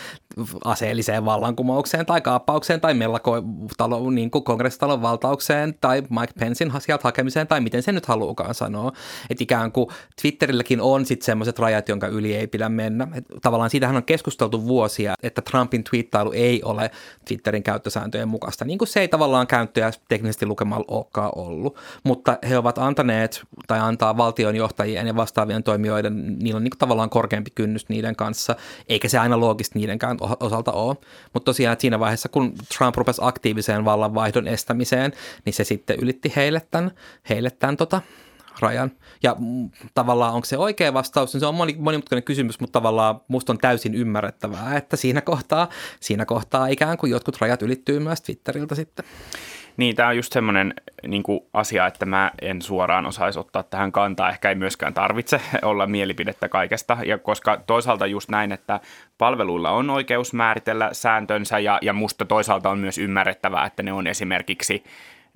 aseelliseen 0.66 1.26
vallankumoukseen 1.26 2.06
tai 2.06 2.22
kaappaukseen 2.22 2.82
tai 2.82 2.94
mellako 2.94 3.44
talo, 3.78 4.10
niin 4.10 4.32
kuin 4.32 4.44
kongressitalon 4.44 5.02
valtaukseen 5.02 5.76
tai 5.82 6.02
Mike 6.02 6.34
Pencein 6.40 6.72
sieltä 6.80 7.04
hakemiseen 7.04 7.48
tai 7.48 7.62
miten 7.62 7.84
se 7.84 7.92
nyt 7.92 8.06
haluukaan 8.06 8.56
sanoa. 8.56 8.92
Että 9.30 9.44
ikään 9.44 9.72
kuin 9.72 9.77
Twitterilläkin 10.22 10.82
on 10.82 11.06
sitten 11.06 11.26
semmoiset 11.26 11.60
rajat, 11.60 11.90
jonka 11.90 12.08
yli 12.08 12.36
ei 12.36 12.48
pidä 12.48 12.70
mennä. 12.70 13.08
Et 13.14 13.26
tavallaan 13.42 13.70
siitähän 13.70 13.96
on 13.96 14.04
keskusteltu 14.04 14.68
vuosia, 14.68 15.14
että 15.24 15.42
Trumpin 15.42 15.84
twiittailu 15.84 16.32
ei 16.32 16.64
ole 16.64 16.92
Twitterin 17.28 17.64
käyttösääntöjen 17.64 18.28
mukaista. 18.28 18.66
Niin 18.66 18.78
kuin 18.78 18.88
se 18.88 19.00
ei 19.00 19.08
tavallaan 19.08 19.48
käyttöjä 19.48 19.92
teknisesti 20.08 20.46
lukemalla 20.46 20.86
olekaan 20.88 21.32
ollut. 21.36 21.78
Mutta 22.04 22.38
he 22.50 22.58
ovat 22.58 22.78
antaneet 22.78 23.42
tai 23.68 23.80
antaa 23.80 24.18
valtionjohtajien 24.18 25.08
ja 25.08 25.16
vastaavien 25.16 25.64
toimijoiden, 25.64 26.38
niillä 26.40 26.58
on 26.58 26.64
niin 26.64 26.72
kuin 26.72 26.80
tavallaan 26.80 27.10
korkeampi 27.10 27.52
kynnys 27.56 27.90
niiden 27.90 28.16
kanssa, 28.16 28.56
eikä 28.90 29.08
se 29.08 29.18
aina 29.18 29.40
loogisesti 29.40 29.80
niidenkään 29.80 30.18
osalta 30.40 30.72
ole. 30.72 30.96
Mutta 31.34 31.46
tosiaan 31.46 31.74
että 31.74 31.82
siinä 31.82 32.00
vaiheessa, 32.00 32.30
kun 32.30 32.54
Trump 32.78 32.96
rupesi 32.96 33.22
aktiiviseen 33.24 33.86
vallanvaihdon 33.86 34.48
estämiseen, 34.48 35.14
niin 35.46 35.54
se 35.54 35.64
sitten 35.64 36.00
ylitti 36.02 36.34
heille 36.36 36.62
tämän, 36.72 36.92
heille 37.30 37.50
tämän 37.50 37.78
tota, 37.78 38.02
rajan. 38.60 38.92
Ja 39.24 39.36
tavallaan 39.94 40.34
onko 40.34 40.46
se 40.46 40.58
oikea 40.58 40.94
vastaus, 40.94 41.34
niin 41.34 41.40
se 41.40 41.46
on 41.46 41.56
moni, 41.56 41.76
monimutkainen 41.80 42.24
kysymys, 42.24 42.60
mutta 42.60 42.80
tavallaan 42.80 43.22
musta 43.28 43.54
on 43.54 43.58
täysin 43.58 43.96
ymmärrettävää, 43.96 44.78
että 44.78 44.96
siinä 44.96 45.22
kohtaa, 45.22 45.70
siinä 46.00 46.26
kohtaa 46.26 46.68
ikään 46.68 46.98
kuin 46.98 47.12
jotkut 47.12 47.42
rajat 47.42 47.62
ylittyy 47.62 48.00
myös 48.00 48.22
Twitteriltä 48.22 48.76
sitten. 48.76 49.06
Niin, 49.78 49.96
tämä 49.96 50.10
on 50.10 50.16
just 50.16 50.34
semmoinen 50.34 50.74
niin 51.08 51.24
asia, 51.54 51.88
että 51.88 52.06
mä 52.06 52.32
en 52.42 52.62
suoraan 52.62 53.06
osaisi 53.06 53.40
ottaa 53.40 53.64
tähän 53.64 53.92
kantaa. 53.92 54.30
Ehkä 54.30 54.50
ei 54.50 54.56
myöskään 54.56 54.94
tarvitse 54.94 55.42
olla 55.62 55.88
mielipidettä 55.88 56.50
kaikesta, 56.50 56.98
ja 57.06 57.18
koska 57.18 57.64
toisaalta 57.68 58.08
just 58.08 58.30
näin, 58.30 58.52
että 58.52 58.80
palveluilla 59.18 59.72
on 59.72 59.90
oikeus 59.90 60.34
määritellä 60.34 60.90
sääntönsä, 60.92 61.60
ja, 61.60 61.80
ja 61.82 61.94
musta 61.94 62.26
toisaalta 62.26 62.70
on 62.70 62.80
myös 62.80 62.98
ymmärrettävää, 62.98 63.66
että 63.66 63.84
ne 63.84 63.94
on 63.94 64.08
esimerkiksi 64.08 64.84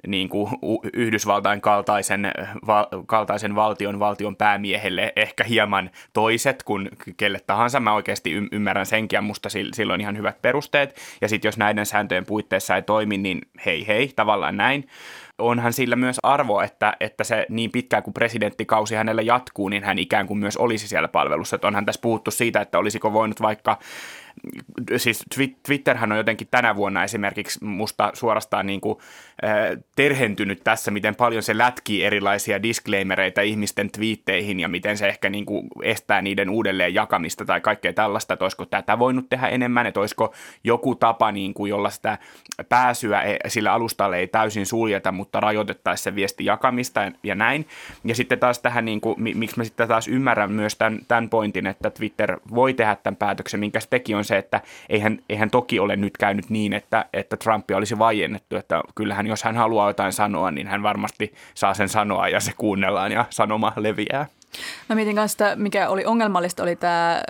niin 0.08 0.30
kuin 0.30 0.52
Yhdysvaltain 0.94 1.62
kaltaisen, 1.62 2.32
val, 2.68 2.86
kaltaisen 3.06 3.56
valtion 3.56 4.00
valtion 4.00 4.36
päämiehelle 4.36 5.14
ehkä 5.16 5.44
hieman 5.44 5.90
toiset 6.14 6.64
kuin 6.64 6.90
kelle 7.18 7.40
tahansa. 7.48 7.80
Mä 7.80 7.94
oikeasti 7.94 8.34
ymmärrän 8.52 8.86
senkin 8.86 9.18
ja 9.18 9.22
musta 9.22 9.50
silloin 9.74 10.02
ihan 10.02 10.18
hyvät 10.18 10.42
perusteet. 10.42 10.96
Ja 11.22 11.30
sitten 11.30 11.48
jos 11.48 11.58
näiden 11.58 11.86
sääntöjen 11.86 12.26
puitteissa 12.26 12.76
ei 12.76 12.82
toimi, 12.82 13.18
niin 13.18 13.42
hei 13.66 13.88
hei, 13.88 14.12
tavallaan 14.16 14.58
näin 14.58 14.88
onhan 15.42 15.74
sillä 15.74 15.96
myös 15.96 16.20
arvo, 16.24 16.62
että, 16.62 16.94
että 17.00 17.24
se 17.24 17.46
niin 17.50 17.72
pitkään 17.72 18.04
kuin 18.04 18.14
presidenttikausi 18.14 18.96
hänellä 18.96 19.22
jatkuu, 19.22 19.70
niin 19.70 19.84
hän 19.84 20.00
ikään 20.00 20.28
kuin 20.28 20.38
myös 20.38 20.58
olisi 20.58 20.88
siellä 20.88 21.08
palvelussa. 21.08 21.56
Että 21.56 21.68
onhan 21.68 21.86
tässä 21.86 22.02
puhuttu 22.02 22.32
siitä, 22.32 22.62
että 22.62 22.80
olisiko 22.80 23.14
voinut 23.14 23.42
vaikka 23.42 23.78
siis 24.98 25.26
Twitterhän 25.64 26.12
on 26.12 26.18
jotenkin 26.18 26.48
tänä 26.52 26.76
vuonna 26.76 27.04
esimerkiksi 27.04 27.66
musta 27.66 28.12
suorastaan 28.14 28.68
niin 28.68 28.82
kuin, 28.82 28.98
äh, 29.44 29.84
terhentynyt 29.96 30.64
tässä, 30.64 30.92
miten 30.92 31.16
paljon 31.16 31.44
se 31.44 31.58
lätkii 31.58 32.04
erilaisia 32.04 32.64
disclaimereita 32.64 33.42
ihmisten 33.42 33.92
twiitteihin 33.92 34.60
ja 34.60 34.68
miten 34.68 34.98
se 34.98 35.08
ehkä 35.08 35.30
niin 35.30 35.46
kuin 35.46 35.68
estää 35.84 36.22
niiden 36.22 36.50
uudelleen 36.50 36.94
jakamista 36.94 37.46
tai 37.46 37.62
kaikkea 37.62 37.94
tällaista, 37.94 38.34
että 38.34 38.46
olisiko 38.46 38.66
tätä 38.66 39.00
voinut 39.00 39.30
tehdä 39.30 39.48
enemmän, 39.48 39.88
että 39.88 40.00
olisiko 40.00 40.34
joku 40.64 40.96
tapa, 40.96 41.32
niin 41.32 41.54
kuin, 41.54 41.70
jolla 41.70 41.90
sitä 41.90 42.18
pääsyä 42.70 43.22
e, 43.22 43.38
sillä 43.48 43.74
alustalle 43.74 44.18
ei 44.18 44.28
täysin 44.28 44.66
suljeta, 44.66 45.12
mutta 45.12 45.31
rajoitettaisiin 45.40 46.04
se 46.04 46.16
viesti 46.16 46.46
jakamista 46.46 47.12
ja 47.24 47.36
näin. 47.36 47.68
Ja 48.04 48.16
sitten 48.16 48.40
taas 48.40 48.60
tähän, 48.60 48.86
niin 48.86 49.02
kuin, 49.02 49.16
miksi 49.18 49.58
mä 49.58 49.64
sitten 49.64 49.88
taas 49.88 50.08
ymmärrän 50.08 50.52
myös 50.52 50.76
tämän, 50.76 51.00
tämän 51.08 51.30
pointin, 51.30 51.68
että 51.68 51.90
Twitter 51.90 52.40
voi 52.54 52.74
tehdä 52.74 52.96
tämän 52.96 53.18
päätöksen, 53.18 53.60
minkä 53.60 53.80
se 53.80 53.88
teki, 53.90 54.16
on 54.16 54.26
se, 54.26 54.38
että 54.38 54.62
eihän, 54.90 55.20
eihän 55.30 55.50
toki 55.50 55.80
ole 55.80 55.96
nyt 55.96 56.18
käynyt 56.18 56.50
niin, 56.50 56.74
että, 56.74 57.06
että 57.14 57.38
Trumpia 57.38 57.78
olisi 57.78 58.00
vaiennettu, 58.00 58.56
että 58.56 58.82
kyllähän 58.96 59.28
jos 59.28 59.44
hän 59.44 59.56
haluaa 59.56 59.90
jotain 59.90 60.14
sanoa, 60.14 60.52
niin 60.52 60.68
hän 60.68 60.84
varmasti 60.84 61.34
saa 61.54 61.74
sen 61.74 61.90
sanoa 61.90 62.28
ja 62.28 62.40
se 62.40 62.52
kuunnellaan 62.58 63.12
ja 63.12 63.26
sanoma 63.30 63.74
leviää. 63.76 64.26
Mä 64.90 64.96
mietin 64.96 65.16
kanssa 65.16 65.46
mikä 65.56 65.90
oli 65.90 66.06
ongelmallista, 66.06 66.64
oli 66.64 66.76
tämä, 66.76 67.22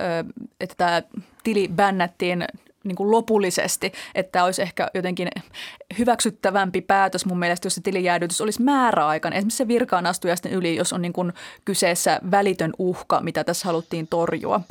että 0.60 0.76
tämä 0.78 1.02
tili 1.44 1.70
bännättiin 1.76 2.46
niin 2.84 2.96
kuin 2.96 3.12
lopullisesti, 3.12 3.94
että 4.15 4.44
olisi 4.44 4.62
ehkä 4.62 4.88
jotenkin 4.94 5.28
hyväksyttävämpi 6.00 6.82
päätös 6.82 7.26
mun 7.26 7.39
mielestä, 7.39 7.65
jos 7.65 7.76
se 7.76 7.82
tilijäädytys 7.82 8.41
olisi 8.41 8.62
määräaikainen. 8.62 9.38
Esimerkiksi 9.38 9.58
se 9.58 9.67
virkaan 9.67 10.06
astujasten 10.06 10.52
yli, 10.52 10.76
jos 10.76 10.94
on 10.94 11.02
niin 11.02 11.13
kuin 11.13 11.34
kyseessä 11.65 12.20
välitön 12.32 12.74
uhka, 12.78 13.22
mitä 13.22 13.43
tässä 13.43 13.66
haluttiin 13.66 14.08
torjua. 14.08 14.62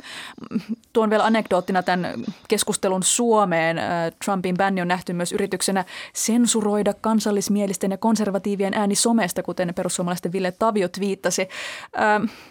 Tuon 0.93 1.09
vielä 1.09 1.25
anekdoottina 1.25 1.83
tämän 1.83 2.13
keskustelun 2.47 3.03
Suomeen. 3.03 3.77
Trumpin 4.25 4.57
bänni 4.57 4.81
on 4.81 4.87
nähty 4.87 5.13
myös 5.13 5.31
yrityksenä 5.31 5.85
sensuroida 6.13 6.93
kansallismielisten 6.93 7.91
ja 7.91 7.97
konservatiivien 7.97 8.73
ääni 8.73 8.95
somesta, 8.95 9.43
kuten 9.43 9.73
perussuomalaisten 9.75 10.31
Ville 10.31 10.51
Tavio 10.51 10.87
twiittasi. 10.87 11.47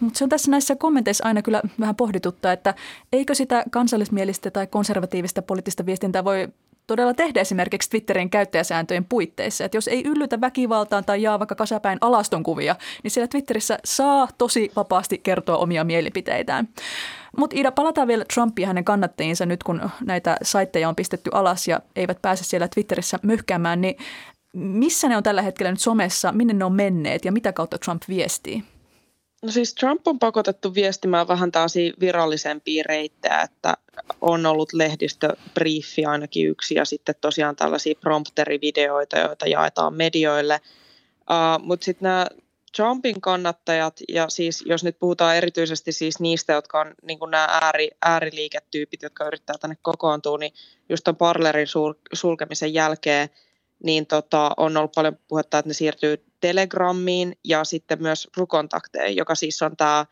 Mutta 0.01 0.19
se 0.19 0.25
on 0.25 0.31
tässä 0.31 0.51
näissä 0.51 0.77
kommenteissa 0.77 1.25
aina 1.25 1.43
kyllä 1.43 1.63
vähän 1.81 1.97
pohdituttaa, 1.97 2.53
että 2.53 2.75
eikö 3.13 3.35
sitä 3.35 3.65
kansallismielistä 3.71 4.51
tai 4.51 4.67
konservatiivista 4.67 5.43
poliittista 5.51 5.87
viestintää 5.87 6.25
voi 6.25 6.49
todella 6.87 7.15
tehdä 7.15 7.41
esimerkiksi 7.41 7.91
Twitterin 7.91 8.31
käyttäjäsääntöjen 8.31 9.05
puitteissa. 9.05 9.65
Että 9.65 9.77
jos 9.77 9.89
ei 9.89 10.03
yllytä 10.05 10.41
väkivaltaan 10.41 11.05
tai 11.05 11.23
jaa 11.23 11.39
vaikka 11.39 11.55
kasapäin 11.55 11.99
alastonkuvia, 12.01 12.77
niin 13.03 13.11
siellä 13.11 13.29
Twitterissä 13.29 13.79
saa 13.85 14.29
tosi 14.39 14.73
vapaasti 14.77 15.19
kertoa 15.19 15.57
omia 15.57 15.85
mielipiteitään. 15.85 16.69
Mutta 17.37 17.57
Ida, 17.59 17.73
palataan 17.73 18.09
vielä 18.09 18.25
Trumpia 18.35 18.67
hänen 18.67 18.85
kannattajiinsa 18.85 19.47
nyt, 19.47 19.63
kun 19.63 19.91
näitä 20.05 20.37
saitteja 20.43 20.89
on 20.89 20.97
pistetty 20.97 21.31
alas 21.35 21.69
ja 21.69 21.81
eivät 21.97 22.23
pääse 22.23 22.45
siellä 22.45 22.69
Twitterissä 22.69 23.19
möhkäämään, 23.23 23.81
niin 23.81 23.97
missä 24.55 25.09
ne 25.09 25.17
on 25.17 25.23
tällä 25.23 25.43
hetkellä 25.43 25.71
nyt 25.71 25.81
somessa, 25.81 26.33
minne 26.33 26.55
ne 26.55 26.65
on 26.65 26.73
menneet 26.73 27.25
ja 27.25 27.33
mitä 27.33 27.53
kautta 27.53 27.79
Trump 27.79 28.03
viestii? 28.09 28.65
No 29.43 29.51
siis 29.51 29.75
Trump 29.75 30.09
on 30.09 30.19
pakotettu 30.19 30.75
viestimään 30.75 31.29
vähän 31.29 31.53
taas 31.53 31.75
virallisempia 32.01 32.85
reittejä, 32.87 33.41
että 33.41 33.75
on 34.21 34.47
ollut 34.47 34.73
lehdistöbriefi 34.73 36.05
ainakin 36.05 36.49
yksi 36.49 36.75
ja 36.75 36.85
sitten 36.85 37.15
tosiaan 37.21 37.57
tällaisia 37.57 37.95
prompterivideoita, 38.01 39.19
joita 39.19 39.47
jaetaan 39.47 39.95
medioille. 39.95 40.61
Uh, 41.21 41.65
Mutta 41.65 41.85
sitten 41.85 42.07
nämä 42.07 42.27
Trumpin 42.77 43.21
kannattajat, 43.21 44.01
ja 44.09 44.29
siis 44.29 44.63
jos 44.67 44.85
nyt 44.85 44.99
puhutaan 44.99 45.37
erityisesti 45.37 45.93
siis 45.93 46.21
niistä, 46.21 46.53
jotka 46.53 46.81
on 46.81 46.95
niin 47.03 47.19
nämä 47.31 47.49
ääri, 47.51 47.91
ääriliiketyypit, 48.03 49.03
jotka 49.03 49.27
yrittää 49.27 49.59
tänne 49.59 49.77
kokoontua, 49.83 50.39
niin 50.39 50.53
just 50.89 51.05
ton 51.05 51.17
parlerin 51.17 51.67
sulkemisen 52.13 52.75
jälkeen– 52.75 53.29
niin 53.83 54.07
tota, 54.07 54.51
on 54.57 54.77
ollut 54.77 54.93
paljon 54.93 55.19
puhetta, 55.29 55.59
että 55.59 55.69
ne 55.69 55.75
siirtyy 55.75 56.25
Telegrammiin 56.41 57.39
ja 57.45 57.65
sitten 57.65 58.03
myös 58.03 58.29
Rukontakteihin, 58.37 59.17
joka 59.17 59.35
siis 59.35 59.63
on 59.63 59.77
tämä 59.77 60.07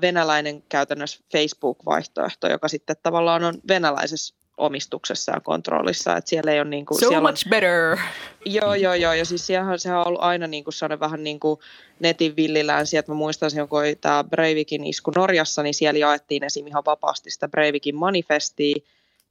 venäläinen 0.00 0.62
käytännössä 0.62 1.24
Facebook-vaihtoehto, 1.32 2.48
joka 2.48 2.68
sitten 2.68 2.96
tavallaan 3.02 3.44
on 3.44 3.54
venäläisessä 3.68 4.34
omistuksessa 4.56 5.32
ja 5.32 5.40
kontrollissa, 5.40 6.16
että 6.16 6.28
siellä 6.28 6.52
ei 6.52 6.60
ole 6.60 6.68
niin 6.68 6.86
kuin, 6.86 7.00
So 7.00 7.08
siellä 7.08 7.28
much 7.28 7.46
on, 7.46 7.50
better. 7.50 7.98
Joo, 8.44 8.74
joo, 8.74 8.94
joo, 8.94 9.12
ja 9.12 9.24
siis 9.24 9.46
sehän, 9.46 9.78
sehän 9.78 9.98
on 9.98 10.06
ollut 10.06 10.22
aina 10.22 10.46
niin 10.46 10.64
kuin 10.64 10.74
sellainen 10.74 11.00
vähän 11.00 11.24
niin 11.24 11.40
kuin 11.40 11.60
netin 12.00 12.36
villilänsi, 12.36 12.96
että 12.96 13.12
mä 13.12 13.16
muistan 13.16 13.50
kun 13.68 13.82
tämä 14.00 14.24
Breivikin 14.24 14.84
isku 14.84 15.12
Norjassa, 15.16 15.62
niin 15.62 15.74
siellä 15.74 15.98
jaettiin 15.98 16.44
esim. 16.44 16.66
ihan 16.66 16.82
vapaasti 16.86 17.30
sitä 17.30 17.48
Breivikin 17.48 17.96
manifestia, 17.96 18.76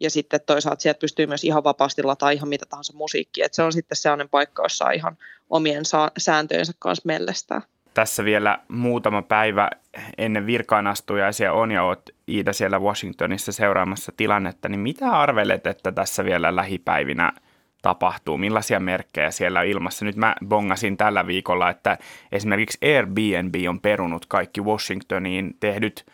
ja 0.02 0.10
sitten 0.10 0.40
toisaalta 0.46 0.82
sieltä 0.82 1.00
pystyy 1.00 1.28
myös 1.28 1.44
ihan 1.44 1.64
vapaasti 1.64 2.04
lataa 2.04 2.32
ihan 2.32 2.50
mitä 2.50 2.66
tahansa 2.70 2.94
musiikkia. 2.94 3.48
Se 3.52 3.64
on 3.64 3.74
sitten 3.74 3.96
sellainen 3.96 4.30
paikka, 4.30 4.64
jossa 4.64 4.92
ihan 4.92 5.18
omien 5.50 5.86
sa- 5.86 6.12
sääntöjensä 6.18 6.74
kanssa 6.80 7.02
mellestää. 7.06 7.62
Tässä 7.94 8.26
vielä 8.26 8.60
muutama 8.68 9.22
päivä 9.22 9.70
ennen 10.18 10.46
virkaanastujaisia 10.46 11.54
on 11.54 11.72
ja 11.72 11.84
olet 11.84 12.16
Iida 12.28 12.54
siellä 12.54 12.80
Washingtonissa 12.80 13.52
seuraamassa 13.52 14.12
tilannetta, 14.18 14.70
niin 14.70 14.80
mitä 14.80 15.12
arvelet, 15.12 15.68
että 15.68 15.92
tässä 15.92 16.26
vielä 16.26 16.56
lähipäivinä 16.56 17.34
tapahtuu? 17.82 18.38
Millaisia 18.38 18.80
merkkejä 18.80 19.32
siellä 19.32 19.60
on 19.60 19.66
ilmassa? 19.66 20.06
Nyt 20.06 20.16
mä 20.16 20.36
bongasin 20.48 20.98
tällä 20.98 21.28
viikolla, 21.28 21.70
että 21.70 21.98
esimerkiksi 22.32 22.78
Airbnb 22.96 23.56
on 23.70 23.80
perunut 23.80 24.26
kaikki 24.26 24.62
Washingtoniin 24.62 25.58
tehdyt 25.60 26.06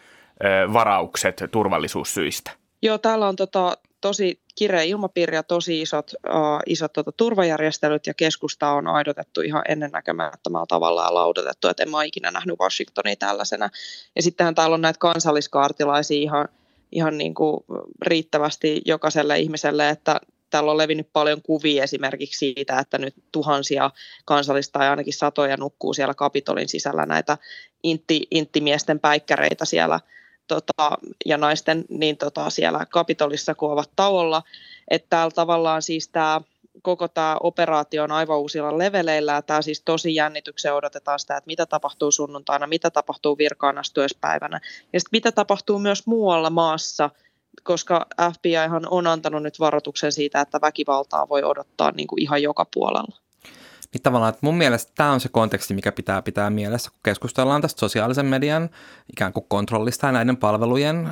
ö, 0.44 0.74
varaukset 0.74 1.44
turvallisuussyistä. 1.52 2.52
Joo, 2.82 2.98
täällä 2.98 3.28
on 3.28 3.36
tota, 3.36 3.78
tosi 4.02 4.42
kireä 4.56 4.82
ilmapiiri 4.82 5.36
ja 5.36 5.44
tosi 5.44 5.82
isot, 5.82 6.12
uh, 6.28 6.60
isot 6.66 6.94
tota, 6.94 7.12
turvajärjestelyt 7.12 8.08
ja 8.08 8.14
keskusta 8.14 8.72
on 8.72 8.88
aidotettu 8.88 9.42
ihan 9.42 9.64
ennennäkemättömällä 9.68 10.66
tavalla 10.68 11.04
ja 11.04 11.14
laudotettu, 11.14 11.68
että 11.68 11.84
en 11.84 11.92
mä 11.92 12.04
ikinä 12.04 12.32
nähnyt 12.32 12.60
Washingtonia 12.60 13.16
tällaisena. 13.16 13.70
Ja 14.16 14.22
sittenhän 14.22 14.56
täällä 14.56 14.74
on 14.74 14.82
näitä 14.82 15.00
kansalliskaartilaisia 15.00 16.22
ihan, 16.22 16.48
ihan 16.92 17.18
niin 17.18 17.34
kuin 17.34 17.64
riittävästi 18.02 18.82
jokaiselle 18.86 19.40
ihmiselle, 19.40 19.90
että 19.90 20.22
täällä 20.50 20.72
on 20.72 20.78
levinnyt 20.78 21.10
paljon 21.14 21.42
kuvia 21.42 21.84
esimerkiksi 21.84 22.38
siitä, 22.38 22.80
että 22.80 22.98
nyt 22.98 23.16
tuhansia 23.32 23.92
kansallista 24.26 24.84
ja 24.84 24.90
ainakin 24.90 25.14
satoja 25.14 25.58
nukkuu 25.58 25.94
siellä 25.94 26.14
Kapitolin 26.14 26.70
sisällä 26.70 27.06
näitä 27.06 27.38
intti, 27.84 28.28
inttimiesten 28.32 29.00
päikkäreitä 29.00 29.66
siellä– 29.66 30.00
tota, 30.48 30.98
ja 31.26 31.38
naisten 31.38 31.86
niin 31.90 32.18
tota, 32.18 32.50
siellä 32.50 32.86
Kapitolissa, 32.86 33.56
kun 33.56 33.72
ovat 33.72 33.92
tauolla. 33.96 34.44
Että 34.92 35.08
täällä 35.10 35.32
tavallaan 35.32 35.82
siis 35.82 36.08
tämä 36.08 36.42
koko 36.82 37.08
tämä 37.08 37.38
operaatio 37.44 38.04
on 38.04 38.12
aivan 38.12 38.40
uusilla 38.40 38.78
leveleillä 38.78 39.32
ja 39.32 39.42
tämä 39.42 39.62
siis 39.62 39.82
tosi 39.82 40.16
jännityksen 40.16 40.74
odotetaan 40.74 41.20
sitä, 41.20 41.38
että 41.38 41.48
mitä 41.48 41.66
tapahtuu 41.66 42.12
sunnuntaina, 42.12 42.68
mitä 42.68 42.90
tapahtuu 42.90 43.38
virkaanastuespäivänä 43.38 44.60
ja 44.94 45.00
sitten 45.00 45.18
mitä 45.18 45.32
tapahtuu 45.32 45.80
myös 45.80 46.08
muualla 46.08 46.50
maassa, 46.50 47.10
koska 47.64 48.06
FBI 48.34 48.54
on 48.90 49.08
antanut 49.08 49.44
nyt 49.44 49.60
varoituksen 49.60 50.12
siitä, 50.12 50.42
että 50.42 50.62
väkivaltaa 50.62 51.30
voi 51.30 51.44
odottaa 51.44 51.92
niin 51.92 52.08
kuin 52.08 52.22
ihan 52.22 52.42
joka 52.42 52.66
puolella. 52.74 53.27
Niin 53.94 54.02
tavallaan, 54.02 54.30
että 54.30 54.40
mun 54.42 54.58
mielestä 54.58 54.92
tämä 54.96 55.12
on 55.12 55.20
se 55.20 55.30
konteksti, 55.30 55.74
mikä 55.74 55.92
pitää 55.92 56.22
pitää 56.22 56.50
mielessä, 56.50 56.92
kun 56.92 57.00
keskustellaan 57.04 57.62
tästä 57.62 57.80
sosiaalisen 57.80 58.26
median 58.26 58.70
ikään 59.12 59.34
kuin 59.34 59.46
kontrollista 59.48 60.08
ja 60.08 60.12
näiden 60.12 60.38
palvelujen 60.38 61.10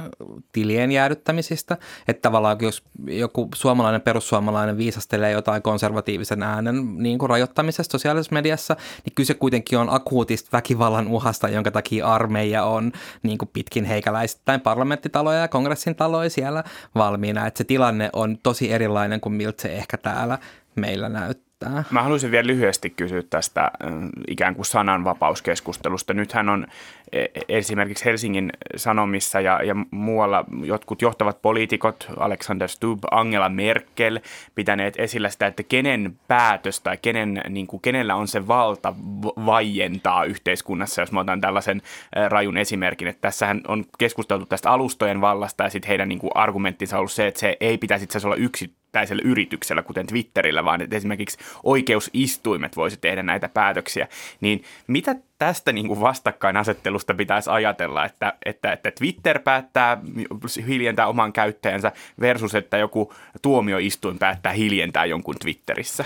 tilien 0.52 0.92
jäädyttämisistä. 0.92 1.78
Että 2.08 2.22
tavallaan 2.22 2.58
jos 2.62 2.84
joku 3.08 3.50
suomalainen 3.56 4.02
perussuomalainen 4.02 4.78
viisastelee 4.78 5.32
jotain 5.32 5.62
konservatiivisen 5.62 6.44
äänen 6.44 6.98
niin 6.98 7.18
kuin 7.20 7.30
rajoittamisesta 7.30 7.92
sosiaalisessa 7.92 8.34
mediassa, 8.34 8.76
niin 9.06 9.16
kyse 9.16 9.34
kuitenkin 9.34 9.80
on 9.80 9.94
akuutista 9.94 10.50
väkivallan 10.54 11.08
uhasta, 11.08 11.50
jonka 11.50 11.72
takia 11.72 12.08
armeija 12.08 12.64
on 12.64 12.92
niin 13.24 13.38
kuin 13.38 13.50
pitkin 13.54 13.86
heikäläisittäin 13.86 14.62
parlamenttitaloja 14.62 15.40
ja 15.40 15.48
kongressin 15.48 15.96
taloja 15.96 16.30
siellä 16.30 16.64
valmiina. 16.96 17.48
Että 17.48 17.58
se 17.58 17.64
tilanne 17.64 18.10
on 18.14 18.38
tosi 18.44 18.72
erilainen 18.72 19.22
kuin 19.22 19.34
miltä 19.34 19.62
se 19.62 19.74
ehkä 19.74 19.98
täällä 19.98 20.40
meillä 20.76 21.10
näyttää 21.10 21.45
riittää. 21.62 21.84
Mä 21.91 22.03
haluaisin 22.03 22.32
vielä 22.32 22.47
lyhyesti 22.47 22.89
kysyä 22.89 23.24
tästä 23.30 23.72
ikään 24.28 24.56
kuin 24.56 24.66
sananvapauskeskustelusta. 24.66 26.14
Nythän 26.14 26.49
on 26.49 26.68
esimerkiksi 27.49 28.06
Helsingin 28.06 28.51
Sanomissa 28.76 29.41
ja, 29.41 29.64
ja 29.64 29.76
muualla 29.91 30.45
jotkut 30.64 31.01
johtavat 31.01 31.41
poliitikot, 31.41 32.08
Alexander 32.18 32.68
Stubb, 32.68 33.03
Angela 33.12 33.49
Merkel, 33.49 34.20
pitäneet 34.56 34.93
esillä 34.97 35.30
sitä, 35.30 35.47
että 35.47 35.64
kenen 35.64 36.20
päätös 36.28 36.82
tai 36.82 36.97
kenen, 36.97 37.41
niin 37.49 37.68
kuin, 37.68 37.82
kenellä 37.82 38.16
on 38.16 38.28
se 38.28 38.47
valta 38.47 38.93
vaientaa 39.45 40.26
yhteiskunnassa, 40.26 41.01
jos 41.01 41.12
mä 41.12 41.20
otan 41.20 41.41
tällaisen 41.41 41.82
rajun 42.30 42.58
esimerkin. 42.58 43.08
Että 43.08 43.22
tässähän 43.22 43.62
on 43.68 43.86
keskusteltu 43.97 44.45
tästä 44.45 44.72
alustojen 44.72 45.22
vallasta 45.22 45.64
ja 45.64 45.70
sitten 45.70 45.89
heidän 45.89 46.10
niin 46.10 46.20
kuin, 46.20 46.32
argumenttinsa 46.36 46.95
on 46.95 46.99
ollut 46.99 47.12
se, 47.12 47.28
että 47.28 47.39
se 47.39 47.58
ei 47.60 47.78
pitäisi 47.78 48.03
itse 48.03 48.20
olla 48.24 48.36
yksi 48.36 48.76
yksittäisellä 48.95 49.22
yrityksellä, 49.26 49.82
kuten 49.82 50.08
Twitterillä, 50.08 50.66
vaan 50.66 50.82
että 50.82 50.95
esimerkiksi 50.95 51.38
oikeusistuimet 51.64 52.76
voisi 52.76 52.97
tehdä 52.97 53.24
näitä 53.24 53.49
päätöksiä. 53.49 54.08
Niin 54.41 54.64
mitä 54.88 55.16
tästä 55.38 55.72
niin 55.72 55.88
kuin 55.88 56.02
vastakkainasettelusta 56.02 57.14
pitäisi 57.14 57.50
ajatella, 57.50 58.06
että, 58.06 58.34
että, 58.46 58.72
että 58.72 58.92
Twitter 58.92 59.40
päättää 59.40 59.98
hiljentää 60.68 61.08
oman 61.08 61.34
käyttäjänsä 61.34 61.92
versus, 62.22 62.56
että 62.56 62.78
joku 62.78 63.14
tuomioistuin 63.42 64.20
päättää 64.20 64.52
hiljentää 64.52 65.06
jonkun 65.06 65.36
Twitterissä? 65.42 66.06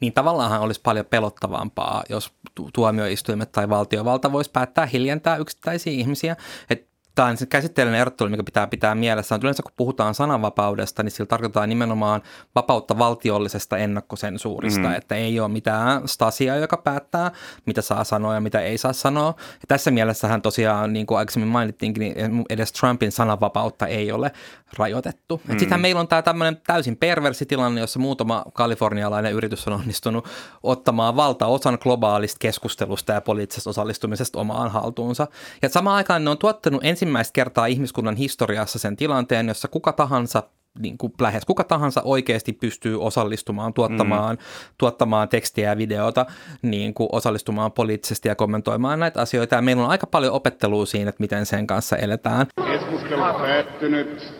Niin 0.00 0.12
tavallaan 0.12 0.60
olisi 0.60 0.80
paljon 0.80 1.06
pelottavampaa, 1.06 2.02
jos 2.08 2.32
tuomioistuimet 2.72 3.52
tai 3.52 3.68
valtiovalta 3.68 4.32
voisi 4.32 4.50
päättää 4.50 4.86
hiljentää 4.86 5.36
yksittäisiä 5.36 5.92
ihmisiä. 5.92 6.36
Et 6.70 6.89
Tämä 7.14 7.28
on 7.28 7.36
käsitteellinen 7.48 8.00
erottelu, 8.00 8.30
mikä 8.30 8.44
pitää 8.44 8.66
pitää 8.66 8.94
mielessä. 8.94 9.38
Yleensä 9.42 9.62
kun 9.62 9.72
puhutaan 9.76 10.14
sananvapaudesta, 10.14 11.02
niin 11.02 11.10
sillä 11.10 11.26
tarkoittaa 11.26 11.66
nimenomaan 11.66 12.22
vapautta 12.54 12.98
valtiollisesta 12.98 13.78
ennakkosensuurista, 13.78 14.88
mm. 14.88 14.94
että 14.94 15.14
ei 15.14 15.40
ole 15.40 15.48
mitään 15.48 16.08
stasia, 16.08 16.56
joka 16.56 16.76
päättää, 16.76 17.30
mitä 17.66 17.82
saa 17.82 18.04
sanoa 18.04 18.34
ja 18.34 18.40
mitä 18.40 18.60
ei 18.60 18.78
saa 18.78 18.92
sanoa. 18.92 19.34
Ja 19.38 19.64
tässä 19.68 19.90
mielessähän 19.90 20.42
tosiaan, 20.42 20.92
niin 20.92 21.06
kuin 21.06 21.18
aikaisemmin 21.18 21.48
mainittiinkin, 21.48 22.00
niin 22.00 22.44
edes 22.50 22.72
Trumpin 22.72 23.12
sananvapautta 23.12 23.86
ei 23.86 24.12
ole 24.12 24.32
rajoitettu. 24.78 25.40
Mm. 25.44 25.50
Sittenhän 25.50 25.80
meillä 25.80 26.00
on 26.00 26.08
tämä 26.08 26.22
tämmöinen 26.22 26.60
täysin 26.66 26.96
perversi 26.96 27.46
tilanne, 27.46 27.80
jossa 27.80 27.98
muutama 27.98 28.44
kalifornialainen 28.52 29.32
yritys 29.32 29.66
on 29.66 29.72
onnistunut 29.72 30.28
ottamaan 30.62 31.16
valtaosan 31.16 31.78
globaalista 31.80 32.36
keskustelusta 32.40 33.12
ja 33.12 33.20
poliittisesta 33.20 33.70
osallistumisesta 33.70 34.40
omaan 34.40 34.70
haltuunsa. 34.70 35.26
Ja 35.62 35.68
samaan 35.68 35.96
aikaan 35.96 36.24
ne 36.24 36.30
on 36.30 36.38
tuottanut 36.38 36.84
ensimmäistä 37.00 37.32
kertaa 37.32 37.66
ihmiskunnan 37.66 38.16
historiassa 38.16 38.78
sen 38.78 38.96
tilanteen, 38.96 39.48
jossa 39.48 39.68
kuka 39.68 39.92
tahansa 39.92 40.42
niin 40.78 40.98
kuin 40.98 41.12
lähes 41.20 41.44
kuka 41.44 41.64
tahansa 41.64 42.02
oikeasti 42.04 42.52
pystyy 42.52 43.02
osallistumaan, 43.02 43.74
tuottamaan, 43.74 44.36
mm. 44.36 44.42
tuottamaan 44.78 45.28
tekstiä 45.28 45.70
ja 45.70 45.76
videota, 45.76 46.26
niin 46.62 46.94
kuin 46.94 47.08
osallistumaan 47.12 47.72
poliittisesti 47.72 48.28
ja 48.28 48.34
kommentoimaan 48.34 49.00
näitä 49.00 49.20
asioita. 49.20 49.54
Ja 49.54 49.62
meillä 49.62 49.84
on 49.84 49.90
aika 49.90 50.06
paljon 50.06 50.32
opettelua 50.32 50.86
siinä, 50.86 51.08
että 51.08 51.20
miten 51.20 51.46
sen 51.46 51.66
kanssa 51.66 51.96
eletään. 51.96 52.46
Keskustelu 52.66 53.22
päättynyt. 53.22 54.32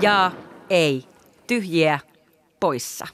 Ja 0.00 0.32
ei. 0.70 1.04
Tyhjiä 1.46 1.98
poissa. 2.60 3.06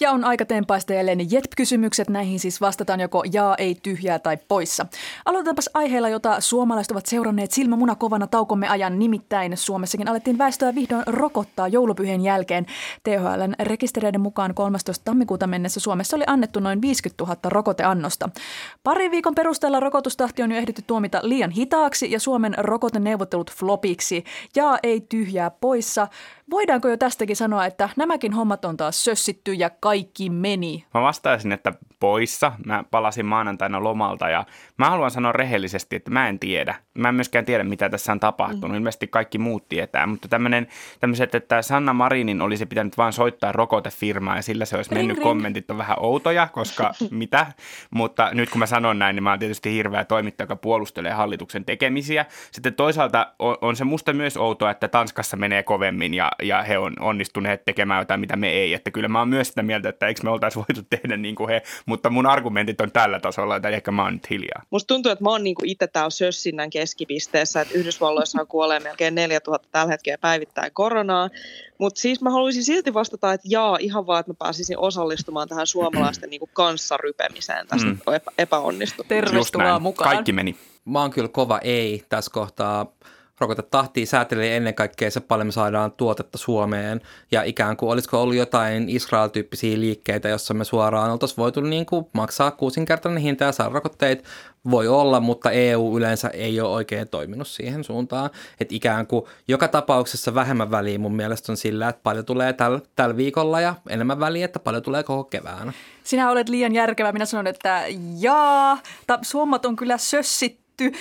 Ja 0.00 0.10
on 0.10 0.24
aika 0.24 0.44
tempaista 0.44 0.92
jälleen 0.92 1.32
JETP-kysymykset. 1.32 2.08
Näihin 2.08 2.40
siis 2.40 2.60
vastataan 2.60 3.00
joko 3.00 3.24
jaa, 3.32 3.54
ei, 3.56 3.74
tyhjää 3.74 4.18
tai 4.18 4.36
poissa. 4.48 4.86
Aloitetaanpas 5.24 5.70
aiheella, 5.74 6.08
jota 6.08 6.40
suomalaiset 6.40 6.90
ovat 6.90 7.06
seuranneet 7.06 7.50
silmämuna 7.50 7.94
kovana 7.94 8.26
taukomme 8.26 8.68
ajan. 8.68 8.98
Nimittäin 8.98 9.56
Suomessakin 9.56 10.08
alettiin 10.08 10.38
väestöä 10.38 10.74
vihdoin 10.74 11.02
rokottaa 11.06 11.68
joulupyhien 11.68 12.20
jälkeen. 12.20 12.66
THLn 13.02 13.54
rekistereiden 13.58 14.20
mukaan 14.20 14.54
13. 14.54 15.04
tammikuuta 15.04 15.46
mennessä 15.46 15.80
Suomessa 15.80 16.16
oli 16.16 16.24
annettu 16.26 16.60
noin 16.60 16.82
50 16.82 17.24
000 17.24 17.36
rokoteannosta. 17.44 18.30
Parin 18.84 19.10
viikon 19.10 19.34
perusteella 19.34 19.80
rokotustahti 19.80 20.42
on 20.42 20.50
jo 20.52 20.58
ehditty 20.58 20.82
tuomita 20.86 21.20
liian 21.22 21.50
hitaaksi 21.50 22.10
ja 22.10 22.20
Suomen 22.20 22.54
rokoteneuvottelut 22.58 23.52
flopiksi. 23.52 24.24
Jaa, 24.56 24.78
ei, 24.82 25.00
tyhjää 25.00 25.50
poissa. 25.50 26.08
Voidaanko 26.50 26.88
jo 26.88 26.96
tästäkin 26.96 27.36
sanoa, 27.36 27.66
että 27.66 27.88
nämäkin 27.96 28.32
hommat 28.32 28.64
on 28.64 28.76
taas 28.76 29.04
sössitty 29.04 29.52
ja 29.52 29.70
kaikki 29.70 30.30
meni? 30.30 30.84
Mä 30.94 31.02
vastaisin, 31.02 31.52
että 31.52 31.72
poissa. 32.00 32.52
Mä 32.66 32.84
palasin 32.90 33.26
maanantaina 33.26 33.82
lomalta 33.82 34.28
ja 34.28 34.44
mä 34.78 34.90
haluan 34.90 35.10
sanoa 35.10 35.32
rehellisesti, 35.32 35.96
että 35.96 36.10
mä 36.10 36.28
en 36.28 36.38
tiedä. 36.38 36.74
Mä 36.94 37.08
en 37.08 37.14
myöskään 37.14 37.44
tiedä, 37.44 37.64
mitä 37.64 37.90
tässä 37.90 38.12
on 38.12 38.20
tapahtunut. 38.20 38.70
Mm. 38.70 38.76
Ilmeisesti 38.76 39.06
kaikki 39.06 39.38
muut 39.38 39.68
tietää, 39.68 40.06
mutta 40.06 40.28
tämmöinen, 40.28 40.66
tämmöiset, 41.00 41.34
että 41.34 41.62
Sanna 41.62 41.92
Marinin 41.92 42.42
olisi 42.42 42.66
pitänyt 42.66 42.96
vain 42.96 43.12
soittaa 43.12 43.52
rokotefirmaa 43.52 44.36
ja 44.36 44.42
sillä 44.42 44.64
se 44.64 44.76
olisi 44.76 44.90
ring, 44.90 44.98
mennyt. 44.98 45.16
Ring. 45.16 45.28
Kommentit 45.28 45.70
on 45.70 45.78
vähän 45.78 45.96
outoja, 46.00 46.48
koska 46.52 46.92
mitä? 47.10 47.46
Mutta 47.90 48.30
nyt 48.32 48.50
kun 48.50 48.58
mä 48.58 48.66
sanon 48.66 48.98
näin, 48.98 49.16
niin 49.16 49.24
mä 49.24 49.30
oon 49.30 49.38
tietysti 49.38 49.72
hirveä 49.72 50.04
toimittaja, 50.04 50.44
joka 50.44 50.56
puolustelee 50.56 51.12
hallituksen 51.12 51.64
tekemisiä. 51.64 52.26
Sitten 52.50 52.74
toisaalta 52.74 53.32
on, 53.38 53.56
on 53.60 53.76
se 53.76 53.84
musta 53.84 54.12
myös 54.12 54.36
outoa, 54.36 54.70
että 54.70 54.88
Tanskassa 54.88 55.36
menee 55.36 55.62
kovemmin 55.62 56.14
ja, 56.14 56.32
ja 56.42 56.62
he 56.62 56.78
on 56.78 56.92
onnistuneet 57.00 57.64
tekemään 57.64 58.00
jotain, 58.00 58.20
mitä 58.20 58.36
me 58.36 58.50
ei. 58.50 58.74
Että 58.74 58.90
kyllä 58.90 59.08
mä 59.08 59.18
oon 59.18 59.28
myös 59.28 59.48
sitä 59.48 59.62
mieltä, 59.62 59.88
että 59.88 60.06
eikö 60.06 60.20
me 60.24 60.30
oltaisi 60.30 60.58
voitu 60.68 60.82
tehdä 60.90 61.16
niin 61.16 61.34
kuin 61.34 61.48
he, 61.48 61.62
mutta 61.86 62.10
mun 62.10 62.26
argumentit 62.26 62.80
on 62.80 62.92
tällä 62.92 63.20
tasolla, 63.20 63.56
että 63.56 63.68
ehkä 63.68 63.90
mä 63.90 64.02
oon 64.02 64.12
nyt 64.12 64.30
hiljaa. 64.30 64.62
Musta 64.70 64.86
tuntuu, 64.86 65.12
että 65.12 65.24
mä 65.24 65.30
oon 65.30 65.44
niinku 65.44 65.62
itse 65.64 65.86
täällä 65.86 66.10
sössinnän 66.10 66.70
keskipisteessä, 66.70 67.60
että 67.60 67.74
Yhdysvalloissa 67.74 68.44
kuolee 68.44 68.80
melkein 68.80 69.14
4000 69.14 69.68
tällä 69.70 69.90
hetkellä 69.90 70.18
päivittäin 70.18 70.72
koronaa, 70.72 71.30
mutta 71.78 72.00
siis 72.00 72.20
mä 72.20 72.30
haluaisin 72.30 72.64
silti 72.64 72.94
vastata, 72.94 73.32
että 73.32 73.48
jaa, 73.50 73.76
ihan 73.80 74.06
vaan, 74.06 74.20
että 74.20 74.30
mä 74.32 74.36
pääsisin 74.38 74.78
osallistumaan 74.78 75.48
tähän 75.48 75.66
suomalaisten 75.66 76.30
niinku 76.30 76.48
kanssarypemiseen 76.52 77.66
tästä 77.66 77.88
mm. 77.88 77.98
epä- 78.14 78.32
epäonnistumisesta. 78.38 79.04
Tervetuloa 79.08 79.78
mukaan. 79.78 80.10
Kaikki 80.10 80.32
meni. 80.32 80.56
Mä 80.84 81.00
oon 81.00 81.10
kyllä 81.10 81.28
kova 81.28 81.58
ei 81.58 82.02
tässä 82.08 82.30
kohtaa 82.34 82.92
rokotetahtia 83.40 84.06
säätelee 84.06 84.56
ennen 84.56 84.74
kaikkea 84.74 85.10
se 85.10 85.20
paljon 85.20 85.46
me 85.46 85.52
saadaan 85.52 85.92
tuotetta 85.92 86.38
Suomeen 86.38 87.00
ja 87.30 87.42
ikään 87.42 87.76
kuin 87.76 87.90
olisiko 87.90 88.22
ollut 88.22 88.36
jotain 88.36 88.88
Israel-tyyppisiä 88.88 89.80
liikkeitä, 89.80 90.28
jossa 90.28 90.54
me 90.54 90.64
suoraan 90.64 91.10
oltaisiin 91.10 91.36
voitu 91.36 91.60
niin 91.60 91.86
kuin 91.86 92.06
maksaa 92.12 92.50
kuusinkertainen 92.50 93.22
hinta 93.22 93.44
ja 93.44 93.52
saada 93.52 93.74
rokotteet. 93.74 94.24
Voi 94.70 94.88
olla, 94.88 95.20
mutta 95.20 95.50
EU 95.50 95.98
yleensä 95.98 96.28
ei 96.28 96.60
ole 96.60 96.70
oikein 96.70 97.08
toiminut 97.08 97.48
siihen 97.48 97.84
suuntaan. 97.84 98.30
Että 98.60 98.74
ikään 98.74 99.06
kuin 99.06 99.24
joka 99.48 99.68
tapauksessa 99.68 100.34
vähemmän 100.34 100.70
väliä 100.70 100.98
mun 100.98 101.16
mielestä 101.16 101.52
on 101.52 101.56
sillä, 101.56 101.88
että 101.88 102.00
paljon 102.02 102.24
tulee 102.24 102.52
tällä 102.52 102.80
täl 102.96 103.16
viikolla 103.16 103.60
ja 103.60 103.74
enemmän 103.88 104.20
väliä, 104.20 104.44
että 104.44 104.58
paljon 104.58 104.82
tulee 104.82 105.02
koko 105.02 105.24
keväänä. 105.24 105.72
Sinä 106.04 106.30
olet 106.30 106.48
liian 106.48 106.74
järkevä. 106.74 107.12
Minä 107.12 107.24
sanon, 107.24 107.46
että 107.46 107.84
jaa, 108.18 108.78
Suomat 109.22 109.66
on 109.66 109.76
kyllä 109.76 109.98
sössit 109.98 110.63
tehty. 110.76 110.98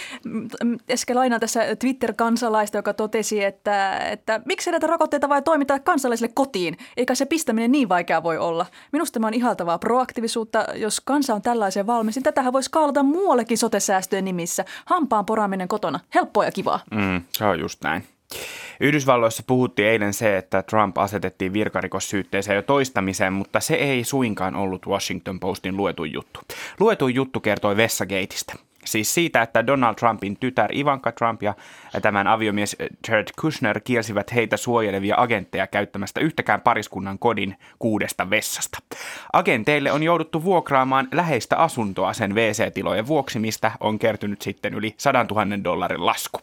Äsken 0.91 1.15
lainaan 1.15 1.39
tässä 1.39 1.75
Twitter-kansalaista, 1.75 2.77
joka 2.77 2.93
totesi, 2.93 3.43
että, 3.43 3.97
että 3.97 4.41
miksi 4.45 4.71
näitä 4.71 4.87
rokotteita 4.87 5.29
vai 5.29 5.41
toimittaa 5.41 5.79
kansalaisille 5.79 6.31
kotiin, 6.33 6.77
eikä 6.97 7.15
se 7.15 7.25
pistäminen 7.25 7.71
niin 7.71 7.89
vaikea 7.89 8.23
voi 8.23 8.37
olla. 8.37 8.65
Minusta 8.91 9.13
tämä 9.13 9.27
on 9.27 9.33
ihaltavaa 9.33 9.77
proaktiivisuutta. 9.77 10.65
Jos 10.75 11.01
kansa 11.01 11.33
on 11.35 11.41
tällaiseen 11.41 11.87
valmis, 11.87 12.15
niin 12.15 12.23
tätähän 12.23 12.53
voisi 12.53 12.71
kaalata 12.71 13.03
muuallekin 13.03 13.57
sotesäästöjen 13.57 14.25
nimissä. 14.25 14.65
Hampaan 14.85 15.25
poraaminen 15.25 15.67
kotona. 15.67 15.99
Helppoa 16.15 16.45
ja 16.45 16.51
kivaa. 16.51 16.79
Mm, 16.91 17.21
se 17.31 17.45
on 17.45 17.59
just 17.59 17.83
näin. 17.83 18.03
Yhdysvalloissa 18.79 19.43
puhuttiin 19.47 19.87
eilen 19.87 20.13
se, 20.13 20.37
että 20.37 20.63
Trump 20.63 20.97
asetettiin 20.97 21.53
virkarikossyytteeseen 21.53 22.55
jo 22.55 22.61
toistamiseen, 22.61 23.33
mutta 23.33 23.59
se 23.59 23.73
ei 23.73 24.03
suinkaan 24.03 24.55
ollut 24.55 24.87
Washington 24.87 25.39
Postin 25.39 25.77
luetu 25.77 26.03
juttu. 26.03 26.39
Luetu 26.79 27.07
juttu 27.07 27.39
kertoi 27.39 27.77
Vessagateista. 27.77 28.55
Siis 28.85 29.13
siitä, 29.13 29.41
että 29.41 29.67
Donald 29.67 29.95
Trumpin 29.95 30.37
tytär 30.39 30.77
Ivanka 30.77 31.11
Trump 31.11 31.43
ja 31.43 31.53
tämän 32.01 32.27
aviomies 32.27 32.75
Jared 33.07 33.27
Kushner 33.41 33.79
kielsivät 33.79 34.33
heitä 34.35 34.57
suojelevia 34.57 35.15
agentteja 35.17 35.67
käyttämästä 35.67 36.19
yhtäkään 36.19 36.61
pariskunnan 36.61 37.19
kodin 37.19 37.55
kuudesta 37.79 38.29
vessasta. 38.29 38.79
Agenteille 39.33 39.91
on 39.91 40.03
jouduttu 40.03 40.43
vuokraamaan 40.43 41.07
läheistä 41.11 41.57
asuntoa 41.57 42.13
sen 42.13 42.35
WC-tilojen 42.35 43.07
vuoksi, 43.07 43.39
mistä 43.39 43.71
on 43.79 43.99
kertynyt 43.99 44.41
sitten 44.41 44.73
yli 44.73 44.93
100 44.97 45.25
000 45.31 45.63
dollarin 45.63 46.05
lasku. 46.05 46.39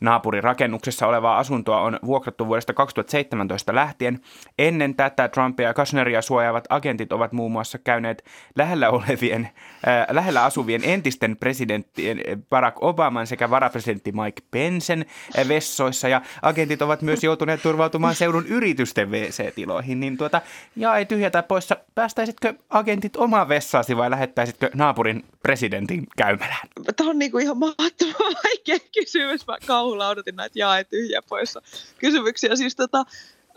Naapurin 0.00 0.44
rakennuksessa 0.44 1.06
olevaa 1.06 1.38
asuntoa 1.38 1.80
on 1.80 1.98
vuokrattu 2.06 2.46
vuodesta 2.46 2.72
2017 2.72 3.74
lähtien. 3.74 4.20
Ennen 4.58 4.94
tätä 4.94 5.28
Trumpia 5.28 5.68
ja 5.68 5.74
Kushneria 5.74 6.22
suojaavat 6.22 6.64
agentit 6.68 7.12
ovat 7.12 7.32
muun 7.32 7.52
muassa 7.52 7.78
käyneet 7.78 8.24
lähellä, 8.56 8.90
olevien, 8.90 9.48
äh, 9.88 10.06
lähellä 10.10 10.44
asuvien 10.44 10.80
entisten 10.84 11.36
presidenttien 11.84 12.46
Barack 12.50 12.82
Obaman 12.82 13.26
sekä 13.26 13.50
varapresidentti 13.50 14.12
Mike 14.12 14.42
Pensen 14.50 15.06
vessoissa 15.48 16.08
ja 16.08 16.22
agentit 16.42 16.82
ovat 16.82 17.02
myös 17.02 17.24
joutuneet 17.24 17.62
turvautumaan 17.62 18.14
seudun 18.14 18.46
yritysten 18.46 19.10
WC-tiloihin. 19.10 20.00
Niin 20.00 20.16
tuota, 20.16 20.40
ja 20.76 20.96
ei 20.96 21.06
tyhjätä 21.06 21.42
poissa, 21.42 21.76
päästäisitkö 21.94 22.54
agentit 22.70 23.16
omaan 23.16 23.48
vessaasi 23.48 23.96
vai 23.96 24.10
lähettäisitkö 24.10 24.70
naapurin 24.74 25.24
presidentin 25.42 26.06
käymälään? 26.16 26.68
Tämä 26.96 27.10
on 27.10 27.18
niinku 27.18 27.38
ihan 27.38 27.58
mahdottoman 27.58 28.34
vaikea 28.44 28.78
kysymys. 28.94 29.46
Mä 29.46 29.56
kauhulla 29.66 30.08
odotin 30.08 30.36
näitä 30.36 30.58
jae 30.58 30.84
tyhjä 30.84 31.22
poissa 31.28 31.62
kysymyksiä. 31.98 32.56
Siis 32.56 32.76
tota, 32.76 33.04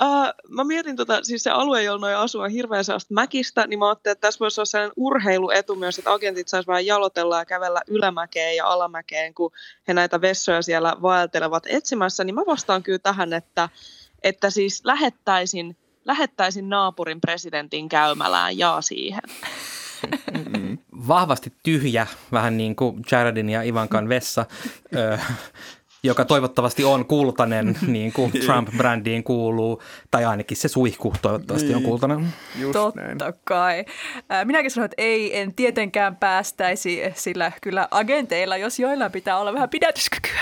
Uh, 0.04 0.34
mä 0.50 0.64
mietin, 0.64 0.96
tota, 0.96 1.24
siis 1.24 1.44
se 1.44 1.50
alue, 1.50 1.84
jolla 1.84 2.00
noin 2.02 2.16
asuu 2.16 2.42
on 2.42 2.50
hirveän 2.50 2.86
sellaista 2.86 3.14
mäkistä, 3.14 3.68
niin 3.68 3.80
mä 3.80 3.88
ajattelin, 3.88 4.12
että 4.12 4.28
tässä 4.28 4.40
voisi 4.40 4.62
olla 4.62 4.66
sellainen 4.66 4.94
urheiluetu 4.96 5.76
myös, 5.76 5.98
että 6.00 6.14
agentit 6.14 6.48
saisi 6.48 6.68
vähän 6.68 6.86
jalotella 6.86 7.38
ja 7.38 7.46
kävellä 7.46 7.82
ylämäkeen 7.88 8.56
ja 8.56 8.68
alamäkeen, 8.68 9.34
kun 9.34 9.52
he 9.88 9.94
näitä 9.94 10.22
vessoja 10.22 10.62
siellä 10.62 10.96
vaeltelevat 11.02 11.64
etsimässä, 11.66 12.24
niin 12.24 12.36
mä 12.36 12.42
vastaan 12.48 12.84
kyllä 12.84 13.00
tähän, 13.00 13.34
että, 13.34 13.70
että 14.24 14.50
siis 14.50 14.86
lähettäisin, 14.86 15.78
lähettäisin 16.06 16.70
naapurin 16.70 17.22
presidentin 17.22 17.90
käymälään 17.90 18.58
ja 18.58 18.78
siihen. 18.82 19.22
Vahvasti 21.08 21.54
tyhjä, 21.64 22.08
vähän 22.32 22.58
niin 22.58 22.76
kuin 22.76 23.04
Jaredin 23.12 23.50
ja 23.50 23.62
Ivankan 23.62 24.10
vessa 24.10 24.46
joka 26.04 26.26
toivottavasti 26.26 26.84
on 26.84 27.06
kultainen, 27.06 27.78
niin 27.88 28.14
kuin 28.14 28.32
Trump-brändiin 28.32 29.24
kuuluu, 29.24 29.84
tai 30.12 30.26
ainakin 30.26 30.58
se 30.58 30.68
suihku 30.68 31.14
toivottavasti 31.22 31.68
niin. 31.68 31.78
on 31.78 31.84
kultainen. 31.84 32.34
Just 32.60 32.74
Totta 32.74 33.02
näin. 33.02 33.18
kai. 33.44 33.86
Minäkin 34.44 34.72
sanoin, 34.72 34.86
että 34.86 35.02
ei, 35.04 35.40
en 35.40 35.54
tietenkään 35.54 36.16
päästäisi, 36.16 37.02
sillä 37.16 37.52
kyllä 37.62 37.88
agenteilla, 37.92 38.58
jos 38.58 38.80
joilla 38.80 39.10
pitää 39.10 39.38
olla 39.38 39.54
vähän 39.54 39.70
pidätyskykyä. 39.70 40.42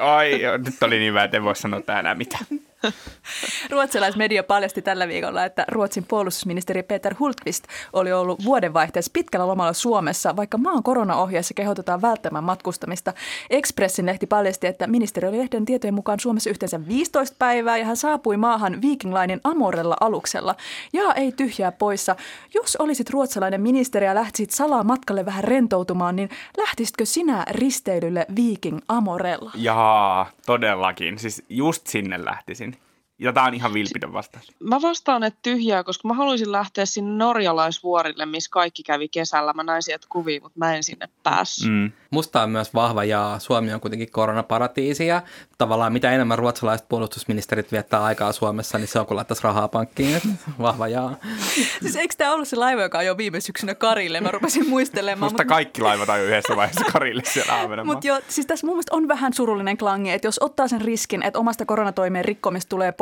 Ai, 0.00 0.40
nyt 0.64 0.82
oli 0.82 0.98
niin 0.98 1.14
vähän, 1.14 1.24
että 1.24 1.36
en 1.36 1.44
voi 1.44 1.56
sanoa 1.56 1.80
enää 1.98 2.14
mitään. 2.14 2.44
Ruotsalaismedia 3.70 4.44
paljasti 4.44 4.82
tällä 4.82 5.08
viikolla, 5.08 5.44
että 5.44 5.64
Ruotsin 5.68 6.04
puolustusministeri 6.08 6.82
Peter 6.82 7.14
Hultqvist 7.20 7.64
oli 7.92 8.12
ollut 8.12 8.44
vuodenvaihteessa 8.44 9.10
pitkällä 9.12 9.46
lomalla 9.46 9.72
Suomessa, 9.72 10.36
vaikka 10.36 10.58
maan 10.58 10.82
koronaohjeessa 10.82 11.54
kehotetaan 11.54 12.02
välttämään 12.02 12.44
matkustamista. 12.44 13.12
Expressin 13.50 14.06
lehti 14.06 14.26
paljasti, 14.26 14.66
että 14.66 14.86
ministeri 14.86 15.28
oli 15.28 15.38
lehden 15.38 15.64
tietojen 15.64 15.94
mukaan 15.94 16.20
Suomessa 16.20 16.50
yhteensä 16.50 16.86
15 16.88 17.36
päivää 17.38 17.78
ja 17.78 17.84
hän 17.84 17.96
saapui 17.96 18.36
maahan 18.36 18.82
Viking 18.82 19.14
Amorella 19.44 19.96
aluksella. 20.00 20.54
Ja 20.92 21.14
ei 21.14 21.32
tyhjää 21.32 21.72
poissa. 21.72 22.16
Jos 22.54 22.76
olisit 22.76 23.10
ruotsalainen 23.10 23.60
ministeri 23.60 24.06
ja 24.06 24.14
lähtisit 24.14 24.50
salaa 24.50 24.84
matkalle 24.84 25.26
vähän 25.26 25.44
rentoutumaan, 25.44 26.16
niin 26.16 26.30
lähtisitkö 26.56 27.06
sinä 27.06 27.44
risteilylle 27.50 28.26
Viking 28.36 28.78
Amorella? 28.88 29.50
Jaa, 29.54 30.30
todellakin. 30.46 31.18
Siis 31.18 31.44
just 31.48 31.86
sinne 31.86 32.24
lähtisin. 32.24 32.71
Ja 33.22 33.32
tämä 33.32 33.46
on 33.46 33.54
ihan 33.54 33.74
vilpitön 33.74 34.12
vastaus. 34.12 34.52
Mä 34.60 34.82
vastaan, 34.82 35.22
että 35.24 35.38
tyhjää, 35.42 35.84
koska 35.84 36.08
mä 36.08 36.14
haluaisin 36.14 36.52
lähteä 36.52 36.86
sinne 36.86 37.16
norjalaisvuorille, 37.16 38.26
missä 38.26 38.50
kaikki 38.50 38.82
kävi 38.82 39.08
kesällä. 39.08 39.52
Mä 39.52 39.62
näin 39.62 39.82
sieltä 39.82 40.06
kuvia, 40.08 40.40
mutta 40.40 40.58
mä 40.58 40.76
en 40.76 40.84
sinne 40.84 41.08
päässyt. 41.22 41.70
Mm. 41.70 41.92
Musta 42.12 42.42
on 42.42 42.50
myös 42.50 42.74
vahva 42.74 43.04
ja 43.04 43.36
Suomi 43.38 43.72
on 43.72 43.80
kuitenkin 43.80 44.10
koronaparatiisi 44.10 45.06
ja 45.06 45.22
tavallaan 45.58 45.92
mitä 45.92 46.12
enemmän 46.12 46.38
ruotsalaiset 46.38 46.88
puolustusministerit 46.88 47.72
viettää 47.72 48.04
aikaa 48.04 48.32
Suomessa, 48.32 48.78
niin 48.78 48.88
se 48.88 49.00
on 49.00 49.06
kun 49.06 49.16
laittaisi 49.16 49.42
rahaa 49.44 49.68
pankkiin. 49.68 50.22
vahva 50.58 50.88
jaa. 50.88 51.16
Siis 51.80 51.96
eikö 51.96 52.14
tämä 52.18 52.32
ollut 52.32 52.48
se 52.48 52.56
laiva, 52.56 52.82
joka 52.82 53.02
jo 53.02 53.16
viime 53.16 53.40
syksynä 53.40 53.74
Karille? 53.74 54.20
Mä 54.20 54.30
rupesin 54.30 54.68
muistelemaan. 54.68 55.32
Musta 55.32 55.44
kaikki 55.44 55.82
laivat 55.82 56.08
jo 56.08 56.24
yhdessä 56.24 56.56
vaiheessa 56.56 56.84
Karille 56.92 57.22
siellä 57.24 57.60
Ahvenanmaa. 57.60 57.94
Mutta 57.94 58.06
joo, 58.06 58.20
siis 58.28 58.46
tässä 58.46 58.66
mun 58.66 58.76
mielestä 58.76 58.96
on 58.96 59.08
vähän 59.08 59.32
surullinen 59.32 59.76
klangi, 59.76 60.10
että 60.10 60.28
jos 60.28 60.38
ottaa 60.42 60.68
sen 60.68 60.80
riskin, 60.80 61.22
että 61.22 61.38
omasta 61.38 61.66
koronatoimien 61.66 62.24
rikkomista 62.24 62.68
tulee 62.68 62.94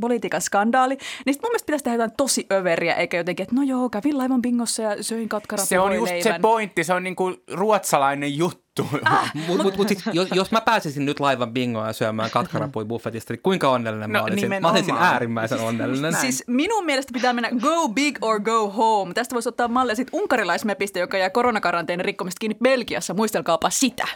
politiikan 0.00 0.40
skandaali, 0.40 0.98
niin 1.26 1.34
sit 1.34 1.42
mun 1.42 1.50
mielestä 1.50 1.66
pitäisi 1.66 1.84
tehdä 1.84 1.94
jotain 1.94 2.16
tosi 2.16 2.46
överiä, 2.52 2.94
eikä 2.94 3.16
jotenkin, 3.16 3.44
että 3.44 3.54
no 3.54 3.62
joo, 3.62 3.88
kävin 3.88 4.18
laivan 4.18 4.42
bingossa 4.42 4.82
ja 4.82 5.02
söin 5.02 5.28
katkarat 5.28 5.68
Se 5.68 5.78
on 5.78 5.94
just 5.94 6.12
se 6.22 6.34
pointti, 6.42 6.84
se 6.84 6.94
on 6.94 7.02
niinku 7.02 7.34
ruotsalainen 7.52 8.36
juttu. 8.36 8.55
Ah, 9.04 9.32
mutta 9.48 9.62
mut, 9.62 9.76
mut 9.76 9.88
sit, 9.88 9.98
jos, 10.12 10.28
jos 10.34 10.50
mä 10.50 10.60
pääsisin 10.60 11.06
nyt 11.06 11.20
laivan 11.20 11.52
bingoa 11.52 11.86
ja 11.86 11.92
syömään 11.92 12.30
katkarapui 12.30 12.84
buffetista, 12.84 13.32
niin 13.32 13.42
kuinka 13.42 13.70
onnellinen 13.70 14.12
no, 14.12 14.18
mä 14.18 14.24
olisin? 14.24 14.42
Nimenomaan. 14.42 14.74
Mä 14.74 14.78
olisin 14.78 14.94
äärimmäisen 14.98 15.60
onnellinen. 15.60 16.14
Siis 16.14 16.44
minun 16.46 16.84
mielestä 16.84 17.12
pitää 17.12 17.32
mennä 17.32 17.50
go 17.60 17.88
big 17.88 18.18
or 18.20 18.40
go 18.40 18.70
home. 18.70 19.14
Tästä 19.14 19.34
voisi 19.34 19.48
ottaa 19.48 19.68
mallia 19.68 19.94
sit 19.94 20.08
unkarilaismepistä, 20.12 20.98
joka 20.98 21.18
jää 21.18 21.30
koronakaranteenin 21.30 22.04
rikkomista 22.04 22.38
kiinni 22.40 22.56
Belgiassa. 22.62 23.14
Muistelkaapa 23.14 23.70
sitä. 23.70 24.08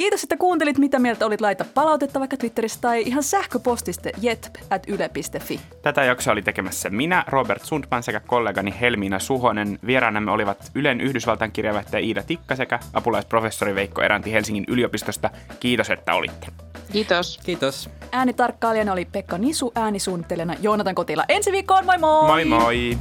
Kiitos, 0.00 0.22
että 0.22 0.36
kuuntelit, 0.36 0.78
mitä 0.78 0.98
mieltä 0.98 1.26
olit. 1.26 1.40
Laita 1.40 1.64
palautetta 1.74 2.20
vaikka 2.20 2.36
Twitterissä 2.36 2.80
tai 2.80 3.02
ihan 3.02 3.22
sähköpostista 3.22 4.08
jet.yle.fi. 4.20 5.60
Tätä 5.82 6.04
jaksoa 6.04 6.32
oli 6.32 6.42
tekemässä 6.42 6.90
minä, 6.90 7.24
Robert 7.28 7.64
Sundman 7.64 8.02
sekä 8.02 8.20
kollegani 8.20 8.74
Helmiina 8.80 9.18
Suhonen. 9.18 9.78
Vieraanamme 9.86 10.30
olivat 10.30 10.70
Ylen 10.74 11.00
Yhdysvaltain 11.00 11.52
kirjaväittäjä 11.52 12.00
Iida 12.00 12.22
Tikka 12.22 12.56
sekä 12.56 12.78
apulaisprofessori 12.92 13.74
Veikko 13.74 14.02
Eranti 14.02 14.32
Helsingin 14.32 14.64
yliopistosta. 14.68 15.30
Kiitos, 15.60 15.90
että 15.90 16.14
olitte. 16.14 16.46
Kiitos. 16.92 17.40
Kiitos. 17.44 17.90
Äänitarkkailijana 18.12 18.92
oli 18.92 19.04
Pekka 19.04 19.38
Nisu, 19.38 19.72
äänisuunnittelijana 19.74 20.54
Joonatan 20.60 20.94
Kotila. 20.94 21.24
Ensi 21.28 21.52
viikkoon, 21.52 21.84
moi 21.84 21.98
moi! 21.98 22.26
Moi 22.26 22.44
moi! 22.44 22.98